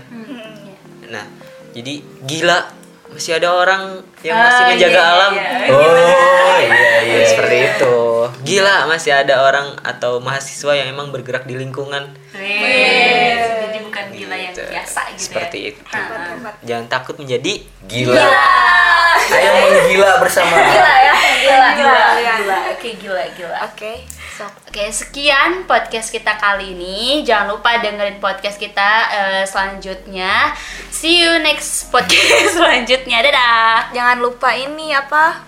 Nah, 1.14 1.26
jadi 1.72 1.93
gila 2.22 2.59
masih 3.07 3.38
ada 3.38 3.53
orang 3.53 3.84
yang 4.20 4.34
masih 4.36 4.64
Ah, 4.64 4.70
menjaga 4.74 4.89
iya, 4.95 5.03
alam. 5.07 5.32
iya, 5.32 5.49
oh 5.70 6.57
iya 6.59 6.93
iya 7.05 7.18
Seperti 7.24 7.57
itu. 7.70 7.95
Gila 8.43 8.76
masih 8.86 9.14
ada 9.14 9.36
orang 9.39 9.78
atau 9.80 10.18
mahasiswa 10.18 10.74
yang 10.74 10.89
emang 10.89 11.14
bergerak 11.14 11.45
di 11.45 11.53
lingkungan. 11.53 12.09
Jadi 12.34 13.78
bukan 13.80 14.05
gila 14.09 14.34
yang 14.36 14.49
Gitu. 14.51 14.66
biasa 14.66 15.01
gitu 15.11 15.22
Seperti 15.30 15.57
ya. 15.59 15.70
itu. 15.70 15.82
hebat. 15.86 16.55
Jangan 16.64 16.86
takut 16.88 17.16
menjadi 17.16 17.53
gila 17.84 18.26
ayo 19.24 19.51
menggila 19.55 20.20
bersama 20.20 20.51
Gila 20.51 20.66
ya, 20.99 21.14
gila. 21.39 21.70
Gila, 21.72 22.01
Gila. 22.18 22.34
gila, 22.36 22.57
oke 22.72 22.89
gila, 22.97 23.24
gila. 23.34 23.57
Oke, 23.64 23.91
Oke, 24.43 24.89
sekian 24.89 25.63
podcast 25.63 26.09
kita 26.09 26.35
kali 26.35 26.73
ini. 26.73 26.97
Jangan 27.21 27.47
lupa 27.49 27.79
dengerin 27.79 28.19
podcast 28.19 28.57
kita 28.57 28.89
eh, 29.09 29.43
selanjutnya. 29.45 30.51
See 30.89 31.23
you 31.23 31.39
next 31.39 31.87
podcast 31.87 32.51
selanjutnya. 32.57 33.23
Dadah. 33.23 33.93
Jangan 33.93 34.17
lupa 34.19 34.51
ini 34.51 34.91
apa? 34.91 35.39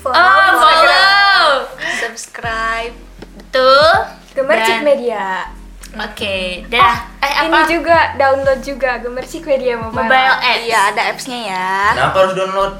follow, 0.00 0.16
Oh, 0.16 0.50
follow. 0.56 1.46
subscribe. 2.00 2.90
Betul. 3.36 3.86
Gemercik 4.32 4.80
Dan- 4.80 4.84
Media. 4.84 5.46
Oke, 5.92 6.64
dah. 6.66 7.04
eh 7.20 7.44
Ini 7.44 7.52
apa? 7.54 7.68
juga 7.68 8.16
download 8.16 8.64
juga 8.64 8.96
Gemercik 8.96 9.44
Media 9.44 9.76
Mobile. 9.76 10.08
Mobile 10.08 10.34
app. 10.40 10.58
Iya, 10.58 10.80
ada 10.88 11.02
apps-nya 11.06 11.38
ya. 11.44 11.70
Kenapa 11.92 12.16
harus 12.18 12.32
download? 12.34 12.72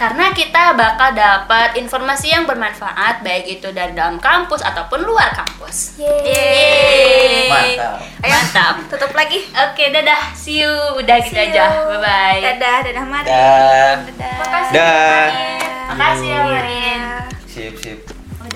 Karena 0.00 0.32
kita 0.32 0.72
bakal 0.80 1.12
dapat 1.12 1.76
informasi 1.76 2.32
yang 2.32 2.48
bermanfaat 2.48 3.20
baik 3.20 3.60
itu 3.60 3.68
dari 3.68 3.92
dalam 3.92 4.16
kampus 4.16 4.64
ataupun 4.64 5.04
luar 5.04 5.28
kampus. 5.36 6.00
Yeay. 6.00 7.52
Mantap. 7.52 8.00
Ayo, 8.24 8.32
Mantap. 8.32 8.74
tutup 8.96 9.12
lagi. 9.12 9.44
Oke, 9.52 9.92
dadah. 9.92 10.32
See 10.32 10.64
you. 10.64 10.72
Udah 10.96 11.20
gitu 11.20 11.36
See 11.36 11.52
aja. 11.52 11.84
Bye 11.84 12.00
bye. 12.00 12.40
Dadah, 12.40 12.76
dadah 12.88 13.04
Mari. 13.04 13.28
Dah. 13.28 13.94
Dadah. 14.08 14.32
Makasih. 14.40 14.72
Dah. 14.72 15.28
Makasih 15.92 16.28
ya, 16.32 16.40
Marin. 16.48 17.00
Sip, 17.44 17.74
sip. 17.76 18.19